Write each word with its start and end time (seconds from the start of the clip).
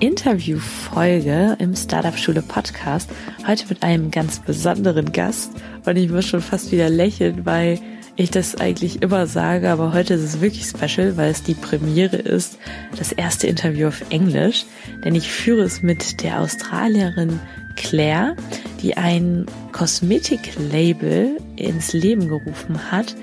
Interviewfolge 0.00 1.56
im 1.58 1.76
Startup 1.76 2.16
Schule 2.18 2.40
Podcast. 2.40 3.10
Heute 3.46 3.66
mit 3.68 3.82
einem 3.82 4.10
ganz 4.10 4.38
besonderen 4.38 5.12
Gast 5.12 5.52
und 5.84 5.96
ich 5.96 6.10
muss 6.10 6.26
schon 6.26 6.40
fast 6.40 6.72
wieder 6.72 6.88
lächeln, 6.88 7.44
weil 7.44 7.78
ich 8.16 8.30
das 8.30 8.56
eigentlich 8.56 9.02
immer 9.02 9.26
sage, 9.26 9.70
aber 9.70 9.92
heute 9.92 10.14
ist 10.14 10.22
es 10.22 10.40
wirklich 10.40 10.64
special, 10.64 11.16
weil 11.16 11.30
es 11.30 11.42
die 11.42 11.54
Premiere 11.54 12.16
ist, 12.16 12.58
das 12.98 13.12
erste 13.12 13.46
Interview 13.46 13.88
auf 13.88 14.02
Englisch, 14.10 14.64
denn 15.04 15.14
ich 15.14 15.30
führe 15.30 15.62
es 15.62 15.82
mit 15.82 16.22
der 16.22 16.40
Australierin 16.40 17.38
Claire, 17.76 18.36
die 18.82 18.96
ein 18.96 19.46
Kosmetiklabel 19.72 21.38
ins 21.56 21.92
Leben 21.92 22.28
gerufen 22.28 22.90
hat. 22.90 23.16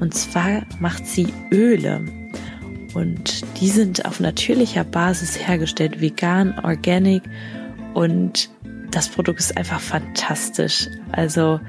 Und 0.00 0.14
zwar 0.14 0.62
macht 0.80 1.06
sie 1.06 1.28
Öle. 1.50 2.21
Und 2.94 3.42
die 3.60 3.68
sind 3.68 4.04
auf 4.04 4.20
natürlicher 4.20 4.84
Basis 4.84 5.46
hergestellt, 5.46 6.00
vegan, 6.00 6.58
organic 6.62 7.22
und 7.94 8.50
das 8.90 9.08
Produkt 9.08 9.40
ist 9.40 9.56
einfach 9.56 9.80
fantastisch. 9.80 10.88
Also 11.12 11.60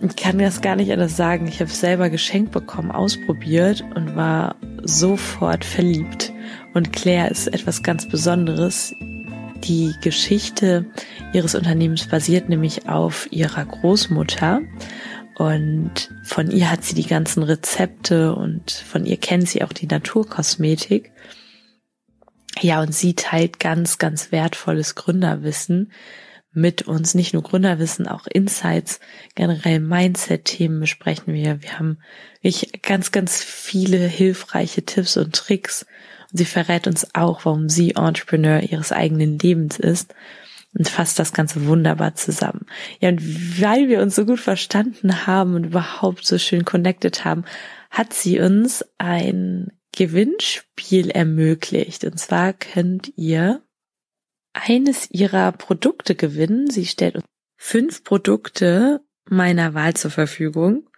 ich 0.00 0.16
kann 0.16 0.38
das 0.38 0.60
gar 0.60 0.76
nicht 0.76 0.92
anders 0.92 1.16
sagen. 1.16 1.46
Ich 1.46 1.60
habe 1.60 1.70
es 1.70 1.80
selber 1.80 2.10
geschenkt 2.10 2.52
bekommen, 2.52 2.90
ausprobiert 2.90 3.84
und 3.94 4.16
war 4.16 4.56
sofort 4.82 5.64
verliebt. 5.64 6.32
Und 6.74 6.92
Claire 6.92 7.30
ist 7.30 7.48
etwas 7.48 7.82
ganz 7.82 8.08
Besonderes. 8.08 8.94
Die 9.64 9.94
Geschichte 10.00 10.86
ihres 11.32 11.54
Unternehmens 11.54 12.06
basiert 12.06 12.48
nämlich 12.48 12.88
auf 12.88 13.28
ihrer 13.30 13.64
Großmutter. 13.64 14.60
Und 15.36 16.10
von 16.24 16.50
ihr 16.50 16.70
hat 16.70 16.84
sie 16.84 16.94
die 16.94 17.06
ganzen 17.06 17.42
Rezepte 17.42 18.34
und 18.34 18.70
von 18.70 19.06
ihr 19.06 19.16
kennt 19.16 19.48
sie 19.48 19.62
auch 19.62 19.72
die 19.72 19.86
Naturkosmetik. 19.86 21.12
Ja, 22.60 22.82
und 22.82 22.94
sie 22.94 23.14
teilt 23.14 23.58
ganz, 23.58 23.98
ganz 23.98 24.30
wertvolles 24.30 24.94
Gründerwissen 24.94 25.90
mit 26.52 26.82
uns. 26.82 27.14
Nicht 27.14 27.32
nur 27.32 27.42
Gründerwissen, 27.42 28.06
auch 28.06 28.26
Insights, 28.26 29.00
generell 29.34 29.80
Mindset-Themen 29.80 30.80
besprechen 30.80 31.32
wir. 31.32 31.62
Wir 31.62 31.78
haben 31.78 31.98
wirklich 32.42 32.82
ganz, 32.82 33.10
ganz 33.10 33.42
viele 33.42 34.06
hilfreiche 34.06 34.84
Tipps 34.84 35.16
und 35.16 35.34
Tricks. 35.34 35.86
Und 36.30 36.38
sie 36.38 36.44
verrät 36.44 36.86
uns 36.86 37.14
auch, 37.14 37.46
warum 37.46 37.70
sie 37.70 37.94
Entrepreneur 37.94 38.60
ihres 38.60 38.92
eigenen 38.92 39.38
Lebens 39.38 39.78
ist 39.78 40.14
und 40.76 40.88
fasst 40.88 41.18
das 41.18 41.32
Ganze 41.32 41.66
wunderbar 41.66 42.14
zusammen. 42.14 42.66
Ja, 43.00 43.10
und 43.10 43.20
weil 43.60 43.88
wir 43.88 44.00
uns 44.00 44.14
so 44.14 44.24
gut 44.24 44.40
verstanden 44.40 45.26
haben 45.26 45.54
und 45.54 45.66
überhaupt 45.66 46.26
so 46.26 46.38
schön 46.38 46.64
connected 46.64 47.24
haben, 47.24 47.44
hat 47.90 48.12
sie 48.12 48.40
uns 48.40 48.84
ein 48.98 49.72
Gewinnspiel 49.94 51.10
ermöglicht. 51.10 52.04
Und 52.04 52.18
zwar 52.18 52.54
könnt 52.54 53.12
ihr 53.16 53.62
eines 54.54 55.10
ihrer 55.10 55.52
Produkte 55.52 56.14
gewinnen. 56.14 56.70
Sie 56.70 56.86
stellt 56.86 57.16
uns 57.16 57.24
fünf 57.56 58.02
Produkte 58.02 59.02
meiner 59.28 59.74
Wahl 59.74 59.94
zur 59.94 60.10
Verfügung. 60.10 60.88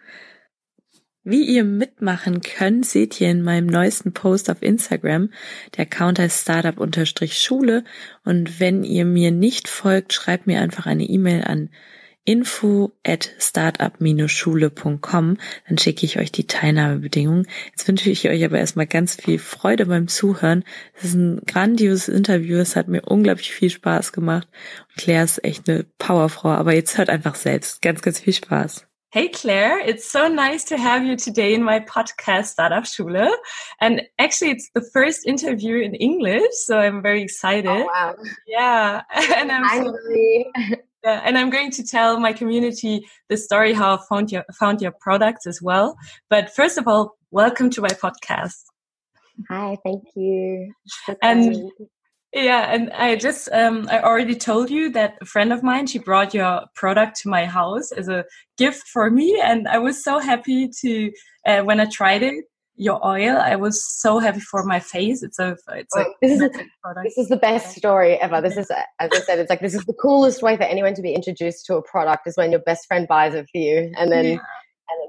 Wie 1.27 1.41
ihr 1.41 1.63
mitmachen 1.63 2.41
könnt, 2.41 2.85
seht 2.85 3.19
ihr 3.19 3.31
in 3.31 3.41
meinem 3.41 3.65
neuesten 3.65 4.13
Post 4.13 4.47
auf 4.51 4.61
Instagram. 4.61 5.31
Der 5.75 5.87
Account 5.87 6.19
heißt 6.19 6.43
Startup-Schule. 6.43 7.83
Und 8.23 8.59
wenn 8.59 8.83
ihr 8.83 9.05
mir 9.05 9.31
nicht 9.31 9.67
folgt, 9.67 10.13
schreibt 10.13 10.45
mir 10.45 10.61
einfach 10.61 10.85
eine 10.85 11.03
E-Mail 11.03 11.43
an 11.43 11.71
info 12.25 12.91
at 13.03 13.33
startup-schule.com. 13.39 15.37
Dann 15.67 15.77
schicke 15.79 16.05
ich 16.05 16.19
euch 16.19 16.31
die 16.31 16.45
Teilnahmebedingungen. 16.45 17.47
Jetzt 17.71 17.87
wünsche 17.87 18.11
ich 18.11 18.29
euch 18.29 18.45
aber 18.45 18.59
erstmal 18.59 18.85
ganz 18.85 19.15
viel 19.15 19.39
Freude 19.39 19.87
beim 19.87 20.07
Zuhören. 20.07 20.63
Es 20.93 21.05
ist 21.05 21.15
ein 21.15 21.41
grandioses 21.47 22.07
Interview. 22.07 22.57
Es 22.57 22.75
hat 22.75 22.87
mir 22.87 23.01
unglaublich 23.01 23.51
viel 23.51 23.71
Spaß 23.71 24.13
gemacht. 24.13 24.47
Claire 24.95 25.23
ist 25.23 25.43
echt 25.43 25.67
eine 25.67 25.87
Powerfrau. 25.97 26.49
Aber 26.49 26.75
jetzt 26.75 26.99
hört 26.99 27.09
einfach 27.09 27.33
selbst. 27.33 27.81
Ganz, 27.81 28.03
ganz 28.03 28.19
viel 28.19 28.33
Spaß. 28.33 28.85
Hey 29.15 29.29
Claire, 29.29 29.79
it's 29.79 30.11
so 30.11 30.27
nice 30.27 30.65
to 30.65 30.77
have 30.77 31.05
you 31.05 31.15
today 31.15 31.53
in 31.53 31.63
my 31.63 31.79
podcast 31.79 32.47
Startup 32.47 32.85
Schule. 32.85 33.33
And 33.79 34.01
actually 34.19 34.51
it's 34.51 34.69
the 34.75 34.81
first 34.91 35.25
interview 35.25 35.77
in 35.77 35.95
English, 35.95 36.51
so 36.65 36.79
I'm 36.79 37.01
very 37.01 37.21
oh, 37.21 37.23
excited. 37.23 37.65
Oh, 37.65 37.85
wow. 37.85 38.15
Yeah. 38.45 39.03
And 39.37 39.53
I'm 39.53 39.63
Finally. 39.69 40.47
So, 40.69 40.75
yeah, 41.05 41.21
and 41.23 41.37
I'm 41.37 41.49
going 41.49 41.71
to 41.71 41.83
tell 41.85 42.19
my 42.19 42.33
community 42.33 43.07
the 43.29 43.37
story 43.37 43.71
how 43.71 43.95
I 43.95 43.99
found 44.09 44.33
your 44.33 44.43
found 44.53 44.81
your 44.81 44.93
products 44.99 45.47
as 45.47 45.61
well. 45.61 45.95
But 46.29 46.53
first 46.53 46.77
of 46.77 46.85
all, 46.85 47.15
welcome 47.31 47.69
to 47.69 47.81
my 47.81 47.95
podcast. 48.03 48.65
Hi, 49.49 49.77
thank 49.85 50.03
you. 50.17 50.73
And 51.21 51.71
yeah, 52.35 52.73
and 52.73 52.91
I 52.91 53.15
just 53.15 53.49
um, 53.53 53.87
I 53.89 54.01
already 54.01 54.35
told 54.35 54.69
you 54.69 54.91
that 54.91 55.15
a 55.21 55.25
friend 55.25 55.53
of 55.53 55.63
mine 55.63 55.87
she 55.87 55.99
brought 55.99 56.33
your 56.33 56.63
product 56.75 57.21
to 57.21 57.29
my 57.29 57.45
house 57.45 57.93
as 57.93 58.09
a 58.09 58.25
gift 58.57 58.87
for 58.89 59.09
me, 59.09 59.39
and 59.41 59.69
I 59.69 59.77
was 59.77 60.03
so 60.03 60.19
happy 60.19 60.69
to 60.81 61.11
uh, 61.45 61.61
when 61.61 61.79
I 61.79 61.85
tried 61.85 62.23
it. 62.23 62.43
Your 62.77 62.99
oil, 63.07 63.37
I 63.37 63.55
was 63.55 63.81
so 64.01 64.19
happy 64.19 64.41
for 64.41 64.65
my 64.65 64.81
face. 64.81 65.23
It's 65.23 65.39
a 65.39 65.55
it's 65.69 65.95
a 65.95 66.05
this 66.21 66.33
is 66.33 66.41
a, 66.41 66.49
this 67.03 67.17
is 67.17 67.29
the 67.29 67.37
best 67.37 67.73
story 67.77 68.15
ever. 68.15 68.41
This 68.41 68.57
is 68.57 68.69
as 68.99 69.09
I 69.13 69.19
said, 69.21 69.39
it's 69.39 69.49
like 69.49 69.61
this 69.61 69.73
is 69.73 69.85
the 69.85 69.93
coolest 69.93 70.41
way 70.41 70.57
for 70.57 70.63
anyone 70.63 70.93
to 70.95 71.01
be 71.01 71.13
introduced 71.13 71.65
to 71.67 71.75
a 71.75 71.81
product 71.81 72.27
is 72.27 72.35
when 72.35 72.51
your 72.51 72.59
best 72.59 72.85
friend 72.85 73.07
buys 73.07 73.33
it 73.33 73.47
for 73.49 73.59
you, 73.59 73.93
and 73.97 74.11
then. 74.11 74.25
Yeah 74.25 74.37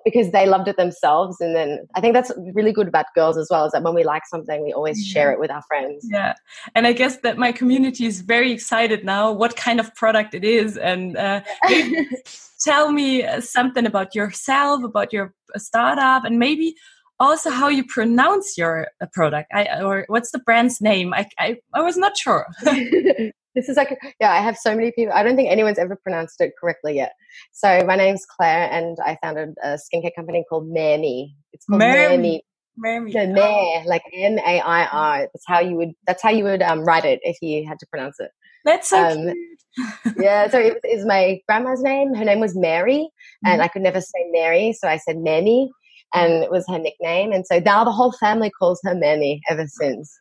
because 0.05 0.31
they 0.31 0.47
loved 0.47 0.69
it 0.69 0.77
themselves. 0.77 1.41
And 1.41 1.55
then 1.55 1.87
i 1.95 2.01
think 2.01 2.15
that's 2.15 2.33
really 2.55 2.73
good 2.73 2.89
about 2.89 3.07
girls 3.15 3.37
as 3.37 3.49
well 3.51 3.65
is 3.67 3.73
that 3.73 3.83
when 3.83 3.95
we 3.95 4.05
like 4.05 4.23
something 4.27 4.63
we 4.63 4.73
always 4.73 4.99
yeah. 5.07 5.13
share 5.13 5.33
it 5.33 5.41
with 5.41 5.51
our 5.51 5.63
friends. 5.63 6.07
Yeah. 6.11 6.35
And 6.75 6.87
i 6.87 6.93
guess 6.93 7.19
that 7.19 7.39
my 7.39 7.53
community 7.53 8.07
is 8.07 8.21
very 8.21 8.53
excited 8.53 9.05
now 9.05 9.33
what 9.33 9.57
kind 9.57 9.81
of 9.81 9.95
product 9.95 10.35
it 10.35 10.45
is. 10.45 10.77
And 10.77 11.17
uh, 11.17 11.41
tell 12.65 12.93
me 12.93 13.25
uh, 13.25 13.41
something 13.41 13.87
about 13.87 14.15
yourself 14.15 14.85
about 14.85 15.13
your 15.13 15.35
uh, 15.55 15.59
startup 15.59 16.25
and 16.25 16.39
maybe 16.39 16.75
also 17.19 17.51
how 17.51 17.69
you 17.69 17.85
pronounce 17.85 18.59
your 18.59 18.89
uh, 19.01 19.07
product. 19.13 19.51
I, 19.53 19.81
or 19.83 20.05
what's 20.09 20.31
the 20.33 20.39
brand's 20.39 20.81
name? 20.81 21.15
I, 21.15 21.27
I, 21.39 21.57
I 21.75 21.83
was 21.83 21.97
not 21.97 22.17
sure 22.17 22.47
this 23.57 23.69
is 23.69 23.77
like 23.77 23.99
yeah 24.21 24.31
i 24.33 24.39
have 24.39 24.57
so 24.57 24.75
many 24.77 24.93
people 24.93 25.13
i 25.13 25.23
don't 25.23 25.35
think 25.35 25.51
anyone's 25.51 25.79
ever 25.79 25.97
pronounced 25.97 26.41
it 26.41 26.53
correctly 26.61 26.95
yet 26.95 27.15
so 27.53 27.83
my 27.85 27.97
name's 27.97 28.25
claire 28.25 28.71
and 28.71 28.97
i 29.05 29.19
founded 29.23 29.55
a 29.65 29.77
skincare 29.77 30.15
company 30.15 30.45
called 30.49 30.69
Mairme. 30.71 31.33
it's 31.53 31.65
called 31.65 31.81
Mairme. 31.81 32.41
Mairme. 32.79 33.13
So 33.13 33.27
Mair, 33.27 33.85
like 33.87 34.03
M 34.13 34.39
A 34.39 34.61
I 34.61 34.87
R. 34.87 35.19
That's 35.21 35.45
how 35.47 35.61
you 35.61 35.77
would. 35.77 35.93
That's 36.07 36.23
how 36.23 36.31
you 36.31 36.45
would 36.45 36.63
um, 36.63 36.85
write 36.85 37.05
it 37.05 37.21
if 37.23 37.39
you 37.41 37.67
had 37.67 37.79
to 37.79 37.87
pronounce 37.87 38.21
it. 38.21 38.31
That's 38.65 38.91
so 38.91 39.03
um, 39.03 39.33
cute. 39.33 40.17
yeah. 40.19 40.49
So 40.51 40.59
it 40.59 40.81
is 40.85 41.05
my 41.07 41.41
grandma's 41.49 41.83
name. 41.83 42.15
Her 42.15 42.25
name 42.25 42.41
was 42.41 42.57
Mary, 42.57 42.99
mm-hmm. 42.99 43.49
and 43.49 43.63
I 43.63 43.69
could 43.69 43.83
never 43.83 44.01
say 44.01 44.27
Mary, 44.31 44.73
so 44.73 44.89
I 44.89 44.99
said 44.99 45.17
Mairme, 45.17 45.69
and 46.15 46.45
it 46.45 46.51
was 46.51 46.67
her 46.69 46.79
nickname. 46.79 47.33
And 47.33 47.47
so 47.47 47.59
now 47.61 47.85
the 47.85 47.93
whole 47.93 48.13
family 48.13 48.51
calls 48.51 48.81
her 48.85 48.95
Mairme 48.95 49.41
ever 49.49 49.67
since. 49.67 50.15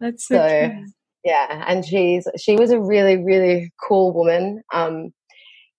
That's 0.00 0.26
so, 0.26 0.36
so 0.36 0.84
yeah 1.24 1.64
and 1.68 1.84
she's 1.84 2.26
she 2.38 2.56
was 2.56 2.70
a 2.70 2.80
really 2.80 3.16
really 3.16 3.72
cool 3.86 4.12
woman. 4.14 4.62
Um 4.72 5.10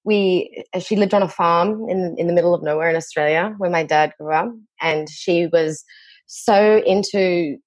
we 0.05 0.63
she 0.79 0.95
lived 0.95 1.13
on 1.13 1.23
a 1.23 1.29
farm 1.29 1.87
in 1.89 2.15
in 2.17 2.27
the 2.27 2.33
middle 2.33 2.53
of 2.53 2.63
nowhere 2.63 2.89
in 2.89 2.95
australia 2.95 3.53
where 3.57 3.69
my 3.69 3.83
dad 3.83 4.11
grew 4.19 4.33
up 4.33 4.49
and 4.81 5.09
she 5.09 5.47
was 5.47 5.83
so 6.27 6.81
into 6.85 7.57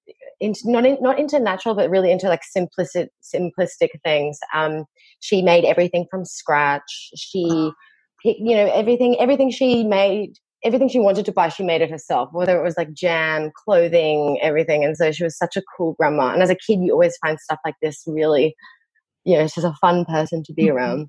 into 0.40 0.60
not 0.66 0.84
in, 0.84 0.98
not 1.00 1.18
into 1.18 1.38
natural 1.40 1.74
but 1.74 1.90
really 1.90 2.10
into 2.10 2.28
like 2.28 2.42
simplistic 2.56 3.08
simplistic 3.22 3.90
things. 4.04 4.38
Um 4.54 4.84
she 5.20 5.42
made 5.42 5.64
everything 5.64 6.06
from 6.10 6.24
scratch. 6.24 7.10
She 7.16 7.70
you 8.24 8.56
know 8.56 8.70
everything 8.72 9.18
everything 9.20 9.50
she 9.50 9.84
made 9.84 10.34
everything 10.66 10.88
she 10.88 10.98
wanted 10.98 11.24
to 11.24 11.32
buy, 11.32 11.48
she 11.48 11.62
made 11.62 11.80
it 11.80 11.90
herself, 11.90 12.28
whether 12.32 12.58
it 12.58 12.64
was 12.64 12.76
like 12.76 12.92
jam, 12.92 13.52
clothing, 13.64 14.38
everything. 14.42 14.84
And 14.84 14.96
so 14.96 15.12
she 15.12 15.22
was 15.22 15.38
such 15.38 15.56
a 15.56 15.62
cool 15.76 15.94
grandma. 15.94 16.32
And 16.32 16.42
as 16.42 16.50
a 16.50 16.56
kid, 16.56 16.80
you 16.80 16.92
always 16.92 17.16
find 17.18 17.38
stuff 17.38 17.60
like 17.64 17.76
this 17.80 18.02
really, 18.06 18.56
you 19.24 19.38
know, 19.38 19.46
she's 19.46 19.64
a 19.64 19.72
fun 19.74 20.04
person 20.04 20.42
to 20.42 20.52
be 20.52 20.64
mm-hmm. 20.64 20.76
around. 20.76 21.06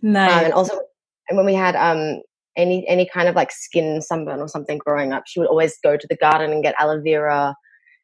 Nice. 0.00 0.32
Um, 0.32 0.44
and 0.44 0.52
also, 0.52 0.80
and 1.28 1.36
when 1.36 1.44
we 1.44 1.54
had 1.54 1.74
um, 1.74 2.20
any 2.56 2.86
any 2.88 3.08
kind 3.12 3.28
of 3.28 3.34
like 3.34 3.50
skin 3.50 4.00
sunburn 4.00 4.40
or 4.40 4.48
something 4.48 4.78
growing 4.78 5.12
up, 5.12 5.24
she 5.26 5.40
would 5.40 5.48
always 5.48 5.76
go 5.82 5.96
to 5.96 6.06
the 6.08 6.16
garden 6.16 6.52
and 6.52 6.62
get 6.62 6.74
aloe 6.78 7.02
vera 7.02 7.54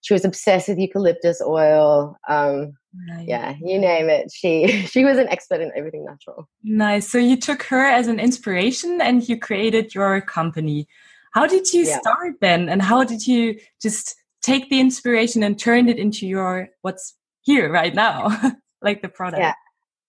she 0.02 0.14
was 0.14 0.24
obsessed 0.24 0.68
with 0.68 0.78
eucalyptus 0.78 1.40
oil. 1.40 2.16
Um, 2.28 2.74
nice. 2.94 3.26
Yeah, 3.26 3.54
you 3.60 3.78
name 3.78 4.08
it. 4.08 4.30
She 4.32 4.68
she 4.86 5.04
was 5.04 5.18
an 5.18 5.28
expert 5.28 5.60
in 5.60 5.72
everything 5.76 6.04
natural. 6.04 6.48
Nice. 6.62 7.08
So 7.08 7.18
you 7.18 7.36
took 7.36 7.62
her 7.64 7.84
as 7.84 8.06
an 8.08 8.20
inspiration 8.20 9.00
and 9.00 9.28
you 9.28 9.38
created 9.38 9.94
your 9.94 10.20
company. 10.20 10.86
How 11.32 11.46
did 11.46 11.72
you 11.72 11.84
yeah. 11.84 11.98
start 12.00 12.36
then? 12.40 12.68
And 12.68 12.80
how 12.80 13.04
did 13.04 13.26
you 13.26 13.58
just 13.82 14.16
take 14.42 14.70
the 14.70 14.80
inspiration 14.80 15.42
and 15.42 15.58
turn 15.58 15.88
it 15.88 15.98
into 15.98 16.26
your 16.26 16.68
what's 16.82 17.14
here 17.42 17.70
right 17.70 17.94
now, 17.94 18.54
like 18.82 19.02
the 19.02 19.08
product? 19.08 19.42
Yeah. 19.42 19.54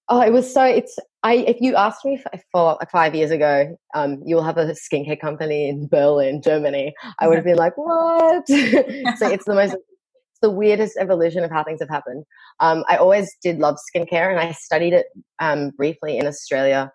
Oh, 0.10 0.22
it 0.22 0.32
was 0.32 0.52
so. 0.52 0.64
It's 0.64 0.98
I. 1.28 1.34
If 1.48 1.58
you 1.60 1.76
asked 1.76 2.06
me 2.06 2.24
for, 2.52 2.78
five 2.92 3.14
years 3.14 3.32
ago, 3.32 3.78
um, 3.94 4.22
you'll 4.26 4.44
have 4.44 4.58
a 4.58 4.74
skincare 4.74 5.20
company 5.20 5.68
in 5.70 5.88
Berlin, 5.88 6.42
Germany. 6.42 6.94
I 7.20 7.28
would 7.28 7.36
have 7.36 7.46
been 7.46 7.58
like, 7.58 7.78
what? 7.78 8.48
so 8.48 9.28
it's 9.28 9.46
the 9.46 9.56
most. 9.56 9.74
It's 9.74 10.42
the 10.42 10.52
weirdest 10.52 10.98
evolution 11.00 11.44
of 11.44 11.52
how 11.52 11.64
things 11.64 11.80
have 11.82 11.90
happened. 11.90 12.24
Um, 12.60 12.84
I 12.88 12.98
always 12.98 13.30
did 13.42 13.60
love 13.60 13.78
skincare, 13.90 14.30
and 14.30 14.40
I 14.40 14.52
studied 14.52 14.94
it 14.94 15.08
um, 15.40 15.72
briefly 15.72 16.18
in 16.18 16.28
Australia. 16.28 16.92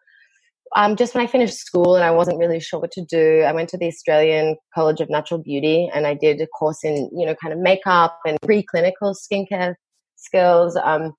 Um, 0.75 0.97
just 0.97 1.15
when 1.15 1.23
I 1.23 1.27
finished 1.27 1.59
school 1.59 1.97
and 1.97 2.05
I 2.05 2.11
wasn't 2.11 2.39
really 2.39 2.61
sure 2.61 2.81
what 2.81 2.93
to 2.93 3.05
do, 3.05 3.43
I 3.43 3.53
went 3.53 3.69
to 3.71 3.79
the 3.79 3.89
Australian 3.89 4.57
College 4.75 5.01
of 5.03 5.11
Natural 5.11 5.43
Beauty 5.43 5.91
and 5.95 6.07
I 6.07 6.15
did 6.15 6.41
a 6.41 6.47
course 6.47 6.79
in, 6.83 7.11
you 7.15 7.27
know, 7.27 7.35
kind 7.35 7.53
of 7.53 7.61
makeup 7.61 8.19
and 8.25 8.41
preclinical 8.41 9.15
skincare 9.15 9.75
skills. 10.17 10.77
Um, 10.83 11.13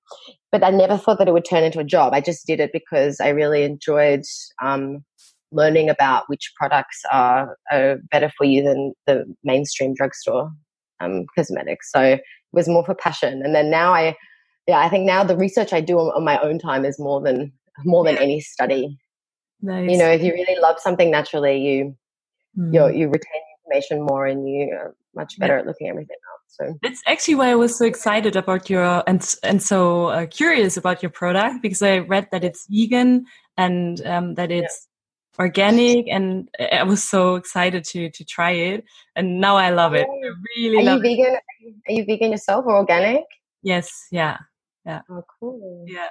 but 0.54 0.62
I 0.62 0.70
never 0.70 0.96
thought 0.96 1.18
that 1.18 1.26
it 1.26 1.32
would 1.32 1.44
turn 1.44 1.64
into 1.64 1.80
a 1.80 1.84
job. 1.84 2.14
I 2.14 2.20
just 2.20 2.46
did 2.46 2.60
it 2.60 2.70
because 2.72 3.18
I 3.18 3.30
really 3.30 3.64
enjoyed 3.64 4.22
um, 4.62 5.04
learning 5.50 5.90
about 5.90 6.28
which 6.28 6.52
products 6.56 7.02
are, 7.10 7.56
are, 7.72 7.98
better 8.12 8.30
for 8.38 8.44
you 8.44 8.62
than 8.62 8.92
the 9.08 9.24
mainstream 9.42 9.94
drugstore 9.94 10.52
um, 11.00 11.26
cosmetics. 11.34 11.90
So 11.90 12.00
it 12.00 12.22
was 12.52 12.68
more 12.68 12.84
for 12.84 12.94
passion. 12.94 13.42
And 13.42 13.52
then 13.52 13.68
now 13.68 13.94
I, 13.94 14.14
yeah, 14.68 14.78
I 14.78 14.88
think 14.88 15.06
now 15.06 15.24
the 15.24 15.36
research 15.36 15.72
I 15.72 15.80
do 15.80 15.98
on, 15.98 16.12
on 16.14 16.22
my 16.22 16.38
own 16.38 16.60
time 16.60 16.84
is 16.84 17.00
more 17.00 17.20
than 17.20 17.52
more 17.84 18.04
than 18.04 18.16
any 18.16 18.38
study. 18.38 18.96
Nice. 19.60 19.90
You 19.90 19.98
know, 19.98 20.08
if 20.08 20.22
you 20.22 20.34
really 20.34 20.60
love 20.60 20.78
something 20.78 21.10
naturally, 21.10 21.58
you 21.58 21.96
mm. 22.56 22.72
you 22.72 22.96
you 22.96 23.08
retain 23.08 23.42
information 23.66 24.02
more, 24.02 24.24
and 24.24 24.48
you 24.48 24.70
are 24.72 24.94
much 25.16 25.38
better 25.38 25.54
yeah. 25.54 25.60
at 25.60 25.66
looking 25.66 25.88
at 25.88 25.90
everything 25.90 26.16
up. 26.32 26.40
So 26.48 26.78
that's 26.82 27.02
actually 27.06 27.34
why 27.36 27.50
I 27.50 27.54
was 27.54 27.76
so 27.76 27.84
excited 27.84 28.36
about 28.36 28.70
your 28.70 29.02
and 29.06 29.34
and 29.42 29.62
so 29.62 30.06
uh, 30.06 30.26
curious 30.26 30.76
about 30.76 31.02
your 31.02 31.10
product 31.10 31.62
because 31.62 31.82
I 31.82 31.98
read 31.98 32.28
that 32.32 32.44
it's 32.44 32.66
vegan 32.70 33.26
and 33.56 34.04
um, 34.06 34.34
that 34.34 34.50
it's 34.50 34.86
yeah. 35.38 35.44
organic, 35.44 36.06
and 36.08 36.48
I 36.72 36.82
was 36.84 37.02
so 37.02 37.34
excited 37.36 37.84
to 37.84 38.10
to 38.10 38.24
try 38.24 38.52
it, 38.52 38.84
and 39.16 39.40
now 39.40 39.56
I 39.56 39.70
love 39.70 39.94
it. 39.94 40.06
I 40.08 40.30
really 40.56 40.78
are 40.78 40.82
love 40.82 41.04
you 41.04 41.16
vegan? 41.16 41.34
It. 41.34 41.74
Are 41.88 41.92
you 41.92 42.04
vegan 42.04 42.30
yourself 42.30 42.64
or 42.66 42.76
organic? 42.76 43.24
Yes. 43.62 43.90
Yeah. 44.10 44.38
Yeah. 44.84 45.00
Oh, 45.10 45.24
cool. 45.40 45.84
Yeah. 45.88 46.08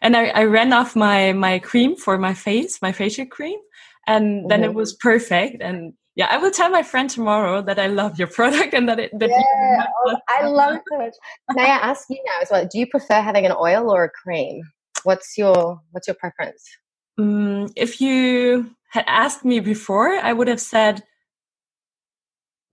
And 0.00 0.16
I, 0.16 0.28
I 0.28 0.44
ran 0.44 0.72
off 0.72 0.96
my 0.96 1.32
my 1.32 1.58
cream 1.58 1.96
for 1.96 2.18
my 2.18 2.34
face, 2.34 2.80
my 2.80 2.92
facial 2.92 3.26
cream, 3.26 3.58
and 4.06 4.50
then 4.50 4.60
mm-hmm. 4.60 4.70
it 4.70 4.74
was 4.74 4.94
perfect. 4.94 5.62
And 5.62 5.94
yeah, 6.14 6.28
I 6.30 6.36
will 6.36 6.50
tell 6.50 6.70
my 6.70 6.82
friend 6.82 7.08
tomorrow 7.08 7.62
that 7.62 7.78
I 7.78 7.86
love 7.86 8.18
your 8.18 8.28
product 8.38 8.74
and 8.74 8.88
that 8.88 8.98
it. 8.98 9.18
That 9.18 9.30
yeah, 9.30 9.86
oh, 10.06 10.16
I 10.28 10.46
love 10.46 10.74
it 10.76 10.82
so 10.90 10.98
much. 10.98 11.14
May 11.54 11.64
I 11.64 11.90
ask 11.90 12.08
you 12.10 12.22
now 12.24 12.42
as 12.42 12.48
well? 12.50 12.66
Do 12.70 12.78
you 12.78 12.86
prefer 12.86 13.20
having 13.20 13.46
an 13.46 13.52
oil 13.52 13.90
or 13.90 14.04
a 14.04 14.10
cream? 14.10 14.62
What's 15.04 15.36
your 15.38 15.80
What's 15.90 16.06
your 16.06 16.16
preference? 16.16 16.62
Um, 17.18 17.68
if 17.76 18.00
you 18.00 18.74
had 18.90 19.04
asked 19.06 19.44
me 19.44 19.60
before, 19.60 20.10
I 20.16 20.32
would 20.32 20.48
have 20.48 20.60
said 20.60 21.02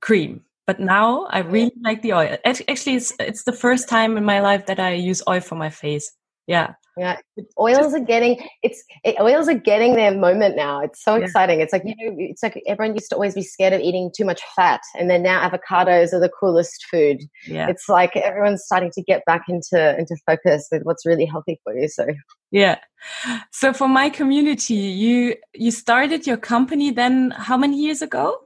cream. 0.01 0.41
But 0.67 0.79
now 0.79 1.25
I 1.25 1.39
really 1.39 1.71
like 1.83 2.03
the 2.03 2.13
oil. 2.13 2.37
Actually, 2.45 2.95
it's 2.95 3.13
it's 3.19 3.43
the 3.43 3.53
first 3.53 3.89
time 3.89 4.17
in 4.17 4.23
my 4.23 4.39
life 4.39 4.67
that 4.67 4.79
I 4.79 4.93
use 4.93 5.23
oil 5.27 5.39
for 5.39 5.55
my 5.55 5.69
face. 5.69 6.11
Yeah. 6.49 6.73
Yeah, 6.97 7.17
oils 7.57 7.93
are 7.93 7.99
getting 8.01 8.45
it's 8.61 8.83
it, 9.05 9.15
oils 9.21 9.47
are 9.47 9.53
getting 9.53 9.95
their 9.95 10.13
moment 10.13 10.57
now. 10.57 10.81
It's 10.81 11.01
so 11.01 11.15
yeah. 11.15 11.23
exciting. 11.23 11.61
It's 11.61 11.71
like 11.71 11.83
you 11.85 11.95
know, 11.95 12.15
it's 12.17 12.43
like 12.43 12.61
everyone 12.67 12.93
used 12.93 13.09
to 13.11 13.15
always 13.15 13.35
be 13.35 13.41
scared 13.41 13.71
of 13.71 13.79
eating 13.79 14.11
too 14.13 14.25
much 14.25 14.41
fat, 14.53 14.81
and 14.97 15.09
then 15.09 15.23
now 15.23 15.47
avocados 15.47 16.11
are 16.11 16.19
the 16.19 16.31
coolest 16.37 16.85
food. 16.91 17.21
Yeah, 17.47 17.69
it's 17.69 17.87
like 17.87 18.17
everyone's 18.17 18.65
starting 18.65 18.91
to 18.95 19.01
get 19.01 19.23
back 19.25 19.43
into 19.47 19.97
into 19.97 20.17
focus 20.25 20.67
with 20.73 20.81
what's 20.83 21.05
really 21.05 21.23
healthy 21.23 21.61
for 21.63 21.73
you. 21.73 21.87
So 21.87 22.05
yeah, 22.51 22.79
so 23.53 23.71
for 23.71 23.87
my 23.87 24.09
community, 24.09 24.73
you 24.73 25.35
you 25.53 25.71
started 25.71 26.27
your 26.27 26.37
company 26.37 26.91
then 26.91 27.31
how 27.31 27.55
many 27.55 27.77
years 27.77 28.01
ago? 28.01 28.37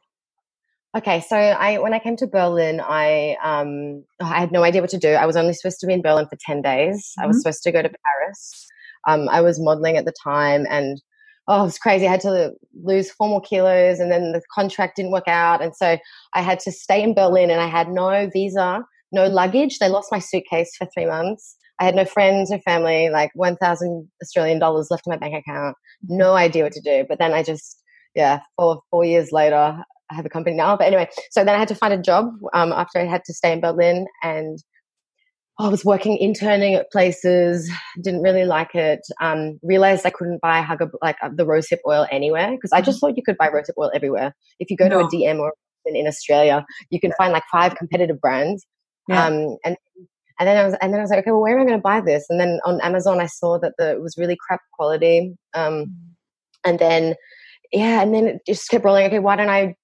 Okay, 0.95 1.21
so 1.21 1.35
I 1.35 1.79
when 1.79 1.93
I 1.93 1.99
came 1.99 2.15
to 2.17 2.27
Berlin, 2.27 2.79
I 2.79 3.35
um 3.43 4.03
I 4.21 4.39
had 4.39 4.51
no 4.51 4.63
idea 4.63 4.81
what 4.81 4.91
to 4.91 4.99
do. 4.99 5.09
I 5.09 5.25
was 5.25 5.35
only 5.35 5.53
supposed 5.53 5.79
to 5.79 5.87
be 5.87 5.93
in 5.93 6.03
Berlin 6.03 6.27
for 6.27 6.37
ten 6.39 6.61
days. 6.61 6.97
Mm-hmm. 6.97 7.23
I 7.23 7.27
was 7.27 7.35
mm-hmm. 7.35 7.41
supposed 7.41 7.63
to 7.63 7.71
go 7.71 7.81
to 7.81 7.89
Paris. 7.89 8.67
Um, 9.07 9.27
I 9.29 9.41
was 9.41 9.59
modeling 9.59 9.97
at 9.97 10.05
the 10.05 10.13
time, 10.23 10.67
and 10.69 11.01
oh, 11.47 11.61
it 11.61 11.65
was 11.65 11.79
crazy. 11.79 12.07
I 12.07 12.11
had 12.11 12.21
to 12.21 12.51
lose 12.83 13.11
four 13.11 13.27
more 13.27 13.41
kilos, 13.41 13.99
and 13.99 14.11
then 14.11 14.33
the 14.33 14.41
contract 14.53 14.97
didn't 14.97 15.11
work 15.11 15.27
out, 15.27 15.63
and 15.63 15.75
so 15.75 15.97
I 16.33 16.41
had 16.41 16.59
to 16.61 16.71
stay 16.71 17.01
in 17.01 17.15
Berlin, 17.15 17.49
and 17.49 17.59
I 17.59 17.67
had 17.67 17.89
no 17.89 18.29
visa, 18.31 18.85
no 19.11 19.27
luggage. 19.27 19.79
They 19.79 19.89
lost 19.89 20.11
my 20.11 20.19
suitcase 20.19 20.75
for 20.77 20.87
three 20.93 21.07
months. 21.07 21.57
I 21.79 21.85
had 21.85 21.95
no 21.95 22.05
friends 22.05 22.51
or 22.51 22.59
family, 22.59 23.09
like 23.09 23.31
one 23.33 23.55
thousand 23.57 24.07
Australian 24.21 24.59
dollars 24.59 24.89
left 24.91 25.07
in 25.07 25.11
my 25.11 25.17
bank 25.17 25.33
account. 25.33 25.75
No 26.03 26.35
idea 26.35 26.63
what 26.63 26.73
to 26.73 26.81
do. 26.81 27.03
But 27.09 27.17
then 27.17 27.33
I 27.33 27.41
just 27.41 27.81
yeah, 28.15 28.41
four 28.57 28.81
four 28.91 29.03
years 29.05 29.31
later, 29.31 29.83
I 30.11 30.15
have 30.15 30.25
a 30.25 30.29
company 30.29 30.55
now. 30.55 30.75
But 30.77 30.87
anyway, 30.87 31.09
so 31.31 31.43
then 31.43 31.55
I 31.55 31.59
had 31.59 31.67
to 31.69 31.75
find 31.75 31.93
a 31.93 32.01
job 32.01 32.31
um, 32.53 32.71
after 32.71 32.99
I 32.99 33.05
had 33.05 33.23
to 33.25 33.33
stay 33.33 33.51
in 33.51 33.61
Berlin, 33.61 34.07
and 34.21 34.59
I 35.59 35.67
was 35.69 35.85
working 35.85 36.17
interning 36.17 36.73
at 36.73 36.91
places. 36.91 37.71
Didn't 38.01 38.21
really 38.21 38.45
like 38.45 38.73
it. 38.75 39.01
Um, 39.21 39.59
realized 39.61 40.05
I 40.05 40.09
couldn't 40.09 40.41
buy 40.41 40.61
Hugger, 40.61 40.91
like 41.01 41.17
uh, 41.21 41.29
the 41.35 41.45
rosehip 41.45 41.79
oil 41.87 42.07
anywhere 42.11 42.51
because 42.51 42.71
I 42.71 42.81
just 42.81 42.97
mm-hmm. 42.97 43.07
thought 43.07 43.17
you 43.17 43.23
could 43.23 43.37
buy 43.37 43.49
rosehip 43.49 43.77
oil 43.77 43.91
everywhere. 43.93 44.35
If 44.59 44.69
you 44.69 44.77
go 44.77 44.87
no. 44.87 45.01
to 45.01 45.05
a 45.05 45.09
DM 45.09 45.39
or 45.39 45.53
in 45.85 46.07
Australia, 46.07 46.65
you 46.89 46.99
can 46.99 47.11
find 47.17 47.33
like 47.33 47.43
five 47.51 47.75
competitive 47.75 48.19
brands. 48.19 48.65
Yeah. 49.07 49.25
Um, 49.25 49.57
and 49.65 49.77
and 50.39 50.47
then 50.47 50.57
I 50.57 50.65
was 50.65 50.75
and 50.81 50.91
then 50.91 50.99
I 50.99 51.03
was 51.03 51.09
like, 51.11 51.19
okay, 51.19 51.31
well, 51.31 51.41
where 51.41 51.55
am 51.55 51.61
I 51.61 51.65
going 51.65 51.77
to 51.77 51.81
buy 51.81 52.01
this? 52.01 52.25
And 52.29 52.39
then 52.39 52.59
on 52.65 52.81
Amazon, 52.81 53.21
I 53.21 53.27
saw 53.27 53.59
that 53.59 53.73
the, 53.77 53.91
it 53.91 54.01
was 54.01 54.17
really 54.17 54.37
crap 54.47 54.61
quality. 54.73 55.35
Um, 55.53 55.73
mm. 55.73 55.87
and 56.65 56.79
then 56.79 57.15
yeah, 57.73 58.03
and 58.03 58.13
then 58.13 58.27
it 58.27 58.41
just 58.45 58.69
kept 58.69 58.85
rolling. 58.85 59.07
Okay, 59.07 59.17
why 59.17 59.35
don't 59.35 59.49
I 59.49 59.75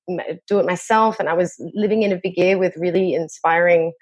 do 0.48 0.60
it 0.60 0.66
myself? 0.66 1.20
And 1.20 1.28
I 1.28 1.34
was 1.34 1.56
living 1.74 2.04
in 2.04 2.12
a 2.12 2.18
WG 2.18 2.58
with 2.60 2.76
really 2.78 3.16
inspiring 3.16 3.94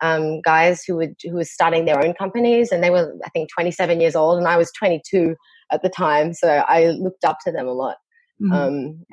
um, 0.00 0.40
guys 0.42 0.84
who 0.86 0.96
would 0.96 1.14
who 1.24 1.34
were 1.34 1.44
starting 1.44 1.84
their 1.84 2.02
own 2.04 2.14
companies, 2.14 2.70
and 2.70 2.84
they 2.84 2.90
were 2.90 3.12
I 3.24 3.28
think 3.30 3.50
27 3.52 4.00
years 4.00 4.14
old, 4.14 4.38
and 4.38 4.46
I 4.46 4.56
was 4.56 4.70
22 4.78 5.34
at 5.72 5.82
the 5.82 5.88
time, 5.88 6.32
so 6.34 6.48
I 6.48 6.90
looked 6.90 7.24
up 7.24 7.38
to 7.44 7.52
them 7.52 7.66
a 7.66 7.72
lot. 7.72 7.96
Mm-hmm. 8.40 8.52
Um, 8.52 9.04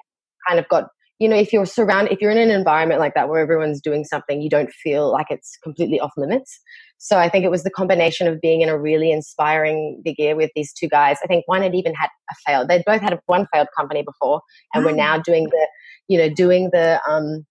kind 0.48 0.60
of 0.60 0.70
got 0.70 0.89
you 1.18 1.27
know 1.27 1.36
if 1.36 1.51
you're 1.51 1.65
surrounded 1.65 2.13
if 2.13 2.22
you're 2.22 2.32
in 2.32 2.38
an 2.38 2.51
environment 2.51 3.00
like 3.00 3.15
that 3.15 3.30
where 3.30 3.42
everyone's 3.42 3.82
doing 3.82 4.04
something, 4.04 4.44
you 4.44 4.50
don't 4.50 4.72
feel 4.72 5.12
like 5.12 5.27
it's 5.32 5.58
completely 5.63 6.00
off 6.00 6.13
limits. 6.18 6.60
So 7.01 7.18
I 7.18 7.29
think 7.29 7.46
it 7.46 7.50
was 7.50 7.63
the 7.63 7.70
combination 7.70 8.27
of 8.27 8.41
being 8.41 8.60
in 8.60 8.68
a 8.68 8.77
really 8.77 9.10
inspiring 9.10 10.03
WG 10.06 10.36
with 10.36 10.51
these 10.53 10.74
two 10.74 10.89
guys. 10.89 11.18
I 11.24 11.27
think 11.27 11.48
one 11.48 11.62
had 11.62 11.74
even 11.74 11.94
had 11.94 12.10
a 12.29 12.36
failed. 12.46 12.68
They'd 12.68 12.84
both 12.86 13.01
had 13.01 13.18
one 13.25 13.48
failed 13.53 13.70
company 13.75 14.03
before, 14.03 14.41
and 14.74 14.84
we're 14.84 14.91
now 14.91 15.18
doing 15.18 15.46
the, 15.46 15.68
you 16.10 16.18
know, 16.18 16.29
doing 16.29 16.70
the 16.74 17.00
um, 17.10 17.46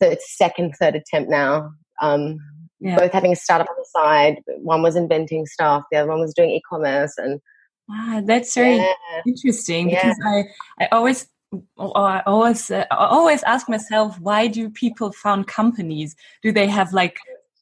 the 0.00 0.18
second, 0.20 0.74
third 0.80 0.96
attempt 0.96 1.30
now. 1.30 1.70
Um, 2.02 2.38
yeah. 2.80 2.96
Both 2.98 3.12
having 3.12 3.32
a 3.32 3.36
startup 3.36 3.68
on 3.68 3.76
the 3.78 3.86
side. 4.00 4.42
One 4.58 4.82
was 4.82 4.96
inventing 4.96 5.46
stuff. 5.46 5.84
The 5.90 5.98
other 5.98 6.08
one 6.08 6.20
was 6.20 6.34
doing 6.34 6.50
e-commerce, 6.50 7.14
and 7.18 7.40
wow, 7.88 8.22
that's 8.26 8.52
very 8.52 8.76
yeah. 8.76 8.92
interesting 9.24 9.90
because 9.90 10.16
yeah. 10.24 10.42
I 10.80 10.84
I 10.84 10.88
always 10.90 11.28
I 11.78 12.22
always 12.26 12.68
uh, 12.68 12.84
I 12.90 13.06
always 13.06 13.44
ask 13.44 13.68
myself 13.68 14.20
why 14.20 14.48
do 14.48 14.70
people 14.70 15.12
found 15.12 15.46
companies? 15.46 16.16
Do 16.42 16.50
they 16.50 16.66
have 16.66 16.92
like 16.92 17.18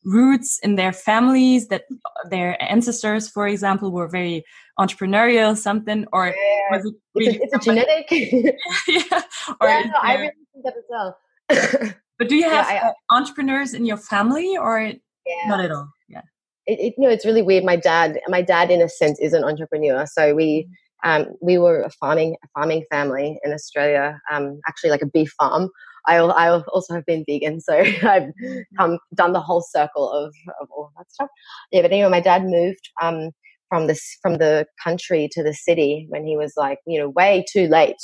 roots 0.07 0.61
in 0.61 0.77
their 0.77 0.93
families 0.93 1.67
that 1.67 1.83
their 2.31 2.57
ancestors 2.63 3.29
for 3.29 3.47
example 3.49 3.91
were 3.91 4.07
very 4.07 4.45
entrepreneurial 4.79 5.57
something 5.57 6.07
or 6.13 6.29
yeah. 6.29 6.77
was 6.77 6.87
it 6.87 6.95
really 7.15 7.37
it's, 7.43 7.53
a, 7.53 7.57
it's 7.57 7.67
a 7.67 7.71
genetic 7.71 8.07
yeah 8.89 9.23
or 9.61 9.69
yeah, 9.69 9.83
no, 9.87 9.99
i 10.03 10.15
really 10.15 10.33
think 10.53 10.65
that 10.65 10.75
as 10.77 10.85
well 10.89 11.19
but 12.19 12.29
do 12.29 12.37
you 12.37 12.45
have 12.45 12.67
yeah, 12.71 12.81
I, 12.85 12.89
uh, 12.89 12.93
entrepreneurs 13.11 13.75
in 13.75 13.85
your 13.85 13.97
family 13.97 14.57
or 14.57 14.79
yeah. 14.81 15.49
not 15.49 15.61
at 15.61 15.73
all 15.73 15.89
yeah 16.09 16.23
it, 16.67 16.79
it, 16.79 16.95
you 16.97 17.05
know 17.05 17.11
it's 17.11 17.27
really 17.27 17.43
weird 17.43 17.65
my 17.65 17.77
dad 17.77 18.21
my 18.29 18.43
dad 18.43 18.71
in 18.71 18.81
a 18.81 18.89
sense 18.89 19.19
is 19.19 19.33
an 19.33 19.43
entrepreneur 19.43 20.07
so 20.07 20.37
we 20.37 20.69
mm-hmm. 21.05 21.23
um, 21.23 21.37
we 21.43 21.59
were 21.59 21.83
a 21.83 21.91
farming 21.91 22.37
a 22.45 22.49
farming 22.55 22.85
family 22.93 23.41
in 23.43 23.53
australia 23.53 24.21
um, 24.31 24.61
actually 24.69 24.91
like 24.91 25.03
a 25.03 25.07
beef 25.07 25.33
farm 25.37 25.69
I, 26.07 26.17
I 26.17 26.61
also 26.61 26.95
have 26.95 27.07
been 27.07 27.25
vegan, 27.27 27.61
so 27.61 27.75
I've 28.03 28.31
um, 28.79 28.99
done 29.15 29.33
the 29.33 29.41
whole 29.41 29.63
circle 29.63 30.11
of, 30.11 30.35
of 30.61 30.69
all 30.71 30.91
that 30.97 31.11
stuff. 31.11 31.29
Yeah, 31.73 31.83
but 31.83 31.93
anyway, 31.93 32.11
my 32.11 32.21
dad 32.21 32.45
moved 32.45 32.89
um, 33.03 33.31
from 33.69 33.87
this 33.87 34.17
from 34.23 34.39
the 34.39 34.67
country 34.83 35.29
to 35.33 35.43
the 35.43 35.55
city 35.55 36.07
when 36.09 36.27
he 36.27 36.37
was 36.37 36.55
like, 36.57 36.79
you 36.87 36.99
know, 36.99 37.09
way 37.11 37.45
too 37.53 37.67
late 37.67 37.97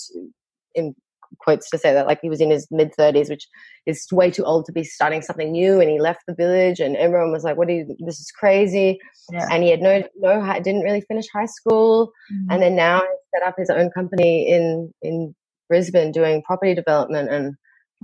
in 0.75 0.95
quotes 1.39 1.71
to 1.71 1.79
say 1.79 1.93
that 1.93 2.07
like 2.07 2.19
he 2.21 2.29
was 2.29 2.41
in 2.41 2.51
his 2.51 2.67
mid 2.71 2.93
30s 2.99 3.31
which 3.31 3.49
is 3.87 4.07
way 4.13 4.31
too 4.31 4.45
old 4.45 4.65
to 4.67 4.73
be 4.73 4.85
starting 4.85 5.23
something 5.23 5.51
new 5.51 5.81
and 5.81 5.91
he 5.91 5.99
left 5.99 6.21
the 6.27 6.35
village 6.35 6.79
and 6.79 6.97
everyone 6.97 7.33
was 7.33 7.45
like 7.45 7.57
what 7.57 7.69
are 7.69 7.73
you 7.73 7.97
this 8.05 8.21
is 8.21 8.31
crazy 8.39 8.99
yeah. 9.31 9.47
and 9.51 9.63
he 9.63 9.71
had 9.71 9.81
no 9.81 10.03
no 10.17 10.61
didn't 10.63 10.83
really 10.83 11.01
finish 11.03 11.25
high 11.33 11.47
school 11.47 12.13
mm-hmm. 12.33 12.51
and 12.51 12.63
then 12.63 12.77
now 12.77 13.01
he's 13.01 13.31
set 13.35 13.47
up 13.47 13.55
his 13.57 13.71
own 13.71 13.91
company 13.91 14.49
in 14.49 14.93
in 15.03 15.35
Brisbane 15.69 16.13
doing 16.13 16.43
property 16.43 16.75
development 16.75 17.31
and 17.31 17.55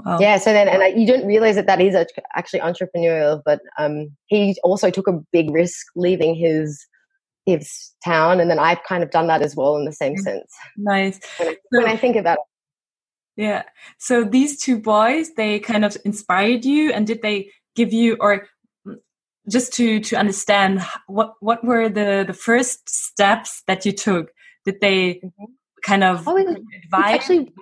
Wow. 0.04 0.18
Yeah. 0.20 0.38
So 0.38 0.52
then, 0.52 0.68
and 0.68 0.82
I, 0.82 0.88
you 0.88 1.06
don't 1.06 1.26
realize 1.26 1.56
that 1.56 1.66
that 1.66 1.80
is 1.80 1.94
actually 2.34 2.60
entrepreneurial, 2.60 3.42
but 3.44 3.60
um, 3.78 4.10
he 4.26 4.56
also 4.62 4.90
took 4.90 5.08
a 5.08 5.20
big 5.32 5.50
risk 5.50 5.86
leaving 5.96 6.34
his 6.34 6.86
his 7.46 7.94
town, 8.04 8.40
and 8.40 8.50
then 8.50 8.58
I've 8.58 8.82
kind 8.84 9.02
of 9.02 9.10
done 9.10 9.26
that 9.28 9.42
as 9.42 9.56
well 9.56 9.76
in 9.76 9.86
the 9.86 9.92
same 9.92 10.14
mm. 10.14 10.20
sense. 10.20 10.54
Nice. 10.76 11.18
When 11.38 11.48
I, 11.48 11.52
so, 11.52 11.58
when 11.70 11.86
I 11.88 11.96
think 11.96 12.16
about 12.16 12.38
it. 12.38 13.42
Yeah. 13.42 13.62
So 13.98 14.24
these 14.24 14.60
two 14.60 14.78
boys, 14.78 15.32
they 15.34 15.58
kind 15.58 15.84
of 15.84 15.96
inspired 16.04 16.64
you, 16.64 16.92
and 16.92 17.06
did 17.06 17.22
they 17.22 17.50
give 17.74 17.92
you 17.92 18.16
or 18.20 18.48
mm, 18.86 18.96
just 19.48 19.72
to 19.74 20.00
to 20.00 20.16
understand 20.16 20.82
what 21.06 21.34
what 21.40 21.64
were 21.64 21.88
the 21.88 22.24
the 22.26 22.34
first 22.34 22.88
steps 22.88 23.62
that 23.66 23.86
you 23.86 23.92
took? 23.92 24.30
Did 24.64 24.80
they 24.80 25.14
mm-hmm. 25.14 25.44
kind 25.82 26.04
of 26.04 26.28
oh, 26.28 26.36
advise? 26.36 27.14
Actually, 27.14 27.52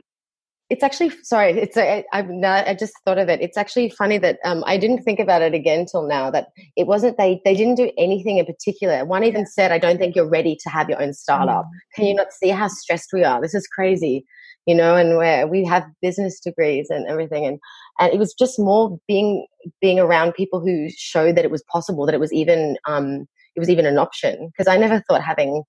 it's 0.69 0.83
actually 0.83 1.13
sorry. 1.23 1.53
It's 1.53 1.77
I, 1.77 2.05
I'm 2.13 2.41
not. 2.41 2.67
I 2.67 2.75
just 2.75 2.95
thought 3.05 3.19
of 3.19 3.29
it. 3.29 3.41
It's 3.41 3.57
actually 3.57 3.91
funny 3.91 4.19
that 4.19 4.39
um, 4.45 4.65
I 4.67 4.77
didn't 4.77 5.03
think 5.05 5.21
about 5.21 5.43
it 5.43 5.55
again 5.55 5.87
till 5.87 6.07
now. 6.07 6.31
That 6.31 6.49
it 6.77 6.87
wasn't 6.87 7.17
they. 7.19 7.41
They 7.45 7.55
didn't 7.55 7.77
do 7.77 7.93
anything 7.97 8.39
in 8.39 8.47
particular. 8.47 9.05
One 9.05 9.23
even 9.23 9.47
said, 9.47 9.71
"I 9.71 9.79
don't 9.79 9.99
think 9.99 10.17
you're 10.17 10.29
ready 10.29 10.57
to 10.61 10.71
have 10.71 10.89
your 10.89 11.01
own 11.01 11.13
startup. 11.13 11.67
Mm. 11.67 11.95
Can 11.95 12.07
you 12.07 12.15
not 12.15 12.33
see 12.33 12.49
how 12.49 12.67
stressed 12.69 13.11
we 13.13 13.23
are? 13.23 13.41
This 13.41 13.55
is 13.55 13.67
crazy." 13.69 14.25
You 14.67 14.75
know, 14.75 14.97
and 14.97 15.17
where 15.17 15.47
we 15.47 15.65
have 15.65 15.85
business 16.03 16.41
degrees 16.41 16.89
and 16.91 17.07
everything, 17.07 17.47
and 17.47 17.61
and 18.01 18.13
it 18.13 18.19
was 18.19 18.35
just 18.35 18.59
more 18.59 18.99
being 19.07 19.47
being 19.81 20.01
around 20.01 20.35
people 20.35 20.61
who 20.61 20.89
showed 20.91 21.37
that 21.37 21.45
it 21.45 21.53
was 21.53 21.63
possible, 21.71 22.07
that 22.07 22.15
it 22.15 22.21
was 22.21 22.33
even 22.33 22.77
um, 22.89 23.27
it 23.55 23.61
was 23.61 23.71
even 23.71 23.87
an 23.87 23.99
option. 23.99 24.49
Because 24.49 24.67
I 24.67 24.77
never 24.77 25.01
thought 25.09 25.23
having 25.23 25.63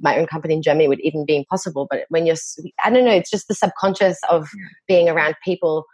my 0.00 0.18
own 0.18 0.26
company 0.26 0.54
in 0.54 0.62
Germany 0.62 0.88
would 0.88 1.00
even 1.00 1.26
be 1.26 1.36
impossible. 1.36 1.86
But 1.90 2.06
when 2.08 2.26
you're, 2.26 2.36
I 2.84 2.90
don't 2.90 3.04
know, 3.04 3.12
it's 3.12 3.30
just 3.30 3.48
the 3.48 3.54
subconscious 3.54 4.18
of 4.30 4.48
being 4.88 5.08
around 5.08 5.34
people 5.44 5.84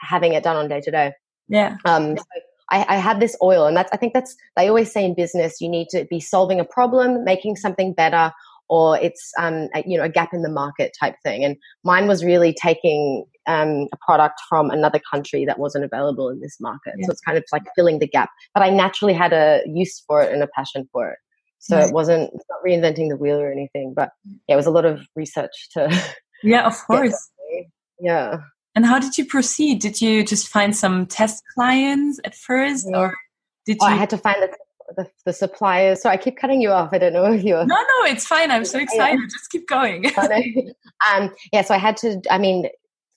having 0.00 0.32
it 0.32 0.42
done 0.42 0.56
on 0.56 0.68
day 0.68 0.80
to 0.80 0.90
day. 0.90 1.12
Yeah. 1.48 1.76
Um, 1.84 2.16
so 2.16 2.24
I, 2.70 2.86
I 2.88 2.96
had 2.96 3.20
this 3.20 3.36
oil, 3.42 3.66
and 3.66 3.76
that's, 3.76 3.90
I 3.92 3.96
think 3.96 4.14
that's, 4.14 4.34
they 4.56 4.68
always 4.68 4.90
say 4.90 5.04
in 5.04 5.14
business, 5.14 5.60
you 5.60 5.68
need 5.68 5.88
to 5.90 6.06
be 6.08 6.20
solving 6.20 6.58
a 6.58 6.64
problem, 6.64 7.24
making 7.24 7.56
something 7.56 7.92
better, 7.92 8.32
or 8.68 8.98
it's, 8.98 9.30
um, 9.38 9.68
a, 9.74 9.84
you 9.86 9.98
know, 9.98 10.04
a 10.04 10.08
gap 10.08 10.30
in 10.32 10.42
the 10.42 10.48
market 10.48 10.92
type 10.98 11.16
thing. 11.22 11.44
And 11.44 11.56
mine 11.84 12.08
was 12.08 12.24
really 12.24 12.54
taking 12.54 13.26
um, 13.46 13.88
a 13.92 13.96
product 14.06 14.40
from 14.48 14.70
another 14.70 15.00
country 15.12 15.44
that 15.44 15.58
wasn't 15.58 15.84
available 15.84 16.30
in 16.30 16.40
this 16.40 16.56
market. 16.60 16.94
Yeah. 16.96 17.06
So 17.06 17.12
it's 17.12 17.20
kind 17.20 17.36
of 17.36 17.44
like 17.52 17.64
filling 17.76 17.98
the 17.98 18.08
gap. 18.08 18.30
But 18.54 18.62
I 18.62 18.70
naturally 18.70 19.12
had 19.12 19.32
a 19.34 19.60
use 19.66 20.02
for 20.06 20.22
it 20.22 20.32
and 20.32 20.42
a 20.42 20.48
passion 20.56 20.88
for 20.92 21.10
it. 21.10 21.18
So 21.62 21.78
it 21.78 21.92
wasn't 21.92 22.32
not 22.50 22.58
reinventing 22.66 23.08
the 23.08 23.16
wheel 23.16 23.38
or 23.38 23.50
anything, 23.50 23.94
but 23.94 24.10
yeah, 24.48 24.54
it 24.54 24.56
was 24.56 24.66
a 24.66 24.70
lot 24.70 24.84
of 24.84 25.06
research 25.14 25.68
to. 25.74 25.96
Yeah, 26.42 26.66
of 26.66 26.76
course. 26.86 27.30
Yeah. 28.00 28.38
And 28.74 28.84
how 28.84 28.98
did 28.98 29.16
you 29.16 29.24
proceed? 29.24 29.80
Did 29.80 30.00
you 30.00 30.24
just 30.24 30.48
find 30.48 30.76
some 30.76 31.06
test 31.06 31.40
clients 31.54 32.18
at 32.24 32.34
first, 32.34 32.88
yeah. 32.90 32.98
or 32.98 33.14
did 33.64 33.74
you? 33.74 33.86
Oh, 33.86 33.86
I 33.86 33.94
had 33.94 34.10
to 34.10 34.18
find 34.18 34.42
the, 34.42 34.56
the, 34.96 35.10
the 35.24 35.32
suppliers. 35.32 36.02
So 36.02 36.10
I 36.10 36.16
keep 36.16 36.36
cutting 36.36 36.60
you 36.60 36.70
off. 36.70 36.88
I 36.90 36.98
don't 36.98 37.12
know 37.12 37.32
if 37.32 37.44
you're. 37.44 37.64
No, 37.64 37.76
no, 37.76 38.10
it's 38.10 38.26
fine. 38.26 38.50
I'm 38.50 38.64
so 38.64 38.78
excited. 38.80 39.20
Yeah. 39.20 39.26
Just 39.26 39.50
keep 39.50 39.68
going. 39.68 40.06
um, 41.14 41.30
yeah, 41.52 41.62
so 41.62 41.74
I 41.74 41.78
had 41.78 41.96
to. 41.98 42.20
I 42.28 42.38
mean, 42.38 42.66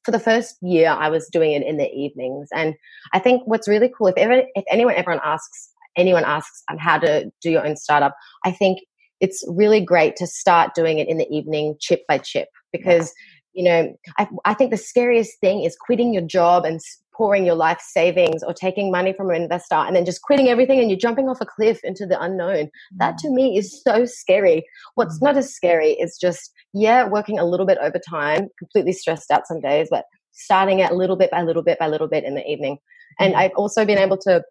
for 0.03 0.11
the 0.11 0.19
first 0.19 0.57
year, 0.61 0.89
I 0.89 1.09
was 1.09 1.27
doing 1.29 1.53
it 1.53 1.63
in 1.63 1.77
the 1.77 1.89
evenings, 1.91 2.49
and 2.53 2.75
I 3.11 3.17
think 3.17 3.41
what's 3.45 3.67
really 3.67 3.89
cool 3.97 4.05
if 4.05 4.17
ever 4.17 4.43
if 4.53 4.65
anyone 4.69 4.93
everyone 4.93 5.21
asks 5.25 5.71
anyone 5.97 6.23
asks 6.23 6.63
on 6.69 6.77
how 6.77 6.97
to 6.99 7.31
do 7.41 7.49
your 7.51 7.65
own 7.65 7.75
startup, 7.75 8.15
I 8.43 8.51
think 8.51 8.79
it's 9.21 9.43
really 9.47 9.79
great 9.79 10.15
to 10.17 10.27
start 10.27 10.75
doing 10.75 10.99
it 10.99 11.07
in 11.07 11.17
the 11.17 11.29
evening, 11.29 11.75
chip 11.79 12.01
by 12.07 12.17
chip, 12.17 12.49
because 12.71 13.13
you 13.53 13.63
know 13.63 13.95
I, 14.17 14.27
I 14.43 14.53
think 14.53 14.71
the 14.71 14.77
scariest 14.77 15.39
thing 15.39 15.63
is 15.63 15.77
quitting 15.79 16.13
your 16.13 16.23
job 16.23 16.65
and 16.65 16.79
pouring 17.15 17.45
your 17.45 17.55
life 17.55 17.79
savings 17.81 18.43
or 18.43 18.53
taking 18.53 18.91
money 18.91 19.13
from 19.13 19.29
an 19.29 19.41
investor 19.41 19.75
and 19.75 19.95
then 19.95 20.05
just 20.05 20.21
quitting 20.21 20.49
everything 20.49 20.79
and 20.79 20.89
you're 20.89 20.99
jumping 20.99 21.29
off 21.29 21.41
a 21.41 21.45
cliff 21.45 21.79
into 21.83 22.05
the 22.05 22.21
unknown. 22.21 22.69
That 22.97 23.15
mm. 23.15 23.17
to 23.19 23.29
me 23.29 23.57
is 23.57 23.81
so 23.83 24.05
scary. 24.05 24.65
What's 24.95 25.19
mm. 25.19 25.23
not 25.23 25.37
as 25.37 25.53
scary 25.53 25.91
is 25.91 26.17
just, 26.19 26.51
yeah, 26.73 27.07
working 27.07 27.39
a 27.39 27.45
little 27.45 27.65
bit 27.65 27.77
over 27.81 27.99
time, 27.99 28.49
completely 28.59 28.93
stressed 28.93 29.31
out 29.31 29.47
some 29.47 29.61
days, 29.61 29.87
but 29.89 30.05
starting 30.33 30.79
it 30.79 30.91
a 30.91 30.95
little 30.95 31.15
bit 31.15 31.31
by 31.31 31.41
little 31.41 31.63
bit 31.63 31.79
by 31.79 31.87
little 31.87 32.09
bit 32.09 32.25
in 32.25 32.35
the 32.35 32.45
evening. 32.45 32.77
And 33.19 33.33
mm. 33.33 33.37
I've 33.37 33.53
also 33.55 33.85
been 33.85 33.97
able 33.97 34.17
to 34.19 34.43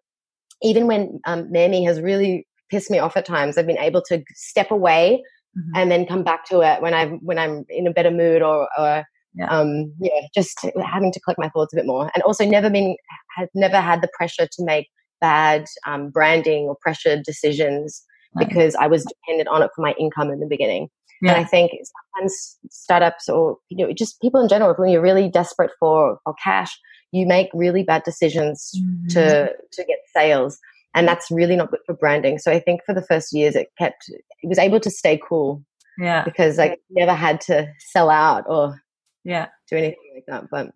even 0.61 0.87
when 0.87 1.19
um, 1.25 1.51
Mammy 1.51 1.83
has 1.85 2.01
really 2.01 2.47
pissed 2.69 2.91
me 2.91 2.99
off 2.99 3.17
at 3.17 3.25
times, 3.25 3.57
I've 3.57 3.67
been 3.67 3.77
able 3.77 4.01
to 4.07 4.23
step 4.33 4.71
away 4.71 5.21
mm-hmm. 5.57 5.71
and 5.75 5.91
then 5.91 6.05
come 6.05 6.23
back 6.23 6.45
to 6.45 6.61
it 6.61 6.81
when 6.81 6.93
I'm 6.93 7.19
when 7.23 7.37
I'm 7.37 7.65
in 7.69 7.87
a 7.87 7.91
better 7.93 8.11
mood 8.11 8.41
or, 8.41 8.67
or 8.77 9.03
yeah. 9.37 9.49
Um, 9.49 9.93
yeah, 9.99 10.27
just 10.33 10.57
having 10.81 11.11
to 11.11 11.19
collect 11.19 11.39
my 11.39 11.49
thoughts 11.49 11.73
a 11.73 11.75
bit 11.75 11.85
more, 11.85 12.09
and 12.15 12.23
also 12.23 12.45
never 12.45 12.69
been 12.69 12.95
had 13.35 13.49
never 13.53 13.81
had 13.81 14.01
the 14.01 14.09
pressure 14.17 14.47
to 14.49 14.63
make 14.63 14.87
bad 15.19 15.65
um, 15.85 16.09
branding 16.09 16.63
or 16.65 16.77
pressured 16.81 17.23
decisions 17.23 18.01
right. 18.33 18.47
because 18.47 18.75
I 18.75 18.87
was 18.87 19.03
dependent 19.03 19.49
on 19.49 19.61
it 19.61 19.71
for 19.75 19.81
my 19.81 19.93
income 19.99 20.31
in 20.31 20.39
the 20.39 20.47
beginning. 20.47 20.87
Yeah. 21.21 21.33
And 21.33 21.41
I 21.41 21.43
think 21.43 21.71
sometimes 22.15 22.57
startups 22.69 23.27
or 23.27 23.57
you 23.69 23.85
know 23.85 23.93
just 23.93 24.21
people 24.21 24.41
in 24.41 24.47
general, 24.47 24.73
when 24.75 24.89
you're 24.89 25.01
really 25.01 25.29
desperate 25.29 25.71
for 25.79 26.17
for 26.23 26.33
cash, 26.41 26.77
you 27.15 27.25
make 27.25 27.49
really 27.53 27.83
bad 27.83 28.03
decisions 28.03 28.71
mm-hmm. 28.77 29.07
to 29.07 29.53
to 29.71 29.83
get 29.85 29.99
sales. 30.15 30.59
And 30.93 31.07
that's 31.07 31.29
really 31.29 31.57
not 31.57 31.71
good 31.71 31.81
for 31.85 31.93
branding. 31.93 32.37
So 32.39 32.51
i 32.51 32.59
think 32.59 32.81
for 32.85 32.93
the 32.93 33.01
first 33.01 33.33
years 33.33 33.55
it 33.55 33.69
kept 33.77 34.09
it 34.09 34.47
was 34.47 34.59
able 34.59 34.79
to 34.79 34.89
stay 34.89 35.19
cool 35.27 35.63
yeah. 35.97 36.23
because 36.23 36.59
i 36.59 36.77
never 36.89 37.13
had 37.13 37.41
to 37.41 37.67
sell 37.79 38.09
out 38.09 38.43
or 38.47 38.81
yeah. 39.23 39.47
do 39.69 39.77
anything 39.77 40.11
like 40.13 40.25
that. 40.27 40.49
But 40.49 40.71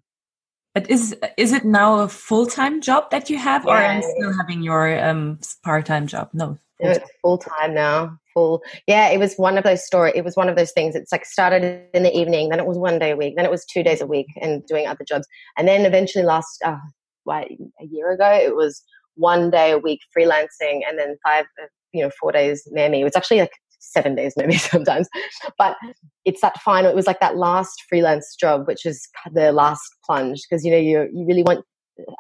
but 0.74 0.90
is 0.90 1.16
is 1.38 1.52
it 1.52 1.66
now 1.66 2.00
a 2.00 2.08
full-time 2.08 2.82
job 2.82 3.12
that 3.12 3.30
you 3.30 3.38
have 3.38 3.66
yeah. 3.66 3.72
or 3.72 3.76
are 3.76 3.96
you 3.96 4.16
still 4.18 4.34
having 4.38 4.62
your 4.62 4.84
um 5.04 5.40
part-time 5.64 6.08
job? 6.08 6.30
No 6.34 6.58
no, 6.82 6.92
it's 6.92 7.12
full 7.22 7.38
time 7.38 7.74
now. 7.74 8.18
Full. 8.40 8.64
Yeah, 8.88 9.10
it 9.10 9.20
was 9.20 9.36
one 9.36 9.58
of 9.58 9.66
those 9.66 9.86
story. 9.86 10.14
It 10.16 10.24
was 10.24 10.38
one 10.38 10.48
of 10.48 10.56
those 10.56 10.72
things. 10.72 10.96
It's 10.96 11.12
like 11.12 11.26
started 11.26 11.84
in 11.94 12.04
the 12.04 12.18
evening, 12.18 12.48
then 12.48 12.60
it 12.60 12.66
was 12.66 12.78
one 12.78 12.98
day 12.98 13.12
a 13.12 13.18
week, 13.18 13.34
then 13.36 13.44
it 13.44 13.52
was 13.52 13.66
two 13.66 13.84
days 13.84 14.00
a 14.00 14.08
week, 14.08 14.28
and 14.42 14.66
doing 14.66 14.88
other 14.88 15.04
jobs, 15.06 15.28
and 15.58 15.68
then 15.68 15.86
eventually 15.86 16.24
last 16.24 16.62
uh, 16.64 16.78
what 17.26 17.50
a 17.52 17.86
year 17.86 18.12
ago, 18.12 18.32
it 18.32 18.56
was 18.56 18.82
one 19.16 19.50
day 19.50 19.72
a 19.72 19.78
week 19.78 20.00
freelancing, 20.18 20.82
and 20.88 20.98
then 20.98 21.18
five, 21.26 21.44
uh, 21.62 21.68
you 21.92 22.02
know, 22.02 22.12
four 22.18 22.32
days 22.32 22.64
mammy. 22.72 23.02
It 23.02 23.04
was 23.04 23.18
actually 23.18 23.42
like 23.42 23.52
seven 23.80 24.16
days 24.16 24.34
maybe 24.38 24.58
sometimes, 24.58 25.10
but 25.58 25.76
it's 26.24 26.40
that 26.40 26.62
final. 26.62 26.90
It 26.90 26.96
was 26.96 27.08
like 27.08 27.20
that 27.20 27.36
last 27.36 27.84
freelance 27.90 28.38
job, 28.40 28.68
which 28.68 28.86
is 28.86 29.06
the 29.34 29.52
last 29.52 29.84
plunge 30.06 30.40
because 30.50 30.64
you 30.64 30.72
know 30.72 30.78
you 30.78 31.10
you 31.14 31.26
really 31.28 31.44
want 31.44 31.66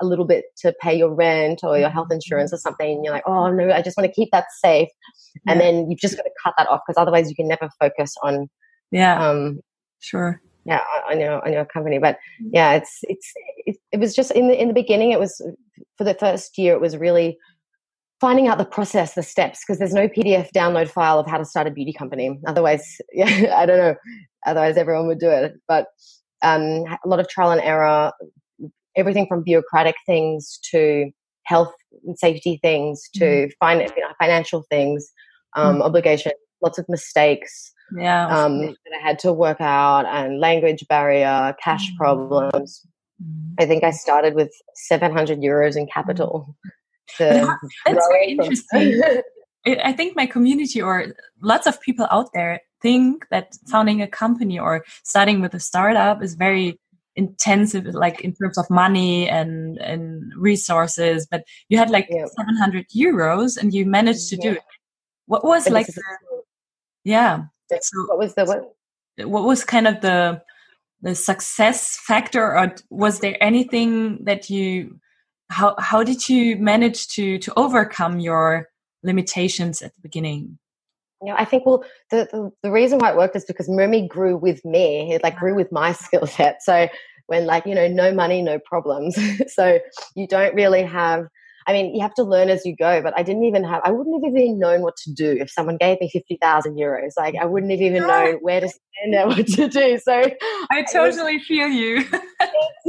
a 0.02 0.06
little 0.06 0.26
bit 0.26 0.46
to 0.58 0.74
pay 0.82 0.96
your 0.96 1.14
rent 1.14 1.62
or 1.64 1.78
your 1.78 1.90
health 1.90 2.06
mm-hmm. 2.06 2.16
insurance 2.16 2.54
or 2.54 2.58
something 2.58 2.92
and 2.92 3.04
you're 3.04 3.14
like 3.14 3.28
oh 3.28 3.52
no 3.52 3.72
i 3.72 3.82
just 3.82 3.98
want 3.98 4.08
to 4.08 4.14
keep 4.14 4.30
that 4.32 4.46
safe. 4.64 4.90
Yeah. 5.46 5.54
and 5.54 5.62
then 5.62 5.90
you've 5.90 6.00
just 6.00 6.16
got 6.16 6.24
to 6.24 6.32
cut 6.44 6.54
that 6.58 6.68
off 6.68 6.82
because 6.86 7.00
otherwise 7.00 7.30
you 7.30 7.36
can 7.36 7.48
never 7.48 7.70
focus 7.80 8.14
on 8.24 8.50
yeah. 8.92 9.24
um 9.24 9.60
sure. 10.00 10.42
yeah 10.66 10.82
on 11.10 11.20
your 11.20 11.46
on 11.46 11.54
your 11.54 11.66
company. 11.66 12.00
But 12.00 12.16
mm-hmm. 12.16 12.50
yeah 12.54 12.74
it's 12.74 13.00
it's 13.04 13.32
it, 13.66 13.78
it 13.92 14.00
was 14.00 14.16
just 14.16 14.32
in 14.32 14.48
the 14.48 14.60
in 14.60 14.68
the 14.68 14.74
beginning 14.74 15.12
it 15.12 15.20
was 15.20 15.42
for 15.98 16.04
the 16.04 16.16
first 16.16 16.58
year 16.58 16.74
it 16.74 16.82
was 16.82 16.98
really 16.98 17.38
finding 18.20 18.48
out 18.48 18.58
the 18.58 18.66
process 18.66 19.14
the 19.14 19.24
steps 19.24 19.62
because 19.66 19.80
there's 19.80 19.94
no 19.94 20.10
pdf 20.10 20.50
download 20.54 20.90
file 20.90 21.20
of 21.20 21.28
how 21.28 21.38
to 21.38 21.46
start 21.46 21.68
a 21.68 21.72
beauty 21.72 21.94
company. 21.94 22.40
Otherwise 22.48 22.98
yeah 23.14 23.54
i 23.56 23.66
don't 23.66 23.78
know. 23.78 23.96
Otherwise 24.46 24.78
everyone 24.78 25.08
would 25.08 25.20
do 25.20 25.30
it. 25.30 25.54
But 25.68 25.88
um, 26.42 26.86
a 27.04 27.08
lot 27.08 27.20
of 27.20 27.28
trial 27.28 27.52
and 27.52 27.62
error 27.62 28.12
everything 29.00 29.28
from 29.28 29.44
bureaucratic 29.44 29.96
things 30.06 30.60
to 30.72 31.12
health 31.44 31.74
and 32.06 32.18
safety 32.18 32.60
things 32.62 33.10
to 33.16 33.26
mm. 33.26 33.52
fin- 33.62 33.80
you 33.96 34.04
know, 34.04 34.14
financial 34.20 34.64
things, 34.70 35.12
um, 35.56 35.78
mm. 35.78 35.82
obligation, 35.84 36.32
lots 36.62 36.78
of 36.78 36.86
mistakes. 36.90 37.72
Yeah, 37.98 38.28
um, 38.28 38.60
that 38.62 39.00
I 39.02 39.04
had 39.04 39.18
to 39.20 39.34
work 39.34 39.60
out, 39.60 40.06
and 40.06 40.40
language 40.40 40.86
barrier, 40.88 41.56
cash 41.64 41.92
mm. 41.92 41.98
problems. 41.98 42.86
I 43.60 43.66
think 43.66 43.84
I 43.84 43.92
started 43.92 44.36
with 44.36 44.52
700 44.76 45.40
euros 45.40 45.76
in 45.76 45.88
capital. 45.88 46.56
Mm. 47.18 47.58
that's 47.86 48.08
very 48.12 48.32
interesting. 48.34 49.02
I 49.66 49.92
think 49.92 50.16
my 50.16 50.26
community 50.26 50.82
or 50.82 51.08
lots 51.42 51.68
of 51.68 51.82
people 51.82 52.08
out 52.12 52.30
there 52.34 52.62
think 52.82 53.28
that 53.30 53.58
founding 53.68 54.02
a 54.02 54.08
company 54.08 54.58
or 54.58 54.86
starting 55.04 55.42
with 55.42 55.54
a 55.54 55.60
startup 55.60 56.24
is 56.24 56.36
very 56.36 56.80
intensive 57.16 57.86
like 57.88 58.22
in 58.22 58.34
terms 58.34 58.58
of 58.58 58.70
money 58.70 59.28
and 59.28 59.78
and 59.80 60.32
resources 60.38 61.28
but 61.30 61.44
you 61.68 61.78
had 61.78 61.90
like 61.90 62.08
yeah. 62.10 62.26
700 62.26 62.88
euros 62.96 63.58
and 63.58 63.74
you 63.74 63.86
managed 63.86 64.30
to 64.30 64.36
yeah. 64.38 64.44
do 64.44 64.52
it 64.52 64.64
what 65.26 65.44
was 65.44 65.70
like 65.70 65.88
the, 65.88 66.02
yeah 67.04 67.44
so 67.82 68.06
what 68.08 68.20
was 68.20 68.36
the 68.36 68.46
what 68.46 69.28
what 69.28 69.44
was 69.44 69.64
kind 69.64 69.88
of 69.88 70.02
the 70.02 70.42
the 71.02 71.16
success 71.16 71.98
factor 72.06 72.58
or 72.58 72.74
was 72.90 73.20
there 73.20 73.38
anything 73.42 74.24
that 74.24 74.50
you 74.50 75.00
how 75.50 75.76
how 75.80 76.04
did 76.04 76.30
you 76.30 76.56
manage 76.58 77.08
to 77.08 77.38
to 77.40 77.52
overcome 77.58 78.20
your 78.20 78.68
limitations 79.04 79.82
at 79.82 79.94
the 79.96 80.02
beginning 80.02 80.58
you 81.22 81.30
know, 81.30 81.36
I 81.38 81.46
think 81.46 81.66
well, 81.66 81.84
the, 82.12 82.28
the, 82.32 82.52
the 82.64 82.72
reason 82.72 83.00
why 83.00 83.12
it 83.12 83.18
worked 83.18 83.36
is 83.36 83.46
because 83.46 83.68
Mermy 83.68 84.08
grew 84.08 84.38
with 84.38 84.64
me. 84.64 85.14
It 85.14 85.24
like 85.24 85.38
grew 85.38 85.56
with 85.56 85.72
my 85.72 85.92
skill 86.06 86.28
set. 86.28 86.62
So 86.62 86.88
when 87.28 87.46
like 87.46 87.66
you 87.66 87.76
know, 87.76 87.88
no 87.88 88.14
money, 88.14 88.42
no 88.42 88.60
problems. 88.60 89.18
so 89.54 89.80
you 90.16 90.28
don't 90.28 90.54
really 90.56 90.84
have 90.84 91.28
I 91.70 91.74
mean, 91.74 91.94
you 91.94 92.02
have 92.02 92.16
to 92.16 92.24
learn 92.24 92.50
as 92.50 92.66
you 92.66 92.76
go, 92.76 93.00
but 93.04 93.14
I 93.16 93.22
didn't 93.22 93.44
even 93.44 93.64
have, 93.64 93.84
I 93.86 93.92
wouldn't 93.92 94.26
have 94.26 94.36
even 94.36 94.58
known 94.58 94.82
what 94.82 94.98
to 95.04 95.14
do 95.14 95.38
if 95.40 95.52
someone 95.52 95.78
gave 95.78 96.02
me 96.02 96.10
50,000 96.12 96.76
euros. 96.76 97.12
Like, 97.16 97.36
I 97.40 97.46
wouldn't 97.46 97.72
have 97.72 97.82
even 97.82 98.08
known 98.08 98.36
where 98.42 98.60
to 98.60 98.68
stand 98.68 99.14
and 99.14 99.30
what 99.30 99.46
to 99.46 99.68
do. 99.68 100.00
So 100.00 100.32
I 100.72 100.82
totally 100.92 101.38
was, 101.38 101.46
feel 101.46 101.68
you. 101.68 102.04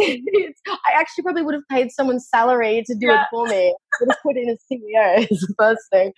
I 0.00 0.92
actually 0.94 1.24
probably 1.24 1.42
would 1.42 1.54
have 1.56 1.68
paid 1.70 1.90
someone's 1.90 2.26
salary 2.26 2.82
to 2.86 2.94
do 2.94 3.08
yeah. 3.08 3.24
it 3.24 3.26
for 3.30 3.46
me. 3.48 3.68
I 3.68 3.96
would 4.00 4.08
have 4.12 4.22
put 4.22 4.38
in 4.38 4.48
a 4.48 4.56
CEO 4.72 5.30
as 5.30 5.40
the 5.40 5.54
first 5.58 5.82
thing. 5.92 6.12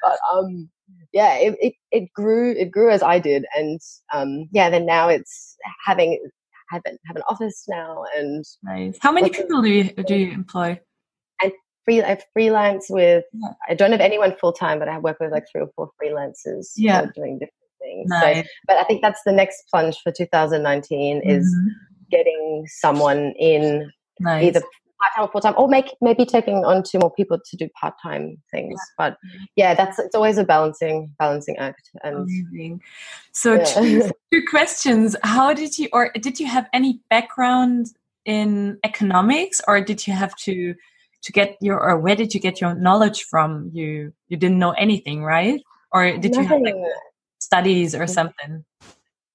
But, 0.00 0.18
um, 0.32 0.68
yeah, 1.12 1.36
it, 1.36 1.56
it, 1.60 1.74
it 1.90 2.12
grew, 2.14 2.52
it 2.52 2.70
grew 2.70 2.90
as 2.90 3.02
I 3.02 3.18
did. 3.18 3.44
And, 3.56 3.80
um, 4.12 4.48
yeah, 4.52 4.70
then 4.70 4.86
now 4.86 5.08
it's 5.08 5.56
having, 5.84 6.18
have 6.70 6.82
an, 6.84 6.98
have 7.06 7.16
an 7.16 7.22
office 7.28 7.64
now 7.68 8.04
and 8.16 8.44
nice. 8.62 8.98
How 9.00 9.12
many 9.12 9.30
people 9.30 9.62
do 9.62 9.68
you, 9.68 9.84
do 9.84 10.14
you 10.14 10.32
employ? 10.32 10.80
And 11.42 11.52
free 11.86 12.02
I 12.02 12.18
freelance 12.32 12.86
with 12.90 13.24
yeah. 13.32 13.50
I 13.68 13.74
don't 13.74 13.92
have 13.92 14.00
anyone 14.00 14.34
full 14.40 14.52
time, 14.52 14.78
but 14.78 14.88
I 14.88 14.98
work 14.98 15.18
with 15.20 15.32
like 15.32 15.44
three 15.50 15.62
or 15.62 15.68
four 15.74 15.90
freelancers 16.02 16.72
yeah. 16.76 17.06
doing 17.14 17.38
different 17.38 17.52
things. 17.80 18.08
Nice. 18.08 18.44
So, 18.44 18.50
but 18.66 18.76
I 18.76 18.84
think 18.84 19.02
that's 19.02 19.20
the 19.24 19.32
next 19.32 19.64
plunge 19.70 19.96
for 20.02 20.12
2019 20.12 21.20
mm-hmm. 21.20 21.30
is 21.30 21.56
getting 22.10 22.66
someone 22.68 23.32
in 23.38 23.90
nice. 24.20 24.44
either 24.44 24.62
part 25.00 25.12
time 25.14 25.24
or 25.24 25.28
full 25.30 25.40
time, 25.40 25.54
or 25.56 25.68
make 25.68 25.94
maybe 26.00 26.24
taking 26.24 26.64
on 26.64 26.82
two 26.82 26.98
more 26.98 27.12
people 27.12 27.38
to 27.38 27.56
do 27.56 27.68
part 27.80 27.94
time 28.02 28.36
things. 28.50 28.74
Yeah. 28.74 28.94
But 28.98 29.12
mm-hmm. 29.14 29.44
yeah, 29.56 29.74
that's 29.74 29.98
it's 29.98 30.14
always 30.14 30.38
a 30.38 30.44
balancing 30.44 31.14
balancing 31.18 31.56
act. 31.58 31.90
And 32.02 32.28
Amazing. 32.28 32.82
so 33.32 33.54
yeah. 33.54 33.64
two, 33.64 34.10
two 34.32 34.42
questions: 34.48 35.16
How 35.22 35.52
did 35.52 35.78
you, 35.78 35.88
or 35.92 36.10
did 36.20 36.40
you 36.40 36.46
have 36.46 36.66
any 36.72 37.00
background 37.10 37.86
in 38.24 38.78
economics, 38.84 39.60
or 39.66 39.80
did 39.80 40.06
you 40.06 40.12
have 40.12 40.34
to 40.36 40.74
to 41.26 41.32
get 41.32 41.56
your 41.60 41.80
or 41.80 41.98
where 41.98 42.14
did 42.14 42.32
you 42.32 42.40
get 42.40 42.60
your 42.60 42.74
knowledge 42.74 43.24
from 43.24 43.68
you 43.72 44.12
you 44.28 44.36
didn't 44.36 44.60
know 44.60 44.70
anything 44.72 45.24
right 45.24 45.60
or 45.92 46.16
did 46.18 46.32
Nothing. 46.32 46.42
you 46.42 46.48
have 46.48 46.60
like 46.60 46.92
studies 47.40 47.94
or 47.94 48.04
mm-hmm. 48.04 48.12
something 48.12 48.64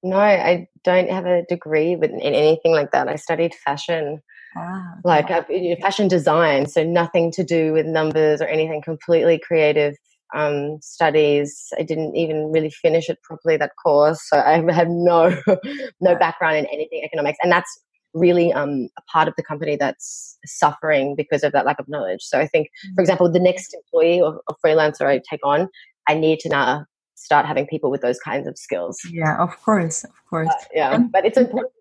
no 0.01 0.18
i 0.18 0.68
don't 0.86 1.10
have 1.10 1.25
a 1.25 1.44
degree 1.50 1.94
in 1.94 2.22
anything 2.22 2.72
like 2.72 2.91
that 2.91 3.10
i 3.10 3.18
studied 3.18 3.53
fashion 3.53 4.22
ah, 4.55 4.96
like 5.03 5.31
I've, 5.31 5.50
you 5.50 5.72
know, 5.72 5.81
fashion 5.81 6.08
design 6.08 6.67
so 6.67 6.84
nothing 6.84 7.31
to 7.34 7.43
do 7.43 7.74
with 7.74 7.86
numbers 7.86 8.41
or 8.41 8.46
anything 8.46 8.81
completely 8.81 9.39
creative 9.39 9.96
um, 10.34 10.79
studies 10.81 11.67
i 11.77 11.84
didn't 11.84 12.15
even 12.15 12.51
really 12.51 12.70
finish 12.70 13.10
it 13.10 13.22
properly 13.22 13.58
that 13.58 13.72
course 13.84 14.22
so 14.29 14.38
i 14.38 14.63
have 14.74 14.88
no 14.88 15.36
no 16.01 16.15
background 16.15 16.58
in 16.58 16.65
anything 16.67 17.01
economics 17.03 17.38
and 17.43 17.51
that's 17.51 17.81
really 18.13 18.51
um, 18.53 18.89
a 18.98 19.01
part 19.12 19.27
of 19.27 19.34
the 19.38 19.43
company 19.43 19.75
that's 19.75 20.38
suffering 20.46 21.15
because 21.15 21.43
of 21.43 21.51
that 21.53 21.65
lack 21.65 21.79
of 21.79 21.88
knowledge. 21.88 22.22
So 22.22 22.39
I 22.39 22.48
think, 22.48 22.67
for 22.67 22.88
mm-hmm. 22.88 23.00
example, 23.01 23.31
the 23.31 23.39
next 23.39 23.74
employee 23.74 24.22
or, 24.22 24.41
or 24.48 24.55
freelancer 24.65 25.05
I 25.05 25.22
take 25.29 25.46
on, 25.46 25.70
I 26.08 26.15
need 26.15 26.39
to 26.39 26.50
now 26.50 26.86
start 27.15 27.46
having 27.46 27.67
people 27.67 27.91
with 27.91 28.01
those 28.01 28.20
kinds 28.20 28.48
of 28.48 28.58
skills. 28.58 29.00
Yeah, 29.10 29.38
of 29.38 29.50
course, 29.62 30.03
of 30.03 30.12
course. 30.29 30.50
Uh, 30.50 30.65
yeah, 30.74 30.96
and, 30.96 31.12
but 31.12 31.25
it's 31.25 31.38
important 31.38 31.72
to 31.74 31.80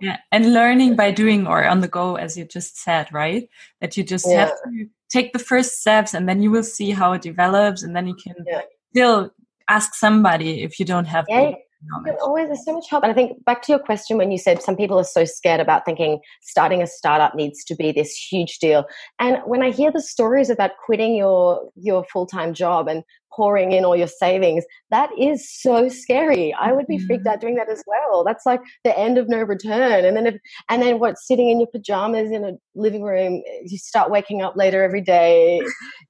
Yeah, 0.00 0.18
and 0.32 0.54
learning 0.54 0.96
by 0.96 1.10
doing 1.10 1.46
or 1.46 1.64
on 1.64 1.80
the 1.80 1.88
go, 1.88 2.16
as 2.16 2.36
you 2.36 2.44
just 2.44 2.78
said, 2.78 3.12
right? 3.12 3.48
That 3.80 3.96
you 3.96 4.04
just 4.04 4.26
yeah. 4.28 4.46
have 4.46 4.50
to 4.50 4.86
take 5.10 5.32
the 5.32 5.38
first 5.38 5.80
steps, 5.80 6.14
and 6.14 6.28
then 6.28 6.42
you 6.42 6.50
will 6.50 6.62
see 6.62 6.90
how 6.90 7.12
it 7.12 7.22
develops, 7.22 7.82
and 7.82 7.94
then 7.94 8.06
you 8.06 8.14
can 8.14 8.34
yeah. 8.46 8.62
still 8.92 9.30
ask 9.68 9.94
somebody 9.94 10.62
if 10.62 10.78
you 10.78 10.86
don't 10.86 11.06
have. 11.06 11.26
Yeah, 11.28 11.52
always 12.20 12.48
there's 12.48 12.64
so 12.64 12.74
much 12.74 12.88
help. 12.90 13.02
And 13.02 13.10
I 13.10 13.14
think 13.14 13.44
back 13.44 13.62
to 13.62 13.72
your 13.72 13.78
question 13.78 14.18
when 14.18 14.30
you 14.30 14.38
said 14.38 14.62
some 14.62 14.76
people 14.76 14.98
are 14.98 15.04
so 15.04 15.24
scared 15.24 15.60
about 15.60 15.84
thinking 15.84 16.20
starting 16.42 16.82
a 16.82 16.86
startup 16.86 17.34
needs 17.34 17.64
to 17.64 17.74
be 17.74 17.92
this 17.92 18.12
huge 18.12 18.58
deal. 18.58 18.84
And 19.18 19.38
when 19.46 19.62
I 19.62 19.70
hear 19.70 19.90
the 19.90 20.02
stories 20.02 20.50
about 20.50 20.72
quitting 20.84 21.14
your 21.14 21.70
your 21.74 22.04
full-time 22.04 22.54
job 22.54 22.88
and 22.88 23.02
pouring 23.32 23.72
in 23.72 23.84
all 23.84 23.96
your 23.96 24.08
savings, 24.08 24.64
that 24.90 25.08
is 25.18 25.48
so 25.48 25.88
scary. 25.88 26.52
I 26.52 26.72
would 26.72 26.86
be 26.86 26.96
mm-hmm. 26.96 27.06
freaked 27.06 27.26
out 27.26 27.40
doing 27.40 27.54
that 27.54 27.70
as 27.70 27.82
well. 27.86 28.24
That's 28.24 28.44
like 28.44 28.60
the 28.84 28.98
end 28.98 29.18
of 29.18 29.28
no 29.28 29.38
return. 29.38 30.04
And 30.04 30.16
then 30.16 30.26
if 30.26 30.36
and 30.68 30.82
then 30.82 30.98
what 30.98 31.18
sitting 31.18 31.48
in 31.48 31.60
your 31.60 31.68
pajamas 31.68 32.30
in 32.30 32.44
a 32.44 32.52
living 32.74 33.02
room, 33.02 33.42
you 33.64 33.78
start 33.78 34.10
waking 34.10 34.42
up 34.42 34.56
later 34.56 34.82
every 34.82 35.00
day, 35.00 35.62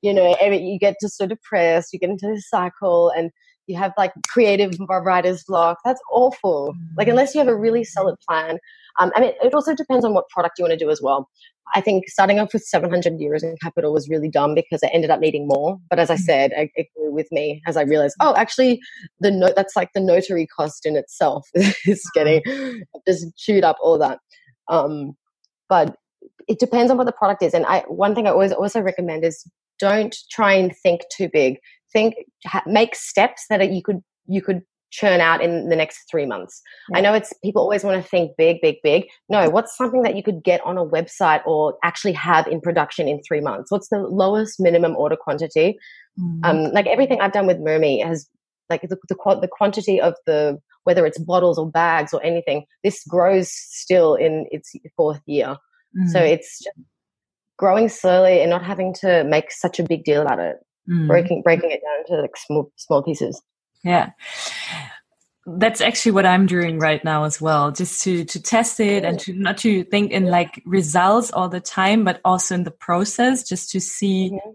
you 0.03 0.13
know, 0.13 0.35
you 0.41 0.79
get 0.79 0.97
just 1.01 1.17
so 1.17 1.27
depressed, 1.27 1.93
you 1.93 1.99
get 1.99 2.11
into 2.11 2.27
this 2.27 2.49
cycle 2.49 3.11
and 3.11 3.31
you 3.71 3.79
have 3.79 3.93
like 3.97 4.13
creative 4.29 4.73
writer's 4.89 5.45
block. 5.45 5.79
That's 5.85 6.01
awful. 6.11 6.75
Like 6.97 7.07
mm. 7.07 7.11
unless 7.11 7.35
you 7.35 7.39
have 7.39 7.49
a 7.49 7.57
really 7.57 7.85
solid 7.85 8.17
plan. 8.29 8.59
Um, 8.99 9.13
I 9.15 9.21
mean, 9.21 9.33
it 9.43 9.55
also 9.55 9.75
depends 9.75 10.05
on 10.05 10.13
what 10.13 10.29
product 10.29 10.59
you 10.59 10.65
want 10.65 10.73
to 10.73 10.85
do 10.85 10.91
as 10.91 11.01
well. 11.01 11.29
I 11.73 11.81
think 11.81 12.09
starting 12.09 12.41
off 12.41 12.53
with 12.53 12.65
700 12.65 13.13
euros 13.15 13.45
in 13.45 13.57
capital 13.63 13.93
was 13.93 14.09
really 14.09 14.29
dumb 14.29 14.55
because 14.55 14.81
I 14.83 14.89
ended 14.89 15.11
up 15.11 15.21
needing 15.21 15.47
more. 15.47 15.79
But 15.89 16.01
as 16.01 16.11
I 16.11 16.17
mm. 16.17 16.21
said, 16.21 16.51
it, 16.57 16.71
it 16.75 16.89
grew 16.97 17.13
with 17.13 17.29
me 17.31 17.63
as 17.67 17.77
I 17.77 17.83
realized, 17.83 18.17
oh, 18.21 18.35
actually, 18.35 18.81
the 19.21 19.31
note 19.31 19.55
that's 19.55 19.77
like 19.77 19.91
the 19.95 20.01
notary 20.01 20.47
cost 20.47 20.85
in 20.85 20.97
itself 20.97 21.49
is 21.55 22.03
getting 22.13 22.43
just 23.07 23.37
chewed 23.37 23.65
up 23.65 23.77
all 23.81 23.99
that. 23.99 24.19
Um, 24.69 25.13
but 25.69 25.97
it 26.49 26.59
depends 26.59 26.91
on 26.91 26.99
what 26.99 27.07
the 27.07 27.13
product 27.13 27.43
is. 27.45 27.55
And 27.55 27.65
I, 27.67 27.85
one 27.87 28.15
thing 28.15 28.27
I 28.27 28.31
always 28.31 28.53
also 28.53 28.81
recommend 28.81 29.25
is 29.25 29.49
don't 29.79 30.17
try 30.31 30.55
and 30.55 30.75
think 30.83 31.03
too 31.17 31.29
big 31.33 31.59
think 31.93 32.15
make 32.67 32.95
steps 32.95 33.45
that 33.51 33.73
you 33.73 33.83
could 33.83 34.01
you 34.27 34.43
could 34.43 34.63
churn 34.91 35.21
out 35.21 35.43
in 35.43 35.69
the 35.69 35.77
next 35.77 36.05
three 36.11 36.27
months. 36.27 36.61
Yeah. 36.91 36.99
I 36.99 37.01
know 37.01 37.15
it's 37.15 37.33
people 37.45 37.63
always 37.63 37.85
want 37.85 38.03
to 38.03 38.09
think 38.09 38.37
big, 38.37 38.61
big, 38.61 38.77
big. 38.83 39.07
No, 39.29 39.49
what's 39.49 39.77
something 39.77 40.03
that 40.03 40.17
you 40.17 40.23
could 40.23 40.43
get 40.43 40.61
on 40.65 40.77
a 40.77 40.85
website 40.85 41.47
or 41.47 41.77
actually 41.85 42.13
have 42.15 42.47
in 42.47 42.61
production 42.61 43.09
in 43.09 43.21
three 43.27 43.41
months? 43.41 43.71
What's 43.71 43.89
the 43.89 43.99
lowest 43.99 44.59
minimum 44.59 44.97
order 44.97 45.17
quantity? 45.17 45.79
Mm. 46.19 46.41
Um, 46.45 46.73
like 46.73 46.87
everything 46.87 47.21
I've 47.21 47.33
done 47.33 47.47
with 47.47 47.59
Mermy 47.59 48.05
has 48.05 48.29
like 48.69 48.83
the, 48.83 48.97
the, 49.09 49.39
the 49.41 49.49
quantity 49.49 50.01
of 50.01 50.15
the 50.27 50.59
whether 50.85 51.05
it's 51.05 51.19
bottles 51.19 51.59
or 51.59 51.71
bags 51.71 52.13
or 52.13 52.25
anything. 52.25 52.65
This 52.83 53.05
grows 53.05 53.51
still 53.53 54.15
in 54.15 54.47
its 54.51 54.73
fourth 54.97 55.21
year, 55.27 55.57
mm. 55.97 56.09
so 56.09 56.21
it's 56.21 56.63
growing 57.59 57.89
slowly 57.89 58.41
and 58.41 58.51
not 58.51 58.65
having 58.65 58.95
to 58.95 59.23
make 59.25 59.53
such 59.53 59.79
a 59.79 59.85
big 59.85 60.03
deal 60.03 60.23
about 60.23 60.39
it 60.39 60.57
mm. 60.89 61.07
breaking 61.07 61.43
breaking 61.43 61.71
it 61.71 61.81
down 61.83 62.01
into 62.01 62.23
like 62.23 62.37
small 62.37 62.73
small 62.77 63.03
pieces. 63.03 63.43
Yeah. 63.83 64.11
That's 65.47 65.81
actually 65.81 66.13
what 66.13 66.27
I'm 66.27 66.47
doing 66.47 66.79
right 66.79 67.03
now 67.03 67.25
as 67.25 67.41
well, 67.41 67.73
just 67.73 68.03
to 68.03 68.25
to 68.27 68.43
test 68.43 68.79
it 68.79 69.05
and 69.05 69.19
to 69.21 69.33
not 69.33 69.57
to 69.59 69.85
think 69.85 70.13
in 70.13 70.27
like 70.27 70.63
results 70.67 71.31
all 71.33 71.49
the 71.49 71.61
time, 71.61 72.05
but 72.05 72.21
also 72.25 72.55
in 72.55 72.65
the 72.65 72.71
process, 72.71 73.43
just 73.43 73.71
to 73.71 73.81
see, 73.81 74.31
mm-hmm. 74.33 74.51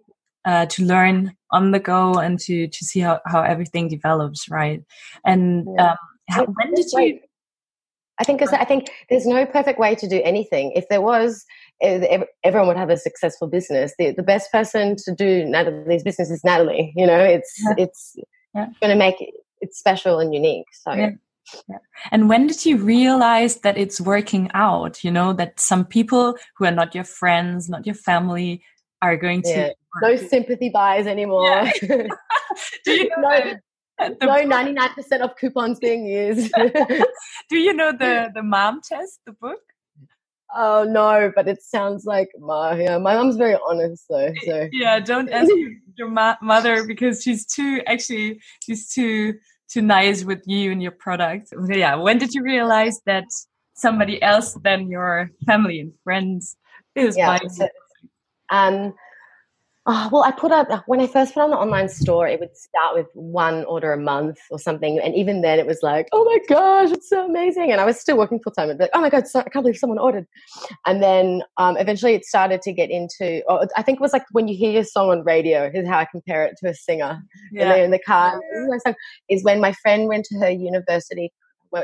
uh, 0.46 0.68
to 0.68 0.86
learn 0.86 1.36
on 1.52 1.72
the 1.72 1.80
go 1.80 2.14
and 2.14 2.40
to 2.42 2.68
to 2.68 2.86
see 2.86 3.00
how 3.00 3.20
how 3.26 3.42
everything 3.42 3.90
develops, 3.90 4.48
right? 4.48 4.84
And 5.26 5.68
um, 5.80 5.98
how, 6.30 6.46
when 6.46 6.74
did 6.76 6.86
you? 6.94 7.20
I 8.20 8.24
think 8.24 8.42
I 8.42 8.64
think 8.64 8.90
there's 9.10 9.26
no 9.26 9.46
perfect 9.46 9.80
way 9.80 9.96
to 9.96 10.08
do 10.08 10.22
anything. 10.24 10.72
If 10.76 10.88
there 10.88 11.02
was, 11.02 11.46
everyone 11.82 12.68
would 12.68 12.78
have 12.78 12.90
a 12.90 12.98
successful 12.98 13.48
business. 13.48 13.94
The, 13.98 14.12
the 14.12 14.24
best 14.24 14.52
person 14.52 14.96
to 15.06 15.14
do 15.14 15.46
Natalie's 15.46 16.04
business 16.04 16.30
is 16.32 16.44
Natalie. 16.44 16.94
You 16.96 17.06
know, 17.06 17.20
it's 17.20 17.54
yeah. 17.64 17.74
it's 17.78 18.16
yeah. 18.54 18.68
going 18.82 18.92
to 18.92 18.96
make 18.96 19.22
it 19.22 19.34
it's 19.62 19.78
special 19.78 20.20
and 20.20 20.34
unique. 20.34 20.68
So. 20.74 20.94
Yeah. 20.94 21.12
Yeah. 21.70 21.78
And 22.10 22.28
when 22.28 22.48
did 22.48 22.66
you 22.66 22.76
realize 22.78 23.58
that 23.58 23.78
it's 23.78 24.02
working 24.02 24.50
out? 24.56 25.04
You 25.04 25.12
know, 25.12 25.32
that 25.34 25.60
some 25.60 25.86
people 25.86 26.36
who 26.58 26.66
are 26.66 26.72
not 26.72 26.96
your 26.96 27.04
friends, 27.04 27.70
not 27.70 27.86
your 27.86 27.94
family, 27.94 28.64
are 29.04 29.16
going 29.16 29.44
to. 29.44 29.50
Yeah. 29.50 29.70
No 30.02 30.16
sympathy 30.18 30.70
buys 30.70 31.06
anymore. 31.06 31.46
Yeah. 31.46 31.72
Do 32.84 32.92
you 32.92 33.10
know 33.18 33.60
no, 34.00 34.08
no 34.22 34.28
99% 34.28 35.22
of 35.22 35.36
coupons 35.38 35.80
being 35.80 36.06
used. 36.06 36.52
Do 37.50 37.58
you 37.58 37.74
know 37.74 37.92
the, 37.92 38.32
the 38.36 38.44
mom 38.44 38.82
test, 38.88 39.20
the 39.26 39.32
book? 39.32 39.60
Oh 40.58 40.86
no, 40.86 41.32
but 41.36 41.48
it 41.48 41.62
sounds 41.62 42.06
like 42.06 42.30
my 42.39 42.80
yeah. 42.80 42.98
My 42.98 43.15
mom's 43.15 43.36
very 43.36 43.58
honest 43.68 44.06
though. 44.10 44.32
So 44.46 44.70
yeah, 44.72 45.00
don't 45.00 45.30
ask 45.30 45.52
your 45.98 46.10
ma- 46.10 46.38
mother 46.41 46.86
because 46.86 47.22
she's 47.22 47.46
too 47.46 47.82
actually 47.88 48.39
she's 48.63 48.88
too 48.88 49.34
too 49.70 49.82
nice 49.82 50.24
with 50.24 50.41
you 50.46 50.72
and 50.72 50.82
your 50.82 50.91
product. 50.91 51.54
Yeah, 51.68 51.96
when 51.96 52.18
did 52.18 52.34
you 52.34 52.41
realize 52.41 53.02
that 53.06 53.26
somebody 53.76 54.22
else 54.22 54.54
than 54.63 54.89
your 54.89 55.30
family 55.46 55.82
and 55.82 55.91
friends 56.06 56.56
is 56.96 57.18
yeah, 57.18 57.28
buying? 57.28 57.50
So, 57.50 57.68
um, 58.50 58.94
Oh, 59.88 60.10
well, 60.12 60.24
I 60.24 60.32
put 60.32 60.52
up 60.52 60.67
when 60.88 61.00
I 61.00 61.06
first 61.06 61.36
put 61.36 61.43
on 61.43 61.52
the 61.52 61.58
online 61.58 61.89
store, 61.89 62.28
it 62.28 62.39
would 62.39 62.58
start 62.58 62.95
with 62.95 63.06
one 63.13 63.63
order 63.65 63.93
a 63.93 63.98
month 64.00 64.39
or 64.50 64.58
something, 64.58 65.00
and 65.00 65.13
even 65.13 65.41
then, 65.41 65.60
it 65.60 65.67
was 65.67 65.80
like, 65.84 66.08
"Oh 66.12 66.24
my 66.26 66.39
gosh, 66.50 66.89
it's 66.91 67.08
so 67.08 67.24
amazing!" 67.24 67.71
And 67.71 67.80
I 67.80 67.86
was 67.86 68.00
still 68.00 68.17
working 68.17 68.39
full 68.39 68.52
time. 68.52 68.71
I'd 68.71 68.80
be 68.80 68.86
like, 68.86 68.91
"Oh 68.95 69.02
my 69.02 69.12
god, 69.12 69.28
so, 69.28 69.41
I 69.41 69.43
can't 69.43 69.62
believe 69.63 69.78
someone 69.78 70.00
ordered!" 70.00 70.26
And 70.88 71.04
then 71.04 71.43
um, 71.58 71.78
eventually, 71.78 72.15
it 72.15 72.26
started 72.26 72.63
to 72.63 72.74
get 72.74 72.89
into. 72.89 73.43
I 73.78 73.84
think 73.84 74.00
it 74.00 74.02
was 74.02 74.13
like 74.13 74.24
when 74.32 74.48
you 74.48 74.58
hear 74.58 74.71
your 74.71 74.84
song 74.84 75.12
on 75.12 75.24
radio. 75.24 75.69
Is 75.71 75.88
how 75.88 76.00
I 76.00 76.08
compare 76.10 76.45
it 76.45 76.56
to 76.63 76.69
a 76.69 76.74
singer. 76.74 77.19
Yeah. 77.52 77.74
And 77.74 77.84
in 77.84 77.91
the 77.91 78.00
car, 78.00 78.41
is 79.30 79.43
when 79.43 79.62
my 79.62 79.74
friend 79.84 80.08
went 80.08 80.26
to 80.32 80.39
her 80.39 80.50
university 80.50 81.32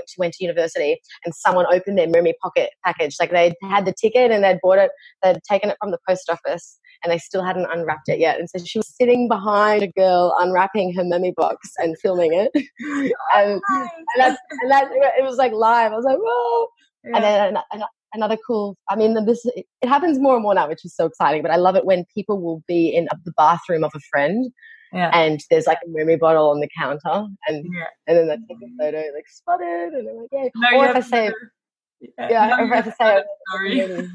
she 0.08 0.16
went 0.18 0.34
to 0.34 0.44
university 0.44 1.00
and 1.26 1.34
someone 1.36 1.66
opened 1.72 1.98
their 1.98 2.08
Mermy 2.08 2.34
Pocket 2.42 2.70
package. 2.86 3.18
Like 3.20 3.32
they 3.32 3.54
had 3.64 3.86
the 3.86 3.94
ticket 3.94 4.32
and 4.32 4.44
they'd 4.44 4.60
bought 4.62 4.78
it, 4.78 4.92
they'd 5.22 5.42
taken 5.50 5.70
it 5.70 5.78
from 5.82 5.92
the 5.92 5.98
post 6.08 6.30
office 6.30 6.80
and 7.04 7.12
I 7.12 7.18
still 7.18 7.44
hadn't 7.44 7.68
unwrapped 7.72 8.10
it 8.10 8.20
yet. 8.20 8.40
And 8.40 8.50
so 8.50 8.64
she 8.64 8.80
was 8.80 8.94
sitting 8.96 9.28
behind 9.28 9.84
a 9.84 9.88
girl 9.88 10.36
unwrapping 10.40 10.94
her 10.96 11.04
mummy 11.04 11.34
box 11.36 11.70
and 11.78 11.98
filming 12.00 12.34
it. 12.34 12.52
and, 13.36 13.62
that, 14.18 14.38
and 14.50 14.72
that, 14.72 14.92
it 14.92 15.24
was 15.24 15.38
like 15.38 15.52
live. 15.52 15.92
I 15.92 15.96
was 15.96 16.06
like, 16.06 16.18
whoa. 16.20 16.68
Yeah. 17.04 17.16
And 17.16 17.24
then 17.24 17.84
another 18.14 18.38
cool, 18.46 18.78
I 18.90 18.96
mean, 18.96 19.26
this, 19.26 19.46
it 19.46 19.66
happens 19.84 20.20
more 20.20 20.36
and 20.36 20.44
more 20.44 20.54
now, 20.54 20.68
which 20.68 20.86
is 20.86 20.96
so 20.96 21.06
exciting, 21.06 21.42
but 21.42 21.52
I 21.52 21.56
love 21.56 21.76
it 21.76 21.86
when 21.86 22.06
people 22.14 22.42
will 22.42 22.64
be 22.68 22.90
in 22.90 23.08
the 23.26 23.34
bathroom 23.36 23.84
of 23.84 23.92
a 23.96 24.00
friend 24.12 24.52
yeah. 24.94 25.10
and 25.14 25.40
there's 25.50 25.68
like 25.68 25.80
a 25.86 25.90
Mermy 25.90 26.20
bottle 26.20 26.50
on 26.50 26.60
the 26.60 26.70
counter 26.78 27.28
and 27.48 27.66
yeah. 27.74 27.86
and 28.08 28.18
then 28.18 28.28
they 28.28 28.36
take 28.36 28.58
a 28.64 28.84
photo 28.84 28.98
like 29.14 29.28
spotted 29.28 29.94
and 29.94 30.10
I'm 30.10 30.18
like 30.18 30.30
yeah 30.32 30.48
no, 30.56 30.78
or 30.80 30.86
if 30.86 30.96
I 30.96 31.00
say 31.02 31.34
yeah, 32.02 32.28
yeah 32.30 32.48
no, 32.48 32.64
or 32.64 32.74
if 32.74 32.88
I 32.88 32.92
say 32.92 33.24
sorry 33.52 34.10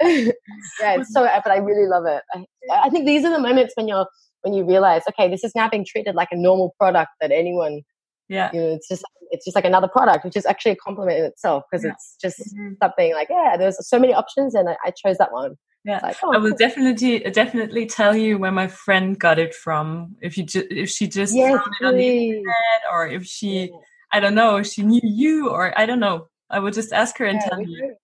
yeah 0.00 0.94
it's 0.96 1.12
so 1.12 1.28
but 1.44 1.50
I 1.50 1.56
really 1.56 1.88
love 1.88 2.04
it. 2.06 2.22
I, 2.34 2.44
I 2.84 2.90
think 2.90 3.06
these 3.06 3.24
are 3.24 3.30
the 3.30 3.38
moments 3.38 3.74
when 3.76 3.88
you're 3.88 4.06
when 4.42 4.54
you 4.54 4.64
realize 4.64 5.02
okay 5.08 5.28
this 5.28 5.44
is 5.44 5.52
now 5.54 5.68
being 5.68 5.84
treated 5.84 6.14
like 6.14 6.28
a 6.30 6.36
normal 6.36 6.74
product 6.78 7.10
that 7.20 7.30
anyone 7.30 7.82
yeah. 8.28 8.50
you 8.52 8.60
know 8.60 8.68
it's 8.68 8.88
just 8.88 9.04
it's 9.30 9.44
just 9.44 9.54
like 9.54 9.64
another 9.64 9.88
product 9.88 10.24
which 10.24 10.36
is 10.36 10.46
actually 10.46 10.72
a 10.72 10.76
compliment 10.76 11.18
in 11.18 11.24
itself 11.24 11.64
because 11.70 11.84
yeah. 11.84 11.92
it's 11.92 12.16
just 12.20 12.38
mm-hmm. 12.38 12.72
something 12.82 13.12
like 13.14 13.28
yeah 13.30 13.56
there's 13.56 13.76
so 13.86 13.98
many 13.98 14.14
options 14.14 14.54
and 14.54 14.68
I, 14.68 14.76
I 14.84 14.90
chose 14.90 15.18
that 15.18 15.32
one. 15.32 15.56
Yeah. 15.82 16.00
Like, 16.02 16.18
oh, 16.22 16.34
i 16.34 16.36
will 16.36 16.50
cool. 16.50 16.58
definitely 16.58 17.20
definitely 17.20 17.86
tell 17.86 18.14
you 18.14 18.38
where 18.38 18.52
my 18.52 18.68
friend 18.68 19.18
got 19.18 19.38
it 19.38 19.54
from. 19.54 20.16
If 20.20 20.36
you 20.36 20.44
just 20.44 20.66
if 20.70 20.90
she 20.90 21.08
just 21.08 21.34
yes, 21.34 21.56
found 21.56 21.74
it 21.80 21.86
on 21.86 21.96
the 21.96 22.28
internet 22.28 22.82
or 22.92 23.08
if 23.08 23.24
she 23.24 23.60
yeah. 23.60 23.76
i 24.12 24.20
don't 24.20 24.34
know 24.34 24.62
she 24.62 24.82
knew 24.82 25.00
you 25.02 25.48
or 25.48 25.78
i 25.78 25.86
don't 25.86 26.00
know. 26.00 26.28
I 26.52 26.58
would 26.58 26.74
just 26.74 26.92
ask 26.92 27.16
her 27.18 27.26
and 27.26 27.40
yeah, 27.40 27.48
tell 27.48 27.62
you 27.62 27.94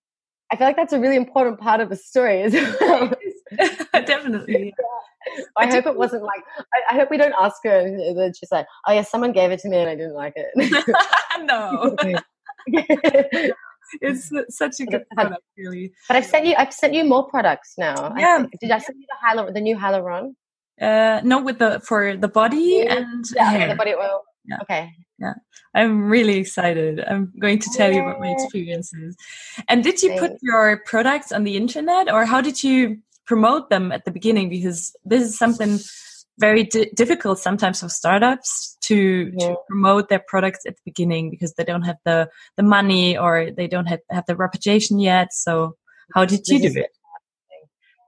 i 0.53 0.57
feel 0.57 0.67
like 0.67 0.77
that's 0.77 0.93
a 0.93 1.01
really 1.01 1.17
important 1.17 1.59
part 1.59 1.81
of 1.81 1.89
the 1.89 1.97
story 1.97 2.43
as 2.43 2.53
well 2.81 3.11
definitely 4.07 4.75
yeah. 4.79 5.45
I 5.57 5.67
hope 5.67 5.87
it 5.87 5.97
wasn't 5.97 6.23
like 6.23 6.43
I, 6.59 6.95
I, 6.95 6.99
hope 6.99 7.11
we 7.11 7.17
don't 7.17 7.35
ask 7.41 7.57
her 7.65 7.81
and 7.81 8.17
then 8.17 8.33
she's 8.33 8.53
like, 8.53 8.65
Oh 8.87 8.93
yeah, 8.93 9.03
someone 9.03 9.33
gave 9.33 9.51
it 9.51 9.59
to 9.61 9.69
me 9.69 9.79
and 9.79 9.91
I 9.91 9.97
didn't 9.97 10.15
like 10.15 10.35
it. 10.37 10.49
no 11.43 11.97
it's 14.01 14.31
such 14.51 14.81
a 14.81 14.87
good 14.87 15.05
product, 15.15 15.43
really. 15.57 15.93
But 16.09 16.17
I've 16.17 16.27
sent 16.27 16.47
you, 16.47 16.55
I've 16.57 16.73
sent 16.73 16.95
you 16.95 17.05
more 17.05 17.29
products 17.29 17.75
now. 17.79 18.13
Yeah. 18.17 18.45
I, 18.45 18.57
did 18.61 18.71
I 18.71 18.79
send 18.79 18.99
you 18.99 19.07
the 19.07 19.53
the 19.53 19.61
new 19.61 19.77
hyaluron? 19.77 20.35
Uh, 20.81 21.21
no, 21.25 21.41
with 21.41 21.59
the 21.59 21.81
for 21.81 22.17
the 22.17 22.29
body 22.29 22.85
yeah. 22.85 22.97
and 22.97 23.25
yeah, 23.35 23.51
hair. 23.51 23.69
the 23.69 23.75
body 23.75 23.95
oil. 23.95 24.23
Yeah. 24.45 24.59
Okay. 24.63 24.93
Yeah, 25.19 25.35
I'm 25.75 26.09
really 26.09 26.37
excited. 26.37 27.01
I'm 27.01 27.33
going 27.41 27.59
to 27.61 27.71
tell 27.75 27.93
you 27.93 28.03
about 28.03 28.21
my 28.21 28.33
experiences. 28.33 29.17
And 29.69 29.83
did 29.83 30.03
you 30.03 30.19
put 30.19 30.33
your 30.43 30.83
products 30.85 31.33
on 31.33 31.45
the 31.45 31.57
internet, 31.57 32.13
or 32.13 32.27
how 32.27 32.41
did 32.41 32.63
you 32.63 32.99
promote 33.27 33.71
them 33.71 33.93
at 33.93 34.05
the 34.05 34.11
beginning? 34.11 34.51
Because 34.51 34.95
this 35.05 35.23
is 35.23 35.39
something 35.39 35.79
very 36.39 36.65
difficult 36.65 37.39
sometimes 37.39 37.81
for 37.81 37.89
startups 37.89 38.77
to, 38.83 39.33
yeah. 39.37 39.49
to 39.49 39.57
promote 39.69 40.09
their 40.09 40.23
products 40.27 40.67
at 40.67 40.77
the 40.77 40.83
beginning 40.85 41.31
because 41.31 41.55
they 41.55 41.65
don't 41.65 41.83
have 41.83 41.97
the 42.05 42.29
the 42.57 42.63
money 42.63 43.17
or 43.17 43.51
they 43.57 43.67
don't 43.67 43.87
have, 43.87 44.01
have 44.11 44.25
the 44.27 44.37
reputation 44.37 44.99
yet 44.99 45.33
so 45.33 45.77
how 46.15 46.25
did 46.25 46.47
you 46.47 46.59
this 46.59 46.75
do 46.75 46.81
it 46.81 46.91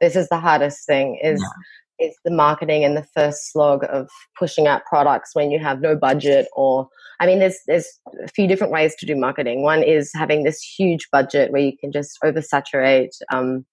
this 0.00 0.14
is 0.14 0.28
the 0.28 0.38
hardest 0.38 0.86
thing 0.86 1.18
is 1.22 1.40
yeah. 1.40 1.48
Is 1.98 2.14
the 2.24 2.30
marketing 2.30 2.84
and 2.84 2.96
the 2.96 3.06
first 3.14 3.52
slog 3.52 3.84
of 3.90 4.08
pushing 4.38 4.66
out 4.66 4.82
products 4.84 5.30
when 5.34 5.50
you 5.50 5.58
have 5.58 5.80
no 5.80 5.96
budget 5.96 6.48
or 6.54 6.88
i 7.20 7.26
mean 7.26 7.38
there's 7.38 7.58
there's 7.66 7.86
a 8.24 8.28
few 8.28 8.46
different 8.46 8.72
ways 8.72 8.94
to 8.96 9.06
do 9.06 9.16
marketing 9.16 9.62
one 9.62 9.82
is 9.82 10.10
having 10.14 10.44
this 10.44 10.60
huge 10.60 11.08
budget 11.10 11.50
where 11.52 11.62
you 11.62 11.76
can 11.78 11.92
just 11.92 12.18
oversaturate 12.24 13.10
um, 13.32 13.64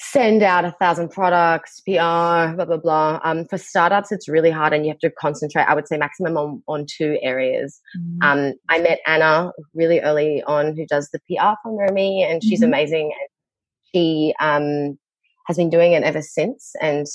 send 0.00 0.42
out 0.42 0.64
a 0.64 0.72
thousand 0.80 1.10
products, 1.10 1.80
PR, 1.80 2.54
blah, 2.56 2.64
blah, 2.64 2.78
blah. 2.78 3.20
Um, 3.22 3.44
for 3.46 3.58
startups, 3.58 4.10
it's 4.10 4.28
really 4.28 4.50
hard 4.50 4.72
and 4.72 4.84
you 4.84 4.90
have 4.90 4.98
to 5.00 5.10
concentrate, 5.10 5.64
I 5.64 5.74
would 5.74 5.86
say, 5.86 5.98
maximum 5.98 6.38
on, 6.38 6.62
on 6.68 6.86
two 6.88 7.18
areas. 7.22 7.78
Mm-hmm. 7.98 8.22
Um, 8.22 8.54
I 8.70 8.78
met 8.78 9.00
Anna 9.06 9.52
really 9.74 10.00
early 10.00 10.42
on 10.46 10.74
who 10.74 10.86
does 10.86 11.10
the 11.10 11.20
PR 11.28 11.52
for 11.62 11.72
Mermy 11.78 12.22
and 12.22 12.42
she's 12.42 12.60
mm-hmm. 12.60 12.68
amazing. 12.68 13.12
And 13.12 13.28
she 13.94 14.34
um, 14.40 14.98
has 15.46 15.56
been 15.56 15.70
doing 15.70 15.92
it 15.92 16.02
ever 16.02 16.22
since. 16.22 16.72
And 16.80 17.06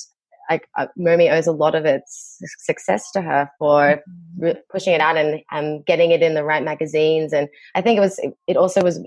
like 0.50 0.68
uh, 0.78 0.88
Mermy 0.98 1.32
owes 1.32 1.48
a 1.48 1.52
lot 1.52 1.76
of 1.76 1.86
its 1.86 2.40
success 2.60 3.12
to 3.12 3.22
her 3.22 3.50
for 3.58 3.82
mm-hmm. 3.82 4.44
re- 4.44 4.62
pushing 4.70 4.94
it 4.94 5.02
out 5.02 5.18
and 5.18 5.42
um, 5.52 5.82
getting 5.84 6.12
it 6.12 6.22
in 6.22 6.36
the 6.36 6.44
right 6.44 6.64
magazines. 6.64 7.34
And 7.34 7.48
I 7.74 7.82
think 7.82 7.98
it 7.98 8.02
was 8.02 8.20
it 8.48 8.58
also 8.58 8.82
was 8.82 9.00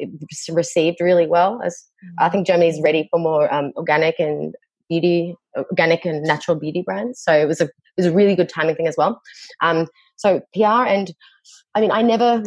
received 0.50 0.98
really 1.00 1.26
well. 1.26 1.60
As 1.64 1.84
I 2.18 2.24
mm-hmm. 2.24 2.32
think 2.32 2.46
Germany's 2.46 2.80
ready 2.82 3.08
for 3.10 3.20
more 3.20 3.52
um, 3.52 3.72
organic 3.76 4.16
and 4.18 4.54
beauty, 4.88 5.34
organic 5.56 6.04
and 6.04 6.22
natural 6.22 6.56
beauty 6.56 6.82
brands. 6.82 7.20
So 7.20 7.32
it 7.32 7.46
was 7.46 7.60
a 7.60 7.64
it 7.64 8.04
was 8.04 8.06
a 8.06 8.12
really 8.12 8.34
good 8.34 8.48
timing 8.48 8.76
thing 8.76 8.88
as 8.88 8.96
well. 8.96 9.20
Um, 9.60 9.86
so 10.16 10.40
PR 10.54 10.86
and 10.86 11.12
I 11.74 11.80
mean 11.80 11.90
I 11.92 12.02
never 12.02 12.42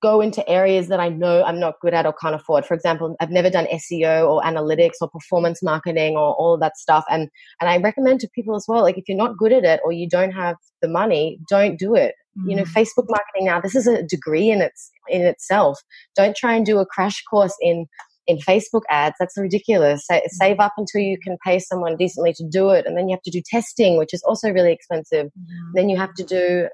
go 0.00 0.20
into 0.20 0.48
areas 0.48 0.88
that 0.88 1.00
I 1.00 1.08
know 1.08 1.42
I'm 1.44 1.60
not 1.60 1.80
good 1.80 1.94
at 1.94 2.06
or 2.06 2.12
can't 2.12 2.34
afford. 2.34 2.64
For 2.64 2.74
example, 2.74 3.16
I've 3.20 3.30
never 3.30 3.50
done 3.50 3.66
SEO 3.66 4.28
or 4.28 4.42
analytics 4.42 4.94
or 5.00 5.08
performance 5.08 5.62
marketing 5.62 6.14
or 6.16 6.34
all 6.34 6.54
of 6.54 6.60
that 6.60 6.76
stuff. 6.76 7.04
And 7.10 7.28
and 7.60 7.70
I 7.70 7.78
recommend 7.78 8.20
to 8.20 8.28
people 8.34 8.56
as 8.56 8.64
well, 8.66 8.82
like 8.82 8.98
if 8.98 9.08
you're 9.08 9.16
not 9.16 9.36
good 9.36 9.52
at 9.52 9.64
it 9.64 9.80
or 9.84 9.92
you 9.92 10.08
don't 10.08 10.32
have 10.32 10.56
the 10.82 10.88
money, 10.88 11.38
don't 11.48 11.78
do 11.78 11.94
it. 11.94 12.14
Mm. 12.38 12.50
You 12.50 12.56
know, 12.56 12.64
mm. 12.64 12.72
Facebook 12.72 13.06
marketing 13.08 13.46
now, 13.46 13.60
this 13.60 13.74
is 13.74 13.86
a 13.86 14.02
degree 14.02 14.50
in 14.50 14.62
its 14.62 14.90
in 15.08 15.22
itself. 15.22 15.80
Don't 16.16 16.36
try 16.36 16.54
and 16.54 16.64
do 16.64 16.78
a 16.78 16.86
crash 16.86 17.22
course 17.24 17.54
in 17.60 17.86
in 18.26 18.38
Facebook 18.38 18.82
ads. 18.88 19.16
That's 19.18 19.36
ridiculous. 19.36 20.04
Mm. 20.10 20.20
save 20.28 20.60
up 20.60 20.74
until 20.76 21.00
you 21.00 21.18
can 21.22 21.36
pay 21.44 21.58
someone 21.58 21.96
decently 21.96 22.32
to 22.34 22.48
do 22.48 22.70
it. 22.70 22.86
And 22.86 22.96
then 22.96 23.08
you 23.08 23.14
have 23.14 23.22
to 23.22 23.30
do 23.30 23.42
testing, 23.44 23.98
which 23.98 24.14
is 24.14 24.22
also 24.22 24.50
really 24.50 24.72
expensive. 24.72 25.26
Mm. 25.26 25.72
Then 25.74 25.88
you 25.88 25.96
have 25.96 26.14
to 26.14 26.24
do 26.24 26.68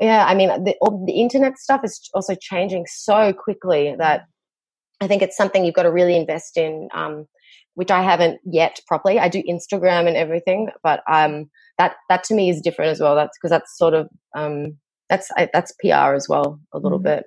yeah, 0.00 0.24
I 0.26 0.34
mean, 0.34 0.48
the, 0.64 0.74
the 1.06 1.20
internet 1.20 1.58
stuff 1.58 1.82
is 1.84 2.08
also 2.14 2.34
changing 2.34 2.86
so 2.88 3.32
quickly 3.32 3.94
that 3.98 4.26
I 5.00 5.06
think 5.06 5.22
it's 5.22 5.36
something 5.36 5.64
you've 5.64 5.74
got 5.74 5.82
to 5.82 5.92
really 5.92 6.16
invest 6.16 6.56
in, 6.56 6.88
um, 6.94 7.26
which 7.74 7.90
I 7.90 8.02
haven't 8.02 8.40
yet 8.44 8.80
properly. 8.86 9.18
I 9.18 9.28
do 9.28 9.42
Instagram 9.42 10.06
and 10.06 10.16
everything, 10.16 10.68
but 10.82 11.02
um, 11.10 11.50
that 11.78 11.96
that 12.08 12.24
to 12.24 12.34
me 12.34 12.48
is 12.48 12.62
different 12.62 12.90
as 12.90 13.00
well. 13.00 13.14
That's 13.14 13.36
because 13.38 13.50
that's 13.50 13.76
sort 13.76 13.94
of 13.94 14.08
um, 14.34 14.78
that's 15.10 15.30
that's 15.52 15.74
PR 15.80 16.14
as 16.14 16.28
well 16.28 16.58
a 16.72 16.78
little 16.78 16.98
mm-hmm. 16.98 17.16
bit. 17.16 17.24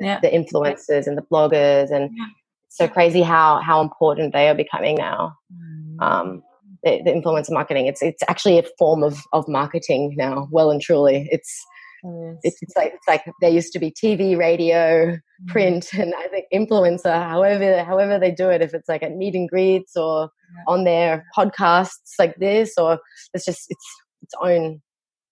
Yeah. 0.00 0.20
The 0.20 0.28
influencers 0.28 1.06
and 1.06 1.16
the 1.16 1.22
bloggers 1.22 1.90
and 1.90 2.10
yeah. 2.14 2.26
so 2.68 2.88
crazy 2.88 3.22
how 3.22 3.60
how 3.60 3.80
important 3.80 4.32
they 4.32 4.48
are 4.48 4.54
becoming 4.54 4.96
now. 4.96 5.36
Mm-hmm. 5.52 6.02
Um, 6.02 6.42
the, 6.82 7.02
the 7.04 7.10
influencer 7.10 7.52
marketing. 7.52 7.86
It's 7.86 8.02
it's 8.02 8.22
actually 8.28 8.58
a 8.58 8.64
form 8.78 9.04
of 9.04 9.18
of 9.32 9.46
marketing 9.48 10.14
now, 10.16 10.48
well 10.50 10.70
and 10.70 10.80
truly. 10.80 11.28
It's 11.30 11.64
Yes. 12.04 12.36
It's, 12.42 12.62
it's, 12.62 12.76
like 12.76 12.92
it's 12.94 13.08
like 13.08 13.24
there 13.40 13.50
used 13.50 13.72
to 13.72 13.78
be 13.78 13.90
TV, 13.90 14.36
radio, 14.36 15.12
mm. 15.12 15.46
print, 15.48 15.92
and 15.98 16.14
I 16.14 16.28
think 16.28 16.46
influencer. 16.52 17.12
However, 17.12 17.84
however 17.84 18.18
they 18.18 18.30
do 18.30 18.48
it, 18.50 18.62
if 18.62 18.74
it's 18.74 18.88
like 18.88 19.02
at 19.02 19.16
meet 19.16 19.34
and 19.34 19.48
greets 19.48 19.96
or 19.96 20.30
on 20.68 20.84
their 20.84 21.24
podcasts 21.36 22.14
like 22.18 22.36
this, 22.36 22.74
or 22.78 22.98
it's 23.34 23.44
just 23.44 23.66
it's 23.68 23.86
its 24.22 24.34
own. 24.40 24.82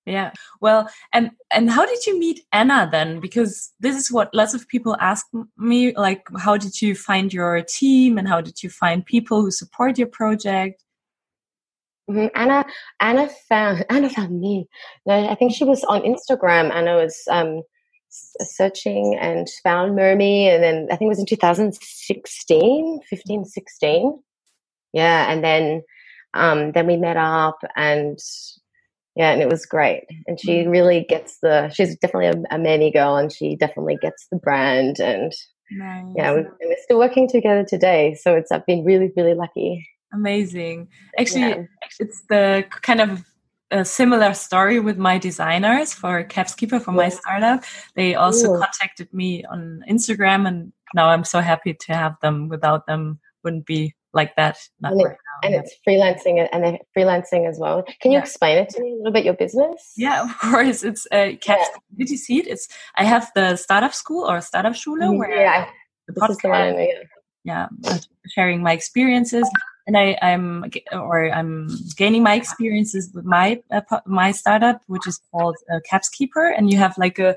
Yeah. 0.07 0.33
Well, 0.61 0.89
and 1.15 1.31
and 1.51 1.71
how 1.71 1.87
did 1.87 2.05
you 2.05 2.19
meet 2.19 2.41
Anna 2.53 2.89
then? 2.91 3.21
Because 3.21 3.73
this 3.81 3.97
is 3.97 4.13
what 4.13 4.35
lots 4.35 4.53
of 4.53 4.69
people 4.69 4.97
ask 5.01 5.27
me. 5.57 5.97
Like, 5.97 6.27
how 6.39 6.59
did 6.59 6.83
you 6.83 6.95
find 6.95 7.33
your 7.33 7.63
team, 7.63 8.19
and 8.19 8.29
how 8.29 8.41
did 8.41 8.63
you 8.63 8.69
find 8.69 9.05
people 9.05 9.41
who 9.41 9.51
support 9.51 9.97
your 9.97 10.09
project? 10.09 10.84
Mm-hmm. 12.11 12.27
Anna, 12.35 12.67
Anna 13.01 13.29
found 13.49 13.85
Anna 13.91 14.11
found 14.11 14.41
me. 14.41 14.69
No, 15.07 15.29
I 15.29 15.35
think 15.35 15.55
she 15.55 15.65
was 15.65 15.85
on 15.85 16.03
Instagram. 16.03 16.73
Anna 16.73 16.97
was 16.97 17.23
um, 17.31 17.63
searching 18.11 19.17
and 19.21 19.49
found 19.63 19.93
Mermy, 19.93 20.47
and 20.47 20.63
then 20.63 20.89
I 20.91 20.97
think 20.97 21.09
it 21.09 21.09
was 21.09 21.19
in 21.19 21.27
2016, 21.27 23.01
15, 23.09 23.45
16. 23.45 24.23
Yeah, 24.93 25.33
and 25.33 25.43
then 25.43 25.83
um, 26.35 26.73
then 26.73 26.87
we 26.87 26.97
met 26.97 27.17
up, 27.17 27.59
and 27.77 28.19
yeah, 29.17 29.31
and 29.31 29.41
it 29.41 29.49
was 29.49 29.67
great. 29.67 30.05
And 30.27 30.39
she 30.39 30.59
mm-hmm. 30.59 30.71
really 30.71 31.07
gets 31.09 31.39
the. 31.41 31.71
She's 31.71 31.97
definitely 31.99 32.43
a, 32.51 32.57
a 32.57 32.91
girl, 32.91 33.17
and 33.17 33.33
she 33.33 33.57
definitely 33.57 33.97
gets 34.01 34.27
the 34.31 34.37
brand. 34.37 35.01
And 35.01 35.33
nice. 35.71 36.05
yeah, 36.17 36.35
we, 36.35 36.43
we're 36.43 36.77
still 36.83 36.99
working 36.99 37.29
together 37.29 37.65
today, 37.65 38.15
so 38.15 38.35
it's 38.35 38.53
I've 38.53 38.67
been 38.67 38.85
really, 38.85 39.11
really 39.17 39.35
lucky. 39.35 39.89
Amazing. 40.15 40.89
Actually, 41.19 41.41
yeah. 41.41 41.65
it's 41.99 42.23
the 42.29 42.65
kind 42.83 43.01
of 43.01 43.25
a 43.71 43.85
similar 43.85 44.33
story 44.35 44.79
with 44.79 44.97
my 44.97 45.19
designers 45.19 45.93
for 45.93 46.23
Capskeeper 46.25 46.81
for 46.81 46.93
my 46.93 47.09
startup. 47.09 47.65
They 47.97 48.15
also 48.15 48.55
Ooh. 48.55 48.59
contacted 48.59 49.13
me 49.13 49.45
on 49.45 49.83
Instagram, 49.91 50.47
and 50.47 50.73
now 50.95 51.09
I'm 51.09 51.25
so 51.25 51.41
happy 51.41 51.75
to 51.75 51.95
have 51.95 52.17
them. 52.23 52.49
Without 52.49 52.87
them, 52.87 53.19
wouldn't 53.43 53.67
be 53.67 53.95
like 54.13 54.37
that. 54.37 54.57
and, 54.83 55.01
it, 55.01 55.05
right 55.05 55.17
and 55.43 55.55
it's 55.55 55.75
freelancing 55.87 56.47
and 56.53 56.79
freelancing 56.97 57.49
as 57.49 57.59
well. 57.59 57.83
Can 58.01 58.13
you 58.13 58.19
yeah. 58.19 58.23
explain 58.23 58.59
it 58.59 58.69
to 58.71 58.81
me 58.81 58.93
a 58.93 58.97
little 58.97 59.13
bit? 59.13 59.25
Your 59.25 59.35
business? 59.35 59.93
Yeah, 59.97 60.23
of 60.23 60.39
course. 60.39 60.85
It's 60.85 61.07
a 61.13 61.37
Caps 61.37 61.69
yeah. 61.73 61.79
Did 61.99 62.11
you 62.11 62.17
see 62.17 62.39
it? 62.39 62.47
It's 62.47 62.69
I 62.97 63.05
have 63.05 63.31
the 63.35 63.57
startup 63.57 63.95
school 63.95 64.31
or 64.31 64.41
startup 64.41 64.77
schule 64.77 64.99
mm-hmm. 64.99 65.19
where 65.19 65.43
yeah, 65.43 65.69
the 66.07 66.15
podcast, 66.15 66.43
the 66.43 66.49
one, 66.49 66.79
yeah. 67.45 67.67
yeah, 67.83 67.99
sharing 68.29 68.63
my 68.63 68.73
experiences 68.73 69.51
and 69.87 69.97
I, 69.97 70.17
am 70.23 70.65
or 70.93 71.31
I'm 71.31 71.69
gaining 71.97 72.23
my 72.23 72.35
experiences 72.35 73.11
with 73.15 73.25
my 73.25 73.63
uh, 73.71 73.83
my 74.07 74.33
startup, 74.33 74.81
which 74.87 75.07
is 75.07 75.21
called 75.31 75.57
uh, 75.73 75.81
Capskeeper, 75.91 76.53
and 76.57 76.71
you 76.71 76.79
have 76.79 76.97
like 76.97 77.19
a 77.19 77.37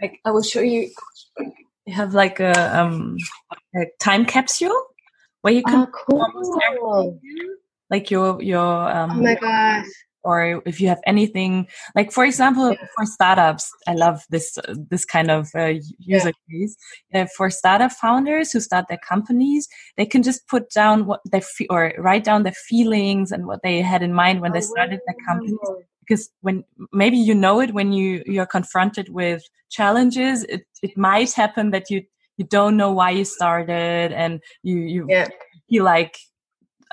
like 0.00 0.20
I 0.24 0.30
will 0.30 0.42
show 0.42 0.60
you. 0.60 0.90
You 1.86 1.94
have 1.94 2.14
like 2.14 2.40
a, 2.40 2.80
um, 2.80 3.16
a 3.76 3.86
time 4.00 4.24
capsule 4.24 4.76
where 5.42 5.52
you 5.52 5.62
can 5.62 5.86
oh, 5.86 5.90
cool. 5.92 7.20
like 7.90 8.10
your 8.10 8.42
your 8.42 8.90
um, 8.90 9.12
oh 9.12 9.22
my 9.22 9.36
gosh 9.36 9.86
or 10.26 10.60
if 10.66 10.80
you 10.80 10.88
have 10.88 11.00
anything 11.06 11.66
like 11.94 12.10
for 12.10 12.24
example 12.24 12.72
yeah. 12.72 12.86
for 12.96 13.06
startups 13.06 13.70
i 13.86 13.94
love 13.94 14.24
this 14.30 14.58
uh, 14.58 14.74
this 14.90 15.04
kind 15.04 15.30
of 15.30 15.48
uh, 15.54 15.74
user 15.98 16.32
yeah. 16.48 16.58
case 16.58 16.76
uh, 17.14 17.26
for 17.36 17.48
startup 17.48 17.92
founders 17.92 18.52
who 18.52 18.60
start 18.60 18.86
their 18.88 18.98
companies 19.08 19.68
they 19.96 20.06
can 20.06 20.22
just 20.22 20.46
put 20.48 20.68
down 20.70 21.06
what 21.06 21.20
they 21.30 21.40
fe- 21.40 21.68
or 21.70 21.92
write 21.98 22.24
down 22.24 22.42
their 22.42 22.60
feelings 22.68 23.30
and 23.32 23.46
what 23.46 23.62
they 23.62 23.80
had 23.80 24.02
in 24.02 24.12
mind 24.12 24.40
when 24.40 24.50
oh, 24.50 24.54
they 24.54 24.60
started 24.60 25.00
their 25.06 25.16
companies 25.26 25.58
because 26.00 26.28
when 26.40 26.64
maybe 26.92 27.16
you 27.16 27.34
know 27.34 27.60
it 27.60 27.72
when 27.72 27.92
you 27.92 28.22
you're 28.26 28.46
confronted 28.46 29.08
with 29.08 29.42
challenges 29.70 30.44
it, 30.44 30.64
it 30.82 30.96
might 30.96 31.32
happen 31.32 31.70
that 31.70 31.90
you 31.90 32.02
you 32.36 32.44
don't 32.44 32.76
know 32.76 32.92
why 32.92 33.10
you 33.10 33.24
started 33.24 34.12
and 34.12 34.40
you 34.62 34.78
you 34.78 35.06
yeah. 35.08 35.28
feel 35.68 35.84
like 35.84 36.18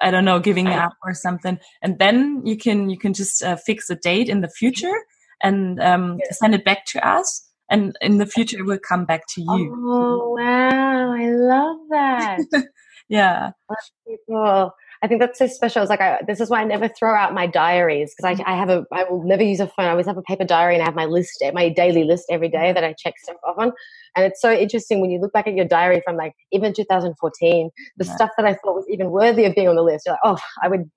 I 0.01 0.11
don't 0.11 0.25
know, 0.25 0.39
giving 0.39 0.67
up 0.67 0.93
or 1.03 1.13
something. 1.13 1.59
And 1.81 1.99
then 1.99 2.41
you 2.45 2.57
can 2.57 2.89
you 2.89 2.97
can 2.97 3.13
just 3.13 3.43
uh, 3.43 3.55
fix 3.55 3.89
a 3.89 3.95
date 3.95 4.29
in 4.29 4.41
the 4.41 4.49
future 4.49 4.93
and 5.41 5.79
um, 5.81 6.17
yeah. 6.19 6.31
send 6.31 6.55
it 6.55 6.65
back 6.65 6.85
to 6.87 7.07
us. 7.07 7.47
And 7.69 7.95
in 8.01 8.17
the 8.17 8.25
future, 8.25 8.59
it 8.59 8.65
will 8.65 8.79
come 8.79 9.05
back 9.05 9.23
to 9.29 9.41
you. 9.41 9.73
Oh 9.87 10.35
wow! 10.37 11.13
I 11.13 11.29
love 11.29 11.77
that. 11.89 12.39
yeah, 13.09 13.51
that's 13.69 13.91
cool. 14.27 14.71
I 15.03 15.07
think 15.07 15.19
that's 15.19 15.37
so 15.37 15.47
special. 15.47 15.81
It's 15.81 15.89
like 15.89 15.99
I, 15.99 16.21
this 16.25 16.39
is 16.39 16.49
why 16.49 16.61
I 16.61 16.63
never 16.63 16.87
throw 16.87 17.13
out 17.13 17.33
my 17.33 17.45
diaries 17.45 18.15
because 18.15 18.39
I, 18.39 18.51
I, 18.51 18.55
have 18.55 18.69
a 18.69 18.85
I 18.93 19.03
will 19.03 19.21
never 19.23 19.43
use 19.43 19.59
a 19.59 19.67
phone. 19.67 19.85
I 19.85 19.89
always 19.89 20.05
have 20.05 20.17
a 20.17 20.21
paper 20.21 20.45
diary 20.45 20.75
and 20.75 20.81
I 20.81 20.85
have 20.85 20.95
my 20.95 21.03
list, 21.05 21.43
my 21.53 21.67
daily 21.67 22.05
list 22.05 22.27
every 22.29 22.47
day 22.47 22.57
mm-hmm. 22.57 22.75
that 22.75 22.85
I 22.85 22.95
check 22.97 23.15
stuff 23.21 23.35
off 23.45 23.57
on. 23.59 23.73
And 24.15 24.25
it's 24.25 24.41
so 24.41 24.49
interesting 24.49 25.01
when 25.01 25.11
you 25.11 25.19
look 25.19 25.33
back 25.33 25.45
at 25.45 25.55
your 25.55 25.65
diary 25.65 26.01
from 26.05 26.15
like 26.15 26.33
even 26.53 26.73
2014, 26.73 27.69
the 27.97 28.05
yeah. 28.05 28.15
stuff 28.15 28.29
that 28.37 28.45
I 28.45 28.53
thought 28.53 28.75
was 28.75 28.85
even 28.89 29.11
worthy 29.11 29.43
of 29.43 29.53
being 29.53 29.67
on 29.67 29.75
the 29.75 29.83
list. 29.83 30.05
You're 30.05 30.13
like, 30.13 30.21
oh, 30.23 30.37
I 30.63 30.69
would 30.69 30.89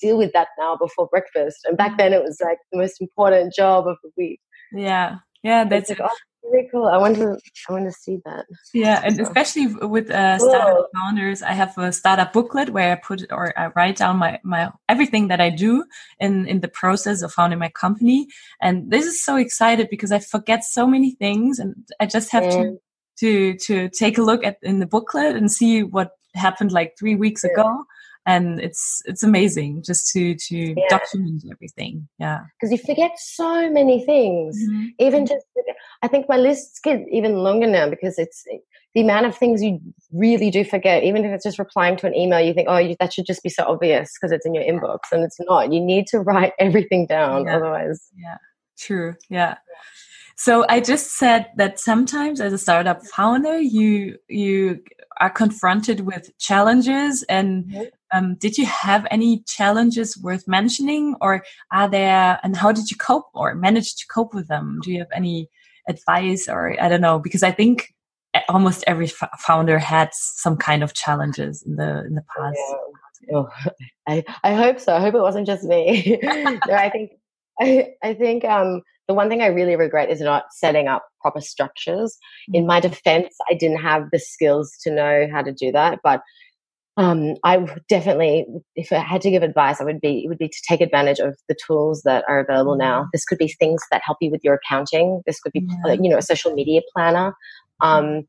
deal 0.00 0.18
with 0.18 0.32
that 0.32 0.48
now 0.58 0.76
before 0.76 1.06
breakfast. 1.06 1.58
And 1.64 1.76
back 1.76 1.90
mm-hmm. 1.90 1.98
then 1.98 2.12
it 2.12 2.24
was 2.24 2.40
like 2.42 2.58
the 2.72 2.78
most 2.78 3.00
important 3.00 3.54
job 3.54 3.86
of 3.86 3.98
the 4.02 4.10
week. 4.16 4.40
Yeah, 4.72 5.18
yeah, 5.44 5.62
that's 5.62 5.90
like, 5.90 6.00
oh, 6.02 6.10
really 6.44 6.68
cool. 6.70 6.86
I 6.86 6.98
want 6.98 7.16
to 7.16 7.38
I 7.68 7.72
want 7.72 7.84
to 7.86 7.92
see 7.92 8.18
that. 8.24 8.46
Yeah, 8.72 9.00
and 9.04 9.20
especially 9.20 9.66
with 9.66 10.10
uh, 10.10 10.38
startup 10.38 10.88
founders, 10.94 11.42
I 11.42 11.52
have 11.52 11.76
a 11.78 11.92
startup 11.92 12.32
booklet 12.32 12.70
where 12.70 12.92
I 12.92 12.96
put 12.96 13.24
or 13.30 13.58
I 13.58 13.68
write 13.68 13.96
down 13.96 14.18
my 14.18 14.40
my 14.42 14.70
everything 14.88 15.28
that 15.28 15.40
I 15.40 15.50
do 15.50 15.84
in 16.18 16.46
in 16.46 16.60
the 16.60 16.68
process 16.68 17.22
of 17.22 17.32
founding 17.32 17.58
my 17.58 17.70
company. 17.70 18.28
And 18.60 18.90
this 18.90 19.06
is 19.06 19.22
so 19.22 19.36
excited 19.36 19.88
because 19.90 20.12
I 20.12 20.18
forget 20.18 20.64
so 20.64 20.86
many 20.86 21.12
things, 21.12 21.58
and 21.58 21.74
I 22.00 22.06
just 22.06 22.30
have 22.32 22.44
to 22.50 22.80
to 23.18 23.56
to 23.66 23.88
take 23.88 24.18
a 24.18 24.22
look 24.22 24.44
at 24.44 24.58
in 24.62 24.80
the 24.80 24.86
booklet 24.86 25.36
and 25.36 25.50
see 25.50 25.82
what 25.82 26.12
happened 26.34 26.72
like 26.72 26.94
three 26.98 27.14
weeks 27.14 27.44
yeah. 27.44 27.52
ago 27.52 27.84
and 28.26 28.60
it's 28.60 29.02
it's 29.04 29.22
amazing 29.22 29.82
just 29.84 30.10
to 30.12 30.34
to 30.34 30.56
yeah. 30.56 30.88
document 30.88 31.44
everything. 31.50 32.08
Yeah. 32.18 32.40
Because 32.58 32.72
you 32.72 32.78
forget 32.78 33.12
so 33.18 33.70
many 33.70 34.04
things. 34.04 34.56
Mm-hmm. 34.56 34.86
even 34.98 35.26
just 35.26 35.44
i 36.02 36.08
think 36.08 36.28
my 36.28 36.36
lists 36.36 36.80
get 36.80 37.00
even 37.10 37.36
longer 37.36 37.66
now 37.66 37.88
because 37.88 38.18
it's 38.18 38.44
the 38.94 39.00
amount 39.00 39.26
of 39.26 39.36
things 39.36 39.62
you 39.62 39.80
really 40.12 40.50
do 40.50 40.64
forget. 40.64 41.02
Even 41.02 41.24
if 41.24 41.32
it's 41.32 41.44
just 41.44 41.58
replying 41.58 41.96
to 41.96 42.06
an 42.06 42.14
email 42.14 42.40
you 42.40 42.54
think 42.54 42.68
oh 42.70 42.78
you, 42.78 42.96
that 43.00 43.12
should 43.12 43.26
just 43.26 43.42
be 43.42 43.48
so 43.48 43.64
obvious 43.64 44.12
because 44.14 44.32
it's 44.32 44.46
in 44.46 44.54
your 44.54 44.64
inbox 44.64 44.98
and 45.12 45.24
it's 45.24 45.38
not. 45.40 45.72
You 45.72 45.80
need 45.80 46.06
to 46.08 46.20
write 46.20 46.52
everything 46.58 47.06
down 47.06 47.46
yeah. 47.46 47.56
otherwise. 47.56 48.08
Yeah. 48.16 48.38
True. 48.78 49.14
Yeah. 49.28 49.56
So 50.36 50.64
I 50.68 50.80
just 50.80 51.12
said 51.12 51.46
that 51.56 51.78
sometimes 51.78 52.40
as 52.40 52.52
a 52.52 52.58
startup 52.58 53.04
founder, 53.06 53.58
you 53.58 54.18
you 54.28 54.80
are 55.20 55.30
confronted 55.30 56.00
with 56.00 56.36
challenges 56.38 57.22
and 57.24 57.64
mm-hmm. 57.64 57.82
Um, 58.14 58.36
did 58.36 58.56
you 58.56 58.66
have 58.66 59.06
any 59.10 59.42
challenges 59.46 60.16
worth 60.16 60.46
mentioning, 60.46 61.16
or 61.20 61.44
are 61.72 61.88
there? 61.88 62.38
And 62.42 62.56
how 62.56 62.72
did 62.72 62.90
you 62.90 62.96
cope 62.96 63.26
or 63.34 63.54
manage 63.54 63.96
to 63.96 64.06
cope 64.06 64.34
with 64.34 64.48
them? 64.48 64.78
Do 64.82 64.92
you 64.92 65.00
have 65.00 65.08
any 65.14 65.48
advice, 65.88 66.48
or 66.48 66.80
I 66.80 66.88
don't 66.88 67.00
know? 67.00 67.18
Because 67.18 67.42
I 67.42 67.50
think 67.50 67.94
almost 68.48 68.84
every 68.86 69.08
founder 69.38 69.78
had 69.78 70.10
some 70.12 70.56
kind 70.56 70.82
of 70.82 70.94
challenges 70.94 71.62
in 71.66 71.76
the 71.76 72.04
in 72.06 72.14
the 72.14 72.24
past. 72.36 72.58
Yeah. 73.28 73.36
Oh, 73.36 73.48
I 74.08 74.24
I 74.42 74.54
hope 74.54 74.80
so. 74.80 74.94
I 74.94 75.00
hope 75.00 75.14
it 75.14 75.20
wasn't 75.20 75.46
just 75.46 75.64
me. 75.64 76.18
no, 76.22 76.74
I 76.74 76.90
think 76.90 77.12
I 77.60 77.88
I 78.02 78.14
think 78.14 78.44
um, 78.44 78.82
the 79.08 79.14
one 79.14 79.28
thing 79.28 79.42
I 79.42 79.46
really 79.46 79.76
regret 79.76 80.10
is 80.10 80.20
not 80.20 80.46
setting 80.50 80.88
up 80.88 81.04
proper 81.20 81.40
structures. 81.40 82.16
In 82.52 82.64
mm. 82.64 82.68
my 82.68 82.80
defense, 82.80 83.34
I 83.50 83.54
didn't 83.54 83.80
have 83.80 84.08
the 84.12 84.18
skills 84.18 84.76
to 84.82 84.90
know 84.90 85.28
how 85.30 85.42
to 85.42 85.52
do 85.52 85.72
that, 85.72 86.00
but 86.02 86.22
um, 86.96 87.34
I 87.42 87.58
definitely, 87.88 88.46
if 88.76 88.92
I 88.92 88.98
had 88.98 89.20
to 89.22 89.30
give 89.30 89.42
advice, 89.42 89.80
I 89.80 89.84
would 89.84 90.00
be 90.00 90.22
it 90.24 90.28
would 90.28 90.38
be 90.38 90.48
to 90.48 90.62
take 90.68 90.80
advantage 90.80 91.18
of 91.18 91.36
the 91.48 91.56
tools 91.66 92.02
that 92.04 92.24
are 92.28 92.38
available 92.38 92.76
now. 92.76 93.00
Mm-hmm. 93.00 93.08
This 93.12 93.24
could 93.24 93.38
be 93.38 93.48
things 93.48 93.82
that 93.90 94.02
help 94.04 94.18
you 94.20 94.30
with 94.30 94.42
your 94.44 94.54
accounting. 94.54 95.20
This 95.26 95.40
could 95.40 95.52
be, 95.52 95.66
yeah. 95.86 95.94
you 95.94 96.08
know, 96.08 96.18
a 96.18 96.22
social 96.22 96.52
media 96.52 96.82
planner, 96.94 97.34
um, 97.80 98.22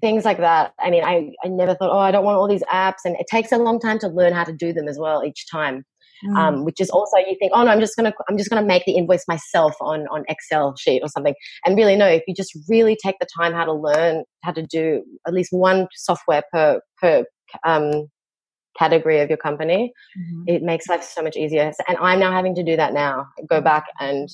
things 0.00 0.24
like 0.24 0.38
that. 0.38 0.72
I 0.78 0.90
mean, 0.90 1.02
I 1.02 1.30
I 1.44 1.48
never 1.48 1.74
thought, 1.74 1.90
oh, 1.90 1.98
I 1.98 2.12
don't 2.12 2.24
want 2.24 2.36
all 2.36 2.48
these 2.48 2.62
apps, 2.72 3.04
and 3.04 3.16
it 3.18 3.26
takes 3.28 3.50
a 3.50 3.58
long 3.58 3.80
time 3.80 3.98
to 4.00 4.08
learn 4.08 4.32
how 4.32 4.44
to 4.44 4.52
do 4.52 4.72
them 4.72 4.86
as 4.86 4.98
well 5.00 5.24
each 5.24 5.46
time. 5.50 5.84
Mm. 6.24 6.36
Um, 6.38 6.64
which 6.64 6.80
is 6.80 6.88
also 6.88 7.16
you 7.16 7.34
think, 7.40 7.50
oh 7.52 7.64
no, 7.64 7.72
I'm 7.72 7.80
just 7.80 7.96
gonna 7.96 8.12
I'm 8.30 8.38
just 8.38 8.48
gonna 8.48 8.64
make 8.64 8.84
the 8.84 8.92
invoice 8.92 9.24
myself 9.26 9.74
on 9.80 10.06
on 10.06 10.22
Excel 10.28 10.76
sheet 10.76 11.02
or 11.02 11.08
something. 11.08 11.34
And 11.66 11.76
really, 11.76 11.96
no, 11.96 12.06
if 12.06 12.22
you 12.28 12.34
just 12.36 12.56
really 12.68 12.96
take 13.04 13.16
the 13.18 13.26
time 13.36 13.52
how 13.52 13.64
to 13.64 13.72
learn 13.72 14.22
how 14.44 14.52
to 14.52 14.62
do 14.64 15.02
at 15.26 15.34
least 15.34 15.48
one 15.50 15.88
software 15.96 16.44
per 16.52 16.80
per 17.00 17.24
um, 17.64 18.08
category 18.78 19.20
of 19.20 19.28
your 19.28 19.38
company, 19.38 19.92
mm-hmm. 20.18 20.44
it 20.46 20.62
makes 20.62 20.88
life 20.88 21.02
so 21.02 21.22
much 21.22 21.36
easier. 21.36 21.72
And 21.88 21.96
I'm 21.98 22.20
now 22.20 22.32
having 22.32 22.54
to 22.56 22.62
do 22.62 22.76
that 22.76 22.92
now. 22.92 23.26
Go 23.48 23.56
mm-hmm. 23.56 23.64
back 23.64 23.84
and 24.00 24.28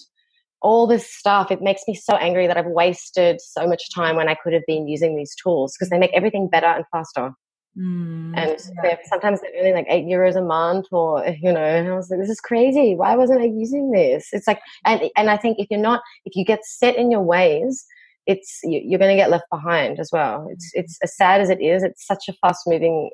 all 0.60 0.86
this 0.86 1.10
stuff. 1.10 1.50
It 1.50 1.62
makes 1.62 1.82
me 1.86 1.94
so 1.94 2.16
angry 2.16 2.46
that 2.46 2.56
I've 2.56 2.66
wasted 2.66 3.40
so 3.40 3.66
much 3.66 3.94
time 3.94 4.16
when 4.16 4.28
I 4.28 4.36
could 4.42 4.52
have 4.52 4.62
been 4.66 4.88
using 4.88 5.16
these 5.16 5.34
tools 5.34 5.74
because 5.74 5.90
they 5.90 5.98
make 5.98 6.12
everything 6.14 6.48
better 6.48 6.66
and 6.66 6.84
faster. 6.92 7.32
Mm, 7.78 8.36
and 8.36 8.50
yeah. 8.50 8.82
they're, 8.82 8.98
sometimes 9.04 9.40
they're 9.40 9.52
only 9.58 9.72
like 9.72 9.86
eight 9.88 10.06
euros 10.06 10.36
a 10.36 10.42
month, 10.42 10.86
or 10.90 11.24
you 11.42 11.52
know, 11.52 11.62
and 11.62 11.88
I 11.88 11.94
was 11.94 12.10
like, 12.10 12.20
this 12.20 12.30
is 12.30 12.40
crazy. 12.40 12.94
Why 12.96 13.14
wasn't 13.16 13.40
I 13.40 13.44
using 13.44 13.92
this? 13.92 14.28
It's 14.32 14.48
like, 14.48 14.60
and 14.84 15.02
and 15.16 15.30
I 15.30 15.36
think 15.36 15.58
if 15.58 15.68
you're 15.70 15.80
not, 15.80 16.00
if 16.24 16.34
you 16.34 16.44
get 16.44 16.64
set 16.64 16.96
in 16.96 17.10
your 17.10 17.22
ways, 17.22 17.84
it's 18.26 18.60
you're 18.64 18.98
going 18.98 19.16
to 19.16 19.20
get 19.20 19.30
left 19.30 19.46
behind 19.50 20.00
as 20.00 20.10
well. 20.12 20.48
It's 20.50 20.66
mm-hmm. 20.66 20.80
it's 20.80 20.98
as 21.02 21.16
sad 21.16 21.40
as 21.40 21.50
it 21.50 21.62
is. 21.62 21.82
It's 21.82 22.06
such 22.06 22.24
a 22.28 22.32
fast 22.34 22.62
moving 22.66 23.10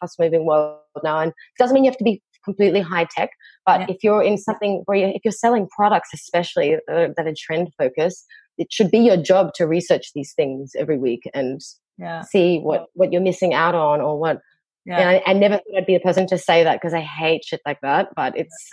fast 0.00 0.18
moving 0.18 0.44
world 0.44 0.78
now, 1.02 1.18
and 1.18 1.30
it 1.30 1.58
doesn't 1.58 1.74
mean 1.74 1.84
you 1.84 1.90
have 1.90 1.98
to 1.98 2.04
be 2.04 2.22
completely 2.44 2.80
high 2.80 3.06
tech. 3.16 3.30
But 3.66 3.80
yeah. 3.80 3.86
if 3.90 4.02
you're 4.02 4.22
in 4.22 4.38
something 4.38 4.82
where 4.86 4.96
you, 4.96 5.06
if 5.08 5.22
you're 5.24 5.32
selling 5.32 5.68
products, 5.68 6.10
especially 6.14 6.76
uh, 6.76 7.08
that 7.16 7.26
are 7.26 7.34
trend 7.36 7.72
focused, 7.76 8.24
it 8.56 8.72
should 8.72 8.90
be 8.90 8.98
your 8.98 9.16
job 9.16 9.52
to 9.54 9.66
research 9.66 10.12
these 10.14 10.32
things 10.34 10.72
every 10.78 10.98
week 10.98 11.28
and 11.34 11.60
yeah. 11.98 12.22
see 12.22 12.58
what 12.58 12.86
what 12.94 13.12
you're 13.12 13.20
missing 13.20 13.52
out 13.52 13.74
on 13.74 14.00
or 14.00 14.18
what. 14.18 14.40
Yeah. 14.86 15.00
And 15.00 15.08
I, 15.10 15.30
I 15.30 15.32
never 15.32 15.56
thought 15.56 15.78
I'd 15.78 15.86
be 15.86 15.94
the 15.94 16.00
person 16.00 16.28
to 16.28 16.38
say 16.38 16.62
that 16.62 16.80
because 16.80 16.94
I 16.94 17.00
hate 17.00 17.44
shit 17.44 17.60
like 17.66 17.80
that. 17.82 18.08
But 18.14 18.38
it's 18.38 18.70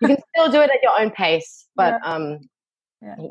you 0.00 0.08
can 0.08 0.18
still 0.34 0.50
do 0.50 0.60
it 0.60 0.70
at 0.70 0.82
your 0.82 0.92
own 1.00 1.10
pace. 1.10 1.62
But 1.76 1.98
yeah. 2.04 2.14
um, 2.14 2.38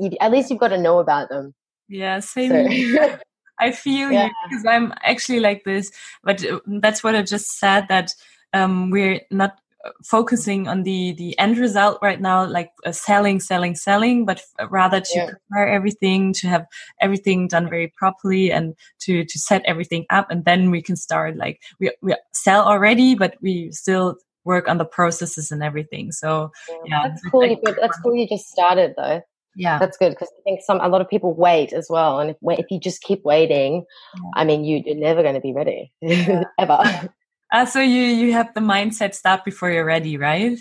you, 0.02 0.12
at 0.20 0.30
least 0.30 0.50
you've 0.50 0.60
got 0.60 0.70
to 0.70 0.78
know 0.78 1.00
about 1.00 1.30
them. 1.30 1.54
Yeah, 1.88 2.20
same. 2.20 2.50
So. 2.50 3.18
I 3.63 3.71
feel 3.71 4.12
yeah. 4.12 4.26
you 4.26 4.32
because 4.49 4.65
I'm 4.65 4.93
actually 5.04 5.39
like 5.39 5.63
this, 5.63 5.91
but 6.23 6.45
uh, 6.45 6.60
that's 6.82 7.04
what 7.04 7.15
I 7.15 7.21
just 7.21 7.58
said 7.60 7.88
that 7.89 8.13
um, 8.54 8.89
we're 8.89 9.21
not 9.32 9.58
uh, 9.86 9.91
focusing 10.04 10.67
on 10.67 10.84
the 10.84 11.13
the 11.17 11.38
end 11.39 11.58
result 11.58 11.99
right 12.02 12.21
now 12.21 12.45
like 12.45 12.71
uh, 12.86 12.91
selling 12.91 13.39
selling 13.39 13.76
selling 13.76 14.26
but 14.26 14.41
rather 14.69 15.02
to 15.02 15.15
yeah. 15.15 15.30
prepare 15.30 15.67
everything 15.67 16.32
to 16.34 16.47
have 16.47 16.65
everything 17.02 17.47
done 17.49 17.69
very 17.69 17.93
properly 17.97 18.49
and 18.52 18.76
to 18.99 19.26
to 19.26 19.39
set 19.39 19.62
everything 19.65 20.06
up 20.10 20.32
and 20.32 20.45
then 20.45 20.71
we 20.71 20.82
can 20.82 20.95
start 20.95 21.36
like 21.36 21.60
we 21.80 21.91
we 22.02 22.15
sell 22.32 22.63
already 22.63 23.13
but 23.13 23.36
we 23.41 23.69
still 23.71 24.15
work 24.45 24.67
on 24.67 24.78
the 24.78 24.86
processes 24.86 25.52
and 25.52 25.63
everything. 25.63 26.12
So 26.12 26.52
yeah, 26.69 26.76
yeah 26.86 27.08
that's 27.10 27.21
cool. 27.30 27.47
Like, 27.47 27.60
that's 27.80 27.99
cool. 27.99 28.15
You 28.15 28.28
just 28.28 28.49
started 28.49 28.93
though. 28.97 29.21
Yeah, 29.56 29.80
that's 29.80 29.98
good 29.98 30.12
because 30.12 30.30
I 30.39 30.42
think 30.44 30.62
some 30.62 30.80
a 30.82 30.88
lot 30.88 31.02
of 31.02 31.10
people 31.10 31.34
wait 31.34 31.74
as 31.74 31.88
well, 31.89 32.20
and 32.20 32.32
if 32.32 32.38
if 32.60 32.66
you 32.72 32.80
just 32.80 33.02
keep 33.02 33.24
waiting, 33.24 33.86
yeah. 34.16 34.30
I 34.36 34.46
mean, 34.46 34.63
you, 34.63 34.82
you're 34.86 34.96
never 34.96 35.22
going 35.22 35.36
to 35.36 35.42
be 35.42 35.54
ready 35.54 35.92
yeah. 36.02 36.44
ever. 36.60 37.10
Uh, 37.54 37.68
so 37.68 37.80
you 37.80 38.02
you 38.02 38.34
have 38.34 38.52
the 38.56 38.60
mindset 38.60 39.13
start 39.13 39.46
before 39.46 39.70
you're 39.70 39.86
ready, 39.86 40.18
right? 40.18 40.58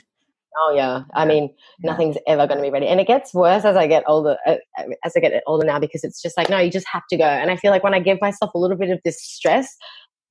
Oh 0.58 0.74
yeah, 0.76 1.04
I 1.14 1.24
mean, 1.24 1.54
yeah. 1.82 1.90
nothing's 1.90 2.18
ever 2.26 2.46
going 2.46 2.58
to 2.58 2.62
be 2.62 2.70
ready, 2.70 2.86
and 2.86 3.00
it 3.00 3.06
gets 3.06 3.32
worse 3.32 3.64
as 3.64 3.76
I 3.76 3.86
get 3.86 4.04
older. 4.06 4.36
Uh, 4.46 4.56
as 5.02 5.14
I 5.16 5.20
get 5.20 5.42
older 5.46 5.64
now, 5.64 5.78
because 5.78 6.04
it's 6.04 6.20
just 6.20 6.36
like 6.36 6.50
no, 6.50 6.58
you 6.58 6.70
just 6.70 6.86
have 6.92 7.04
to 7.08 7.16
go. 7.16 7.24
And 7.24 7.50
I 7.50 7.56
feel 7.56 7.70
like 7.70 7.82
when 7.82 7.94
I 7.94 8.00
give 8.00 8.20
myself 8.20 8.52
a 8.54 8.58
little 8.58 8.76
bit 8.76 8.90
of 8.90 9.00
this 9.04 9.22
stress, 9.22 9.74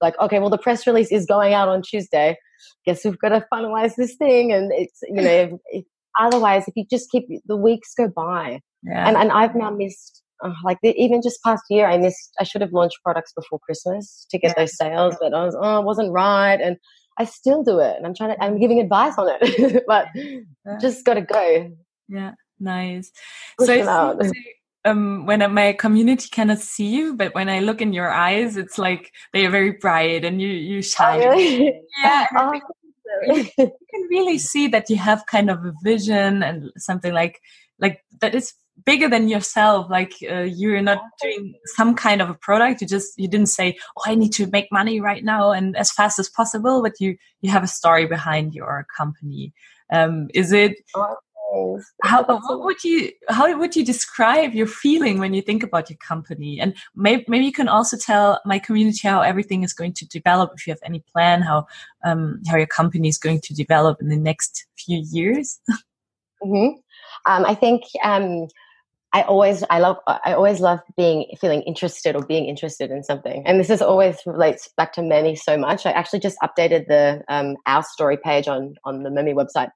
like 0.02 0.14
okay, 0.20 0.38
well, 0.38 0.52
the 0.52 0.60
press 0.60 0.86
release 0.86 1.12
is 1.12 1.26
going 1.26 1.54
out 1.54 1.68
on 1.68 1.82
Tuesday. 1.82 2.38
Guess 2.86 3.04
we've 3.06 3.18
got 3.18 3.30
to 3.30 3.46
finalize 3.52 3.96
this 3.96 4.16
thing, 4.16 4.52
and 4.52 4.72
it's 4.72 5.00
you 5.02 5.22
know, 5.22 5.60
otherwise, 6.20 6.68
if 6.68 6.74
you 6.76 6.86
just 6.90 7.10
keep 7.12 7.26
the 7.46 7.58
weeks 7.58 7.94
go 7.98 8.08
by, 8.08 8.62
yeah. 8.84 9.08
and 9.08 9.18
and 9.18 9.32
I've 9.32 9.56
now 9.56 9.70
missed 9.70 10.22
uh, 10.44 10.54
like 10.64 10.78
the, 10.82 10.94
even 11.02 11.22
just 11.22 11.42
past 11.44 11.64
year, 11.70 11.88
I 11.88 11.98
missed. 11.98 12.32
I 12.40 12.44
should 12.44 12.62
have 12.62 12.74
launched 12.74 12.98
products 13.04 13.34
before 13.34 13.60
Christmas 13.60 14.26
to 14.32 14.38
get 14.38 14.50
yeah. 14.50 14.64
those 14.64 14.78
sales, 14.78 15.16
but 15.20 15.34
I 15.34 15.46
was 15.46 15.56
oh, 15.60 15.80
it 15.80 15.86
wasn't 15.86 16.12
right, 16.12 16.60
and 16.60 16.78
I 17.18 17.26
still 17.26 17.64
do 17.64 17.80
it, 17.80 17.96
and 17.98 18.06
I'm 18.06 18.14
trying 18.16 18.36
to. 18.36 18.44
I'm 18.44 18.60
giving 18.60 18.80
advice 18.80 19.14
on 19.18 19.28
it, 19.30 19.84
but 19.88 20.08
yeah. 20.16 20.78
just 20.80 21.06
got 21.06 21.16
to 21.16 21.22
go. 21.22 21.72
Yeah, 22.08 22.32
nice. 22.60 23.12
Push 23.58 23.68
so, 23.68 24.32
um, 24.84 25.26
when 25.26 25.54
my 25.54 25.74
community 25.74 26.28
cannot 26.32 26.60
see 26.60 26.88
you, 26.88 27.16
but 27.16 27.36
when 27.36 27.50
I 27.50 27.60
look 27.60 27.82
in 27.82 27.94
your 27.94 28.10
eyes, 28.10 28.58
it's 28.58 28.78
like 28.78 29.12
they 29.34 29.46
are 29.46 29.52
very 29.52 29.72
bright 29.72 30.26
and 30.26 30.42
you 30.42 30.48
you 30.48 30.80
oh, 30.80 30.82
shine. 30.82 31.22
Oh, 31.22 31.30
really? 31.30 31.82
Yeah. 32.02 32.28
Oh, 32.36 32.60
you 33.28 33.46
can 33.58 34.02
really 34.10 34.38
see 34.38 34.68
that 34.68 34.90
you 34.90 34.98
have 34.98 35.26
kind 35.26 35.50
of 35.50 35.66
a 35.66 35.74
vision 35.84 36.44
and 36.44 36.72
something 36.78 37.14
like 37.14 37.42
like 37.80 38.04
that 38.20 38.36
is 38.36 38.54
bigger 38.86 39.10
than 39.10 39.28
yourself 39.28 39.90
like 39.90 40.14
uh, 40.30 40.42
you're 40.42 40.82
not 40.82 41.02
doing 41.22 41.54
some 41.66 41.96
kind 41.96 42.22
of 42.22 42.30
a 42.30 42.34
product. 42.34 42.82
You 42.82 42.88
just 42.88 43.18
you 43.18 43.28
didn't 43.28 43.48
say 43.48 43.78
oh 43.98 44.04
i 44.06 44.16
need 44.16 44.34
to 44.34 44.48
make 44.48 44.72
money 44.72 45.00
right 45.00 45.24
now 45.24 45.52
and 45.52 45.76
as 45.76 45.92
fast 45.92 46.20
as 46.20 46.30
possible 46.30 46.82
but 46.82 47.00
you 47.00 47.18
you 47.42 47.52
have 47.52 47.64
a 47.64 47.68
story 47.68 48.06
behind 48.06 48.54
your 48.54 48.86
company. 48.96 49.54
Um, 49.92 50.30
is 50.34 50.54
it 50.54 50.78
how 52.04 52.24
what 52.24 52.64
would 52.64 52.84
you 52.84 53.12
how 53.30 53.58
would 53.58 53.76
you 53.76 53.84
describe 53.84 54.54
your 54.54 54.68
feeling 54.68 55.20
when 55.20 55.34
you 55.34 55.42
think 55.42 55.64
about 55.64 55.90
your 55.90 55.98
company? 55.98 56.60
And 56.60 56.76
maybe, 56.96 57.26
maybe 57.28 57.46
you 57.46 57.52
can 57.52 57.68
also 57.68 57.98
tell 57.98 58.40
my 58.46 58.60
community 58.60 59.08
how 59.08 59.22
everything 59.22 59.64
is 59.64 59.74
going 59.74 59.94
to 59.94 60.08
develop 60.08 60.52
if 60.56 60.66
you 60.66 60.72
have 60.72 60.80
any 60.84 61.04
plan 61.12 61.42
how 61.42 61.68
um, 62.04 62.42
how 62.48 62.58
your 62.58 62.68
company 62.68 63.08
is 63.08 63.18
going 63.18 63.42
to 63.42 63.54
develop 63.54 64.02
in 64.02 64.10
the 64.10 64.18
next 64.18 64.66
few 64.78 65.04
years. 65.12 65.60
Mm-hmm. 66.44 66.80
um, 67.32 67.46
i 67.46 67.54
think 67.54 67.84
um, 68.04 68.48
I 69.14 69.24
always 69.24 69.64
I 69.70 69.80
love 69.80 69.98
I 70.08 70.34
always 70.34 70.62
love 70.62 70.80
being 70.96 71.26
feeling 71.40 71.62
interested 71.64 72.16
or 72.16 72.26
being 72.26 72.46
interested 72.46 72.92
in 72.92 73.04
something, 73.04 73.44
and 73.46 73.60
this 73.60 73.70
is 73.70 73.82
always 73.82 74.18
relates 74.26 74.70
back 74.78 74.94
to 74.94 75.02
Merme 75.02 75.36
so 75.36 75.58
much. 75.58 75.86
I 75.86 75.92
actually 75.92 76.22
just 76.22 76.38
updated 76.42 76.88
the 76.88 77.22
um, 77.28 77.58
our 77.66 77.84
story 77.84 78.18
page 78.18 78.48
on 78.48 78.76
on 78.86 79.04
the 79.04 79.12
Merme 79.12 79.36
website, 79.36 79.70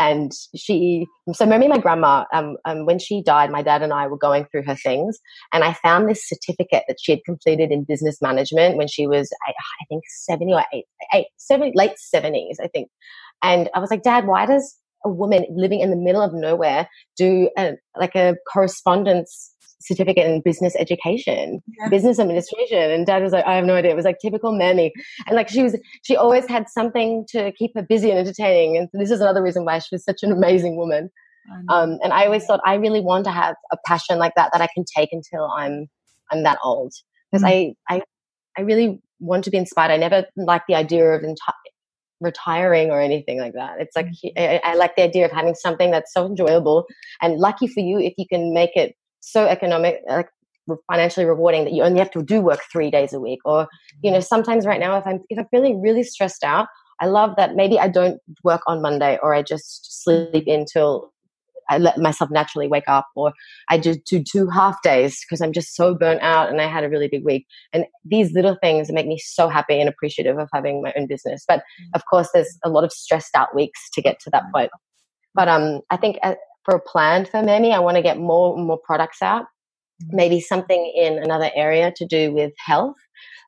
and 0.00 0.32
she 0.56 1.06
so 1.34 1.46
Merme, 1.46 1.68
my 1.68 1.78
grandma, 1.78 2.24
um, 2.34 2.56
um, 2.66 2.86
when 2.86 2.98
she 2.98 3.22
died, 3.22 3.52
my 3.52 3.62
dad 3.62 3.82
and 3.82 3.92
I 3.92 4.08
were 4.08 4.18
going 4.18 4.46
through 4.46 4.64
her 4.64 4.76
things, 4.76 5.20
and 5.52 5.64
I 5.64 5.74
found 5.74 6.08
this 6.10 6.28
certificate 6.28 6.84
that 6.88 6.98
she 7.00 7.12
had 7.12 7.24
completed 7.26 7.72
in 7.72 7.84
business 7.84 8.22
management 8.22 8.78
when 8.78 8.88
she 8.88 9.06
was 9.06 9.30
I, 9.46 9.52
I 9.52 9.86
think 9.90 10.04
seventy 10.08 10.54
or 10.54 10.64
eight, 10.74 10.86
eight, 11.14 11.28
70, 11.38 11.74
late 11.76 11.98
seventies, 11.98 12.58
I 12.62 12.68
think, 12.68 12.90
and 13.44 13.70
I 13.76 13.80
was 13.80 13.90
like, 13.92 14.02
Dad, 14.04 14.26
why 14.26 14.46
does 14.46 14.76
a 15.06 15.10
woman 15.10 15.46
living 15.50 15.80
in 15.80 15.90
the 15.90 15.96
middle 15.96 16.22
of 16.22 16.34
nowhere 16.34 16.88
do 17.16 17.50
a, 17.58 17.74
like 17.98 18.16
a 18.16 18.36
correspondence 18.52 19.54
certificate 19.80 20.26
in 20.26 20.42
business 20.42 20.74
education, 20.78 21.62
yeah. 21.78 21.88
business 21.88 22.18
administration. 22.18 22.90
And 22.90 23.06
dad 23.06 23.22
was 23.22 23.32
like, 23.32 23.46
I 23.46 23.56
have 23.56 23.64
no 23.64 23.74
idea. 23.74 23.90
It 23.90 23.96
was 23.96 24.04
like 24.04 24.18
typical 24.20 24.56
Merme. 24.56 24.90
And 25.26 25.34
like 25.34 25.48
she 25.48 25.62
was, 25.62 25.76
she 26.02 26.16
always 26.16 26.46
had 26.46 26.68
something 26.68 27.24
to 27.30 27.52
keep 27.52 27.72
her 27.74 27.82
busy 27.82 28.10
and 28.10 28.18
entertaining. 28.18 28.76
And 28.76 28.88
this 28.92 29.10
is 29.10 29.20
another 29.20 29.42
reason 29.42 29.64
why 29.64 29.78
she 29.78 29.88
was 29.92 30.04
such 30.04 30.22
an 30.22 30.32
amazing 30.32 30.76
woman. 30.76 31.10
Um, 31.68 31.98
and 32.02 32.12
I 32.12 32.26
always 32.26 32.44
thought 32.44 32.60
I 32.64 32.74
really 32.74 33.00
want 33.00 33.24
to 33.24 33.30
have 33.30 33.56
a 33.72 33.76
passion 33.86 34.18
like 34.18 34.34
that 34.36 34.50
that 34.52 34.60
I 34.60 34.68
can 34.74 34.84
take 34.84 35.10
until 35.12 35.46
I'm 35.46 35.88
I'm 36.30 36.42
that 36.44 36.58
old 36.62 36.92
because 37.30 37.42
mm. 37.42 37.74
I 37.88 37.94
I 37.94 38.02
I 38.56 38.62
really 38.62 39.00
want 39.18 39.44
to 39.44 39.50
be 39.50 39.56
inspired. 39.56 39.90
I 39.90 39.96
never 39.96 40.26
like 40.36 40.62
the 40.68 40.74
idea 40.74 41.06
of 41.10 41.22
enti- 41.22 41.36
retiring 42.20 42.90
or 42.90 43.00
anything 43.00 43.38
like 43.38 43.54
that. 43.54 43.80
It's 43.80 43.96
like 43.96 44.06
mm-hmm. 44.06 44.28
I, 44.36 44.60
I, 44.62 44.74
like 44.74 44.96
the 44.96 45.02
idea 45.02 45.24
of 45.24 45.32
having 45.32 45.54
something 45.54 45.90
that's 45.90 46.12
so 46.12 46.26
enjoyable 46.26 46.86
and 47.22 47.38
lucky 47.38 47.66
for 47.66 47.80
you 47.80 47.98
if 47.98 48.14
you 48.18 48.26
can 48.30 48.52
make 48.52 48.76
it 48.76 48.94
so 49.20 49.46
economic, 49.46 50.00
like 50.08 50.28
financially 50.90 51.26
rewarding 51.26 51.64
that 51.64 51.72
you 51.72 51.82
only 51.82 51.98
have 51.98 52.10
to 52.12 52.22
do 52.22 52.40
work 52.40 52.60
three 52.70 52.90
days 52.90 53.12
a 53.12 53.20
week. 53.20 53.40
Or 53.44 53.68
you 54.02 54.10
know, 54.10 54.18
mm-hmm. 54.18 54.24
sometimes 54.24 54.66
right 54.66 54.80
now 54.80 54.96
if 54.98 55.06
I'm 55.06 55.20
if 55.28 55.38
I'm 55.38 55.46
feeling 55.50 55.80
really 55.80 56.02
stressed 56.02 56.44
out, 56.44 56.68
I 57.00 57.06
love 57.06 57.34
that 57.36 57.54
maybe 57.54 57.78
I 57.78 57.88
don't 57.88 58.20
work 58.44 58.62
on 58.66 58.82
Monday 58.82 59.18
or 59.22 59.34
I 59.34 59.42
just 59.42 60.02
sleep 60.02 60.44
until 60.46 61.12
I 61.70 61.78
let 61.78 61.98
myself 61.98 62.30
naturally 62.32 62.66
wake 62.66 62.88
up, 62.88 63.06
or 63.14 63.32
I 63.68 63.78
just 63.78 64.04
do 64.04 64.22
two 64.22 64.48
half 64.48 64.82
days 64.82 65.20
because 65.24 65.40
I'm 65.40 65.52
just 65.52 65.76
so 65.76 65.94
burnt 65.94 66.20
out 66.20 66.50
and 66.50 66.60
I 66.60 66.66
had 66.66 66.82
a 66.82 66.88
really 66.88 67.06
big 67.06 67.24
week. 67.24 67.46
And 67.72 67.86
these 68.04 68.32
little 68.32 68.56
things 68.60 68.90
make 68.90 69.06
me 69.06 69.18
so 69.18 69.48
happy 69.48 69.78
and 69.78 69.88
appreciative 69.88 70.36
of 70.36 70.48
having 70.52 70.82
my 70.82 70.92
own 70.98 71.06
business. 71.06 71.44
But 71.46 71.60
mm. 71.60 71.86
of 71.94 72.02
course, 72.10 72.28
there's 72.34 72.58
a 72.64 72.68
lot 72.68 72.82
of 72.82 72.92
stressed 72.92 73.36
out 73.36 73.54
weeks 73.54 73.88
to 73.94 74.02
get 74.02 74.18
to 74.20 74.30
that 74.30 74.42
point. 74.52 74.70
But 75.32 75.46
um, 75.46 75.80
I 75.90 75.96
think 75.96 76.18
for 76.64 76.74
a 76.74 76.80
plan 76.80 77.26
for 77.26 77.42
Merme, 77.42 77.72
I 77.72 77.78
want 77.78 77.96
to 77.96 78.02
get 78.02 78.18
more 78.18 78.56
and 78.56 78.66
more 78.66 78.78
products 78.78 79.22
out. 79.22 79.46
Mm. 80.04 80.12
Maybe 80.12 80.40
something 80.40 80.92
in 80.96 81.18
another 81.18 81.50
area 81.54 81.92
to 81.96 82.06
do 82.06 82.32
with 82.32 82.52
health. 82.58 82.96